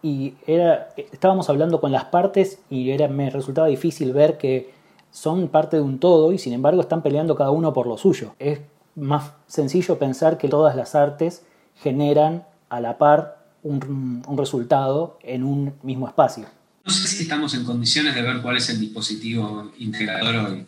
y 0.03 0.35
era, 0.45 0.89
estábamos 0.97 1.49
hablando 1.49 1.81
con 1.81 1.93
las 1.93 2.07
partes 2.07 2.59
y 2.69 2.91
era, 2.91 3.07
me 3.07 3.31
resultaba 3.31 3.69
difícil 3.69 4.13
ver 4.13 4.39
que 4.39 4.75
son 5.13 5.47
parte 5.47 5.77
de 5.77 5.83
un 5.83 6.01
todo 6.01 6.33
y 6.33 6.39
sin 6.39 6.53
embargo 6.53 6.81
están 6.81 7.01
peleando 7.01 7.37
cada 7.37 7.53
uno 7.53 7.73
por 7.73 7.87
lo 7.87 7.97
suyo. 7.97 8.35
Es 8.41 8.61
más 8.97 9.35
sencillo 9.47 10.01
pensar 10.01 10.37
que 10.37 10.49
todas 10.49 10.75
las 10.75 10.97
artes 10.97 11.47
generan 11.77 12.45
a 12.69 12.81
la 12.81 12.99
par 12.99 13.44
un, 13.65 14.23
resultado 14.37 15.19
en 15.23 15.43
un 15.43 15.75
mismo 15.83 16.07
espacio. 16.07 16.47
No 16.85 16.93
sé 16.93 17.09
si 17.09 17.23
estamos 17.23 17.55
en 17.55 17.65
condiciones 17.65 18.15
de 18.15 18.23
ver 18.23 18.41
cuál 18.43 18.59
es 18.59 18.69
el 18.69 18.79
dispositivo 18.79 19.73
integrador 19.79 20.37
hoy. 20.37 20.67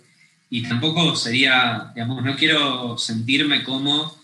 Y 0.48 0.62
tampoco 0.62 1.14
sería, 1.14 1.92
digamos, 1.94 2.24
no 2.24 2.36
quiero 2.36 2.96
sentirme 2.96 3.62
como 3.62 4.16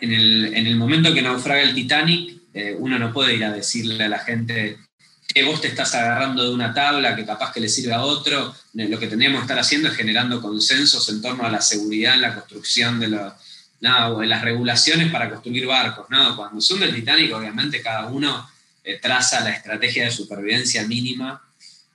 en 0.00 0.12
el, 0.12 0.54
en 0.54 0.78
momento 0.78 1.12
que 1.12 1.22
naufraga 1.22 1.62
el 1.62 1.74
Titanic, 1.74 2.40
eh, 2.54 2.76
uno 2.78 2.98
no 2.98 3.12
puede 3.12 3.34
ir 3.34 3.44
a 3.44 3.52
decirle 3.52 4.04
a 4.04 4.08
la 4.08 4.18
gente, 4.18 4.78
que 5.32 5.44
vos 5.44 5.60
te 5.60 5.68
estás 5.68 5.94
agarrando 5.94 6.44
de 6.44 6.54
una 6.54 6.74
tabla 6.74 7.16
que 7.16 7.24
capaz 7.24 7.52
que 7.52 7.60
le 7.60 7.68
sirve 7.68 7.94
a 7.94 8.02
otro. 8.02 8.54
Lo 8.74 8.98
que 8.98 9.06
tendríamos 9.06 9.40
que 9.40 9.44
estar 9.44 9.58
haciendo 9.58 9.88
es 9.88 9.94
generando 9.94 10.40
consensos 10.40 11.08
en 11.08 11.22
torno 11.22 11.44
a 11.44 11.50
la 11.50 11.60
seguridad 11.60 12.14
en 12.14 12.22
la 12.22 12.34
construcción 12.34 12.98
de, 13.00 13.08
los, 13.08 13.32
no, 13.80 14.22
las 14.22 14.42
regulaciones 14.42 15.10
para 15.10 15.30
construir 15.30 15.66
barcos. 15.66 16.06
¿no? 16.10 16.36
Cuando 16.36 16.60
sube 16.60 16.86
el 16.86 16.94
Titanic, 16.94 17.32
obviamente 17.34 17.82
cada 17.82 18.06
uno 18.06 18.48
eh, 18.84 18.98
traza 19.00 19.40
la 19.40 19.50
estrategia 19.50 20.04
de 20.04 20.10
supervivencia 20.10 20.86
mínima 20.86 21.42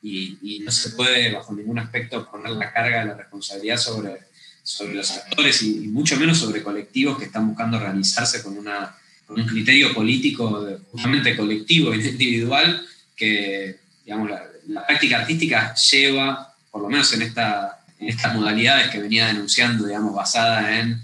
y, 0.02 0.62
no 0.64 0.72
se 0.72 0.92
puede 0.92 1.32
bajo 1.32 1.54
ningún 1.54 1.80
aspecto 1.80 2.30
poner 2.30 2.52
la 2.52 2.72
carga 2.72 3.02
de 3.02 3.06
la 3.08 3.14
responsabilidad 3.16 3.78
sobre, 3.78 4.18
sobre 4.64 4.96
los 4.96 5.12
actores 5.12 5.62
y, 5.64 5.88
mucho 5.88 6.18
menos 6.18 6.38
sobre 6.38 6.64
colectivos 6.64 7.18
que 7.18 7.26
están 7.26 7.48
buscando 7.48 7.78
organizarse 7.78 8.44
con, 8.44 8.58
una, 8.58 8.96
con 9.28 9.40
un 9.40 9.48
criterio 9.48 9.94
político 9.94 10.68
justamente 10.92 11.36
colectivo 11.36 11.94
e 11.94 11.98
individual 12.08 12.86
que 13.16 13.80
digamos, 14.06 14.30
la, 14.68 14.86
práctica 14.86 15.20
artística 15.22 15.74
lleva, 15.76 16.54
por 16.72 16.82
lo 16.84 16.90
menos 16.90 17.12
en, 17.14 17.24
esta, 17.24 17.80
en 18.00 18.10
estas 18.10 18.36
modalidades 18.36 18.90
que 18.90 19.00
venía 19.00 19.28
denunciando, 19.28 19.88
digamos, 19.88 20.14
basada 20.14 20.80
en, 20.80 21.02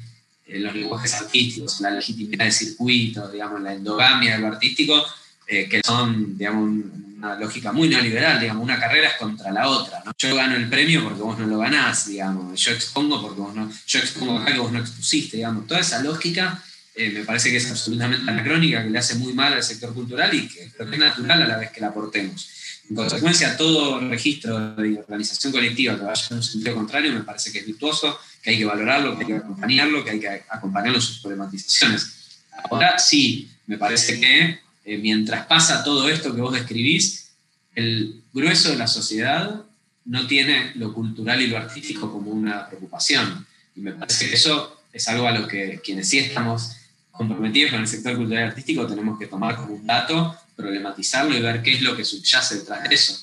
los 0.59 0.75
lenguajes 0.75 1.13
artísticos, 1.13 1.79
en 1.79 1.83
la 1.83 1.91
legitimidad 1.91 2.45
de 2.45 2.51
circuitos, 2.51 3.31
digamos, 3.31 3.57
en 3.57 3.63
la 3.63 3.73
endogamia 3.73 4.35
de 4.35 4.41
lo 4.41 4.47
artístico, 4.47 5.05
eh, 5.47 5.67
que 5.69 5.81
son, 5.83 6.37
digamos, 6.37 6.85
una 7.17 7.35
lógica 7.35 7.71
muy 7.71 7.87
neoliberal, 7.87 8.39
digamos, 8.39 8.63
una 8.63 8.79
carrera 8.79 9.09
es 9.09 9.15
contra 9.17 9.51
la 9.51 9.67
otra, 9.67 10.01
¿no? 10.05 10.11
Yo 10.17 10.35
gano 10.35 10.55
el 10.55 10.69
premio 10.69 11.03
porque 11.03 11.21
vos 11.21 11.37
no 11.37 11.45
lo 11.45 11.59
ganás, 11.59 12.07
digamos, 12.07 12.59
yo 12.59 12.71
expongo 12.71 13.21
porque 13.21 13.41
vos 13.41 13.53
no, 13.53 13.71
yo 13.85 13.99
expongo 13.99 14.39
acá 14.39 14.53
que 14.53 14.59
vos 14.59 14.71
no 14.71 14.79
expusiste, 14.79 15.37
digamos, 15.37 15.67
toda 15.67 15.81
esa 15.81 16.01
lógica 16.01 16.63
eh, 16.93 17.09
me 17.09 17.23
parece 17.23 17.49
que 17.49 17.57
es 17.57 17.71
absolutamente 17.71 18.29
anacrónica, 18.29 18.83
que 18.83 18.89
le 18.89 18.99
hace 18.99 19.15
muy 19.15 19.33
mal 19.33 19.53
al 19.53 19.63
sector 19.63 19.93
cultural 19.93 20.33
y 20.33 20.47
que 20.47 20.63
es 20.63 20.97
natural 20.97 21.41
a 21.41 21.47
la 21.47 21.57
vez 21.57 21.71
que 21.71 21.79
la 21.79 21.87
aportemos. 21.87 22.49
En 22.89 22.95
consecuencia, 22.95 23.55
todo 23.55 24.01
registro 24.01 24.75
de 24.75 24.99
organización 24.99 25.53
colectiva 25.53 25.95
que 25.95 26.03
vaya 26.03 26.27
en 26.31 26.37
un 26.37 26.43
sentido 26.43 26.75
contrario 26.75 27.13
me 27.13 27.23
parece 27.23 27.51
que 27.51 27.59
es 27.59 27.65
virtuoso, 27.65 28.19
que 28.41 28.51
hay 28.51 28.57
que 28.57 28.65
valorarlo, 28.65 29.17
que 29.17 29.23
hay 29.23 29.27
que 29.27 29.37
acompañarlo, 29.37 30.03
que 30.03 30.11
hay 30.11 30.19
que 30.19 30.43
acompañarlo 30.49 30.97
en 30.97 31.01
sus 31.01 31.19
problematizaciones. 31.19 32.39
Ahora 32.69 32.97
sí, 32.99 33.49
me 33.67 33.77
parece 33.77 34.19
que 34.19 34.59
eh, 34.85 34.97
mientras 34.97 35.45
pasa 35.45 35.83
todo 35.83 36.09
esto 36.09 36.33
que 36.35 36.41
vos 36.41 36.53
describís, 36.53 37.31
el 37.75 38.21
grueso 38.33 38.69
de 38.69 38.77
la 38.77 38.87
sociedad 38.87 39.63
no 40.05 40.27
tiene 40.27 40.71
lo 40.75 40.93
cultural 40.93 41.41
y 41.41 41.47
lo 41.47 41.57
artístico 41.57 42.11
como 42.11 42.31
una 42.31 42.67
preocupación. 42.67 43.45
Y 43.75 43.81
me 43.81 43.93
parece 43.93 44.27
que 44.27 44.35
eso 44.35 44.81
es 44.91 45.07
algo 45.07 45.27
a 45.27 45.31
lo 45.31 45.47
que 45.47 45.79
quienes 45.83 46.09
sí 46.09 46.19
estamos 46.19 46.75
comprometidos 47.11 47.71
con 47.71 47.81
el 47.81 47.87
sector 47.87 48.15
cultural 48.15 48.45
y 48.45 48.47
artístico 48.47 48.87
tenemos 48.87 49.19
que 49.19 49.27
tomar 49.27 49.55
como 49.55 49.75
un 49.75 49.85
dato, 49.85 50.35
problematizarlo 50.55 51.37
y 51.37 51.41
ver 51.41 51.61
qué 51.61 51.75
es 51.75 51.81
lo 51.81 51.95
que 51.95 52.03
subyace 52.03 52.57
detrás 52.57 52.87
de 52.89 52.95
eso. 52.95 53.21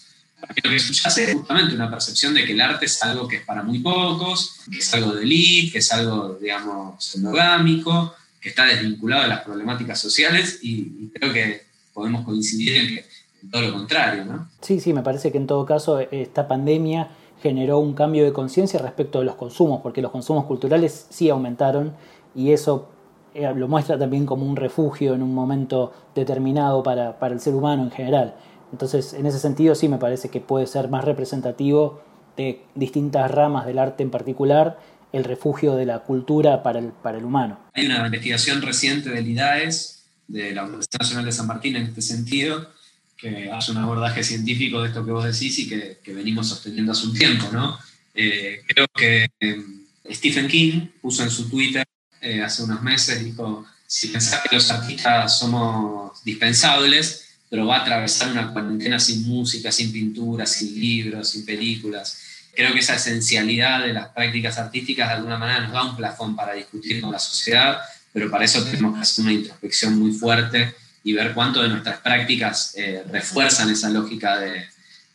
Lo 0.63 0.71
que 0.71 0.79
subyace 0.79 1.25
es 1.25 1.35
justamente 1.35 1.75
una 1.75 1.91
percepción 1.91 2.33
de 2.35 2.45
que 2.45 2.53
el 2.53 2.61
arte 2.61 2.87
es 2.87 3.03
algo 3.03 3.27
que 3.27 3.37
es 3.37 3.43
para 3.43 3.63
muy 3.63 3.81
pocos, 3.81 4.61
que 4.71 4.79
es 4.79 4.95
algo 4.95 5.13
de 5.13 5.23
elite, 5.23 5.73
que 5.73 5.79
es 5.79 5.93
algo, 5.93 6.39
digamos, 6.41 7.15
endogámico, 7.17 8.15
que 8.41 8.51
está 8.51 8.65
desvinculado 8.65 9.23
de 9.23 9.29
las 9.29 9.43
problemáticas 9.43 10.01
sociales 10.01 10.61
y, 10.63 11.09
creo 11.09 11.33
que 11.33 11.67
podemos 11.93 12.25
coincidir 12.25 12.77
en 12.77 12.87
que 12.89 13.05
todo 13.51 13.63
lo 13.63 13.73
contrario, 13.73 14.25
¿no? 14.25 14.49
Sí, 14.63 14.79
sí, 14.79 14.93
me 14.93 15.03
parece 15.03 15.33
que 15.33 15.39
en 15.39 15.47
todo 15.47 15.67
caso 15.67 15.99
esta 15.99 16.47
pandemia 16.47 17.11
generó 17.43 17.79
un 17.79 17.95
cambio 17.95 18.25
de 18.25 18.33
conciencia 18.33 18.79
respecto 18.79 19.19
de 19.19 19.25
los 19.25 19.37
consumos, 19.37 19.81
porque 19.83 20.03
los 20.03 20.11
consumos 20.11 20.45
culturales 20.47 21.07
sí 21.11 21.29
aumentaron 21.29 21.95
y 22.35 22.53
eso 22.53 22.89
eh, 23.35 23.53
lo 23.55 23.69
muestra 23.69 23.99
también 23.99 24.27
como 24.27 24.47
un 24.47 24.57
refugio 24.57 25.15
en 25.15 25.23
un 25.23 25.35
momento 25.35 25.93
determinado 26.15 26.83
para, 26.83 27.17
el 27.21 27.41
ser 27.41 27.55
humano 27.55 27.85
en 27.85 27.91
general. 27.91 28.35
Entonces, 28.73 29.13
en 29.15 29.27
ese 29.27 29.39
sentido 29.39 29.75
sí 29.75 29.89
me 29.89 29.99
parece 29.99 30.29
que 30.29 30.41
puede 30.41 30.67
ser 30.67 30.89
más 30.89 31.05
representativo 31.05 32.03
de 32.37 32.63
distintas 32.75 33.31
ramas 33.31 33.67
del 33.67 33.79
arte 33.79 34.03
en 34.03 34.11
particular 34.11 34.79
el 35.13 35.25
refugio 35.25 35.75
de 35.75 35.87
la 35.87 36.01
cultura 36.01 36.63
para 36.63 36.79
el, 36.79 36.93
para 36.93 37.19
el 37.19 37.25
humano. 37.25 37.59
Hay 37.73 37.87
una 37.87 38.07
investigación 38.07 38.63
reciente 38.63 39.11
del 39.11 39.27
IDAES, 39.27 40.05
de 40.27 40.53
la 40.53 40.65
Universidad 40.65 41.01
Nacional 41.01 41.25
de 41.25 41.33
San 41.33 41.47
Martín 41.47 41.77
en 41.77 41.85
este 41.85 42.03
sentido, 42.03 42.71
que 43.17 43.51
hace 43.51 43.73
un 43.73 43.79
abordaje 43.79 44.23
científico 44.23 44.83
de 44.83 44.89
esto 44.89 45.05
que 45.05 45.11
vos 45.11 45.25
decís 45.25 45.59
y 45.59 45.69
que, 45.69 45.99
venimos 46.07 46.49
sosteniendo 46.49 46.93
hace 46.93 47.07
un 47.07 47.15
tiempo. 47.15 47.49
¿no? 47.53 47.79
Eh, 48.15 48.61
creo 48.67 48.87
que 48.95 49.29
eh, 49.41 49.65
Stephen 50.11 50.47
King 50.47 50.89
puso 51.01 51.23
en 51.23 51.31
su 51.31 51.49
Twitter 51.49 51.85
eh, 52.21 52.43
hace 52.43 52.63
unos 52.63 52.83
meses, 52.83 53.25
dijo, 53.25 53.67
si 53.87 54.09
pensás 54.09 54.43
que 54.43 54.55
los 54.55 54.71
artistas 54.71 55.39
somos 55.39 56.23
dispensables, 56.25 57.28
pero 57.51 57.67
va 57.67 57.79
a 57.79 57.81
atravesar 57.83 58.31
una 58.31 58.53
cuarentena 58.53 59.01
sin 59.01 59.27
música, 59.27 59.73
sin 59.73 59.93
pintura, 59.93 60.47
sin 60.47 60.79
libros, 60.79 61.31
sin 61.31 61.45
películas. 61.45 62.21
Creo 62.55 62.73
que 62.73 62.81
esa 62.81 62.97
esencialidad 62.97 63.85
de 63.85 63.93
las 63.93 64.09
prácticas 64.09 64.59
artísticas 64.59 65.09
de 65.09 65.15
alguna 65.15 65.39
manera 65.39 65.61
nos 65.61 65.73
da 65.73 65.85
un 65.85 65.97
plafón 65.97 66.37
para 66.37 66.55
discutir 66.55 67.01
con 67.01 67.13
la 67.13 67.19
sociedad, 67.19 67.79
pero 68.13 68.31
para 68.31 68.45
eso 68.45 68.65
tenemos 68.65 68.95
que 68.95 69.01
hacer 69.01 69.25
una 69.25 69.33
introspección 69.33 69.99
muy 69.99 70.13
fuerte 70.13 70.75
y 71.05 71.13
ver 71.13 71.33
cuánto 71.33 71.63
de 71.63 71.69
nuestras 71.69 72.01
prácticas 72.01 72.73
eh, 72.77 73.03
refuerzan 73.11 73.71
esa 73.71 73.89
lógica 73.89 74.39
de, 74.41 74.67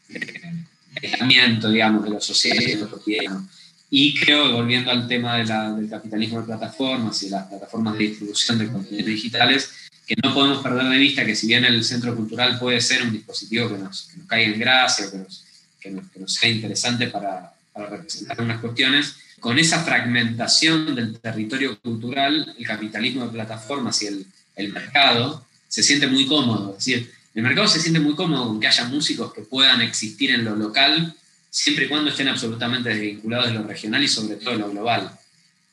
de, 0.07 1.69
digamos, 1.71 2.03
de 2.03 2.09
lo 2.09 2.21
social 2.21 2.61
y 2.61 2.65
de 2.65 2.75
lo 2.77 2.89
cotidiano. 2.89 3.47
Y 3.89 4.19
creo, 4.19 4.53
volviendo 4.53 4.89
al 4.89 5.07
tema 5.07 5.37
del 5.37 5.87
capitalismo 5.87 6.39
de 6.39 6.47
plataformas 6.47 7.21
y 7.21 7.29
las 7.29 7.45
plataformas 7.45 7.93
de 7.93 8.05
distribución 8.05 8.57
de 8.57 8.67
contenidos 8.67 9.05
digitales, 9.05 9.69
que 10.05 10.15
no 10.21 10.33
podemos 10.33 10.61
perder 10.61 10.85
de 10.89 10.97
vista 10.97 11.25
que 11.25 11.35
si 11.35 11.47
bien 11.47 11.65
el 11.65 11.83
centro 11.83 12.15
cultural 12.15 12.59
puede 12.59 12.81
ser 12.81 13.03
un 13.03 13.11
dispositivo 13.11 13.69
que 13.69 13.77
nos, 13.77 14.03
que 14.03 14.17
nos 14.17 14.27
caiga 14.27 14.53
en 14.53 14.59
gracia, 14.59 15.11
que 15.11 15.17
nos, 15.17 15.43
que 15.79 16.19
nos, 16.19 16.33
sea 16.33 16.49
interesante 16.49 17.07
para, 17.07 17.53
para 17.71 17.89
representar 17.89 18.41
unas 18.41 18.59
cuestiones, 18.59 19.15
con 19.39 19.59
esa 19.59 19.83
fragmentación 19.83 20.95
del 20.95 21.19
territorio 21.19 21.79
cultural, 21.79 22.55
el 22.57 22.65
capitalismo 22.65 23.25
de 23.25 23.31
plataformas 23.31 24.01
y 24.01 24.07
el, 24.07 24.25
el 24.55 24.71
mercado 24.71 25.45
se 25.67 25.83
siente 25.83 26.07
muy 26.07 26.25
cómodo. 26.25 26.71
Es 26.77 26.85
decir, 26.85 27.11
el 27.33 27.43
mercado 27.43 27.67
se 27.67 27.79
siente 27.79 27.99
muy 27.99 28.15
cómodo 28.15 28.47
con 28.47 28.59
que 28.59 28.67
haya 28.67 28.85
músicos 28.85 29.33
que 29.33 29.41
puedan 29.41 29.81
existir 29.81 30.31
en 30.31 30.45
lo 30.45 30.55
local 30.55 31.15
siempre 31.49 31.85
y 31.85 31.87
cuando 31.87 32.09
estén 32.09 32.27
absolutamente 32.27 32.89
desvinculados 32.89 33.47
de 33.47 33.53
lo 33.53 33.63
regional 33.63 34.03
y 34.03 34.07
sobre 34.07 34.35
todo 34.37 34.51
de 34.51 34.59
lo 34.59 34.69
global. 34.69 35.11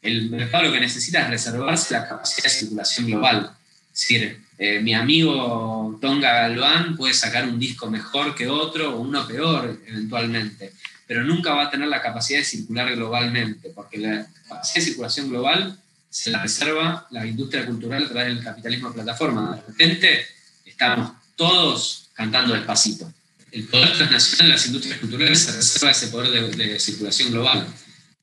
El 0.03 0.31
mercado 0.31 0.65
lo 0.65 0.73
que 0.73 0.81
necesita 0.81 1.23
es 1.23 1.31
reservarse 1.31 1.95
la 1.95 2.09
capacidad 2.09 2.45
de 2.45 2.51
circulación 2.51 3.07
global. 3.07 3.53
Es 3.93 4.01
decir, 4.01 4.41
eh, 4.59 4.81
mi 4.81 4.95
amigo 4.95 5.99
Tonga 6.01 6.33
Galván 6.33 6.97
puede 6.97 7.15
sacar 7.15 7.49
un 7.49 7.59
disco 7.59 7.91
mejor 7.91 8.35
que 8.35 8.49
otro 8.49 8.97
o 8.97 9.01
uno 9.01 9.27
peor 9.27 9.81
eventualmente, 9.87 10.73
pero 11.07 11.25
nunca 11.25 11.55
va 11.55 11.65
a 11.65 11.71
tener 11.71 11.89
la 11.89 12.01
capacidad 12.01 12.39
de 12.39 12.45
circular 12.45 12.95
globalmente, 12.95 13.71
porque 13.71 13.99
la 13.99 14.27
capacidad 14.49 14.77
de 14.77 14.91
circulación 14.91 15.29
global 15.29 15.79
se 16.09 16.31
la 16.31 16.43
reserva 16.43 17.07
la 17.11 17.27
industria 17.27 17.67
cultural 17.67 18.05
a 18.05 18.09
través 18.09 18.35
del 18.35 18.45
capitalismo 18.45 18.89
de 18.89 18.95
plataforma. 18.95 19.57
De 19.57 19.63
repente 19.73 20.27
estamos 20.65 21.13
todos 21.37 22.11
cantando 22.15 22.55
despacito 22.55 23.13
el 23.53 23.65
poder 23.65 23.93
transnacional 23.97 24.47
de 24.47 24.53
las 24.53 24.67
industrias 24.67 24.99
culturales 24.99 25.39
se 25.39 25.53
reserva 25.53 25.91
ese 25.91 26.09
poder 26.09 26.57
de, 26.57 26.81
circulación 26.81 27.33
global. 27.33 27.67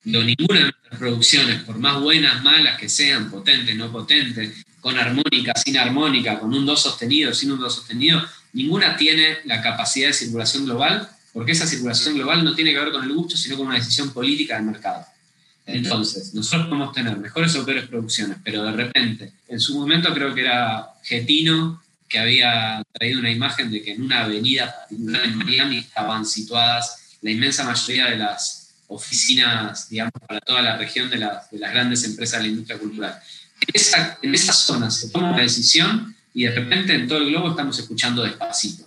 Ninguna 0.04 0.60
de 0.60 0.64
nuestras 0.64 1.00
producciones, 1.00 1.64
por 1.64 1.78
más 1.80 2.00
buenas, 2.00 2.42
malas 2.44 2.80
que 2.80 2.88
sean, 2.88 3.30
potentes, 3.30 3.76
no 3.76 3.92
potentes, 3.92 4.66
con 4.88 4.98
armónica, 4.98 5.52
sin 5.54 5.78
armónica, 5.78 6.40
con 6.40 6.54
un 6.54 6.66
do 6.66 6.78
sostenido, 6.78 7.34
sin 7.34 7.52
un 7.52 7.60
do 7.60 7.70
sostenido, 7.70 8.24
ninguna 8.54 8.96
tiene 8.96 9.40
la 9.44 9.62
capacidad 9.62 10.08
de 10.08 10.14
circulación 10.14 10.64
global, 10.64 11.10
porque 11.34 11.52
esa 11.52 11.68
circulación 11.68 12.16
global 12.16 12.42
no 12.42 12.56
tiene 12.56 12.72
que 12.72 12.80
ver 12.80 12.94
con 12.94 13.04
el 13.04 13.12
gusto, 13.12 13.36
sino 13.36 13.58
con 13.58 13.68
una 13.68 13.76
decisión 13.76 14.14
política 14.14 14.56
del 14.56 14.64
mercado. 14.64 15.06
Entonces, 15.66 16.34
nosotros 16.34 16.68
podemos 16.70 16.94
tener 16.94 17.18
mejores 17.18 17.54
o 17.58 17.66
peores 17.66 17.86
producciones, 17.90 18.38
pero 18.42 18.64
de 18.64 18.72
repente, 18.72 19.34
en 19.50 19.60
su 19.60 19.78
momento 19.78 20.14
creo 20.14 20.34
que 20.34 20.40
era 20.40 20.88
Getino 21.04 21.84
que 22.08 22.20
había 22.20 22.82
traído 22.94 23.20
una 23.20 23.30
imagen 23.30 23.70
de 23.70 23.84
que 23.84 23.92
en 23.92 24.04
una 24.04 24.22
avenida 24.22 24.74
particular 24.74 25.26
en 25.26 25.38
Miami 25.38 25.80
estaban 25.80 26.26
situadas 26.26 27.18
la 27.22 27.32
inmensa 27.32 27.66
mayoría 27.66 28.06
de 28.06 28.16
las 28.20 28.68
oficinas, 28.88 29.90
digamos, 29.90 30.14
para 30.26 30.40
toda 30.40 30.62
la 30.62 30.78
región 30.78 31.10
de, 31.10 31.18
las 31.18 31.52
grandes 31.52 32.06
empresas 32.06 32.40
de 32.40 32.44
la 32.44 32.52
industria 32.52 32.80
cultural. 32.80 33.20
Esa, 33.74 34.18
en 34.22 34.34
esa 34.34 34.54
zona 34.54 34.90
se 34.90 35.10
toma 35.10 35.32
una 35.32 35.42
decisión 35.42 36.16
y 36.34 36.44
de 36.44 36.52
repente 36.52 36.94
en 36.94 37.08
todo 37.08 37.20
el 37.20 37.30
globo 37.30 37.50
estamos 37.50 37.78
escuchando 37.80 38.24
despacito. 38.24 38.86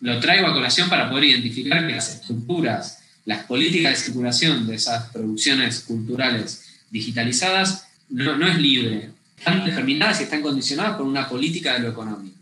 Lo 0.00 0.18
traigo 0.18 0.46
a 0.46 0.54
colación 0.54 0.88
para 0.88 1.10
poder 1.10 1.24
identificar 1.24 1.86
que 1.86 1.94
las 1.94 2.08
estructuras, 2.16 2.98
las 3.26 3.44
políticas 3.44 3.92
de 3.92 4.04
circulación 4.04 4.66
de 4.66 4.76
esas 4.76 5.10
producciones 5.10 5.80
culturales 5.80 6.64
digitalizadas 6.90 7.84
no, 8.08 8.36
no 8.36 8.48
es 8.48 8.58
libre, 8.58 9.10
están 9.36 9.64
determinadas 9.64 10.20
y 10.20 10.24
están 10.24 10.42
condicionadas 10.42 10.96
por 10.96 11.06
una 11.06 11.28
política 11.28 11.74
de 11.74 11.80
lo 11.80 11.90
económico. 11.90 12.38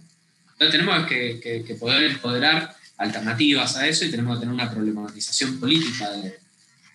Entonces 0.53 0.81
tenemos 0.81 1.07
que, 1.07 1.77
poder 1.79 2.05
empoderar 2.05 2.77
alternativas 2.97 3.77
a 3.77 3.87
eso 3.87 4.05
y 4.05 4.11
tenemos 4.11 4.37
que 4.37 4.41
tener 4.41 4.55
una 4.55 4.71
problematización 4.71 5.61
política 5.61 6.11
de, 6.11 6.39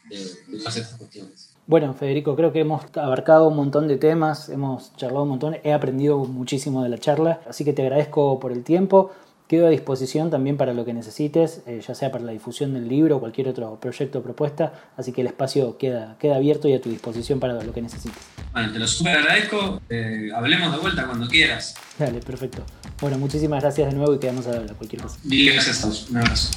de 0.09 0.57
todas 0.57 0.75
estas 0.77 0.97
cuestiones. 0.97 1.52
Bueno, 1.65 1.93
Federico, 1.93 2.35
creo 2.35 2.51
que 2.51 2.59
hemos 2.59 2.83
abarcado 2.97 3.47
un 3.47 3.55
montón 3.55 3.87
de 3.87 3.95
temas, 3.97 4.49
hemos 4.49 4.93
charlado 4.97 5.23
un 5.23 5.29
montón, 5.29 5.57
he 5.63 5.71
aprendido 5.71 6.17
muchísimo 6.19 6.83
de 6.83 6.89
la 6.89 6.97
charla, 6.97 7.39
así 7.47 7.63
que 7.63 7.71
te 7.71 7.83
agradezco 7.83 8.39
por 8.39 8.51
el 8.51 8.63
tiempo. 8.63 9.11
Quedo 9.47 9.67
a 9.67 9.69
disposición 9.69 10.29
también 10.29 10.57
para 10.57 10.73
lo 10.73 10.83
que 10.83 10.93
necesites, 10.93 11.61
eh, 11.67 11.81
ya 11.85 11.95
sea 11.95 12.11
para 12.11 12.23
la 12.23 12.31
difusión 12.31 12.73
del 12.73 12.87
libro 12.87 13.17
o 13.17 13.19
cualquier 13.19 13.47
otro 13.49 13.77
proyecto 13.79 14.19
o 14.19 14.23
propuesta, 14.23 14.73
así 14.97 15.11
que 15.11 15.21
el 15.21 15.27
espacio 15.27 15.77
queda, 15.77 16.17
queda 16.19 16.37
abierto 16.37 16.67
y 16.67 16.73
a 16.73 16.81
tu 16.81 16.89
disposición 16.89 17.39
para 17.39 17.53
lo 17.61 17.73
que 17.73 17.81
necesites. 17.81 18.23
Bueno, 18.51 18.73
te 18.73 18.79
lo 18.79 18.87
súper 18.87 19.17
agradezco, 19.17 19.81
eh, 19.89 20.31
hablemos 20.35 20.71
de 20.71 20.77
vuelta 20.79 21.05
cuando 21.05 21.27
quieras. 21.27 21.75
Dale, 21.97 22.19
perfecto. 22.19 22.63
Bueno, 22.99 23.17
muchísimas 23.17 23.61
gracias 23.61 23.89
de 23.89 23.95
nuevo 23.95 24.15
y 24.15 24.19
quedamos 24.19 24.47
a 24.47 24.57
hablar 24.57 24.75
cualquier 24.75 25.01
cosa. 25.01 25.19
gracias 25.23 25.79
a 25.79 25.81
todos, 25.83 26.09
un 26.09 26.17
abrazo. 26.17 26.51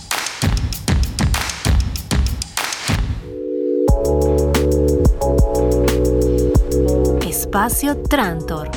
Espacio 7.57 8.03
Trantor. 8.03 8.69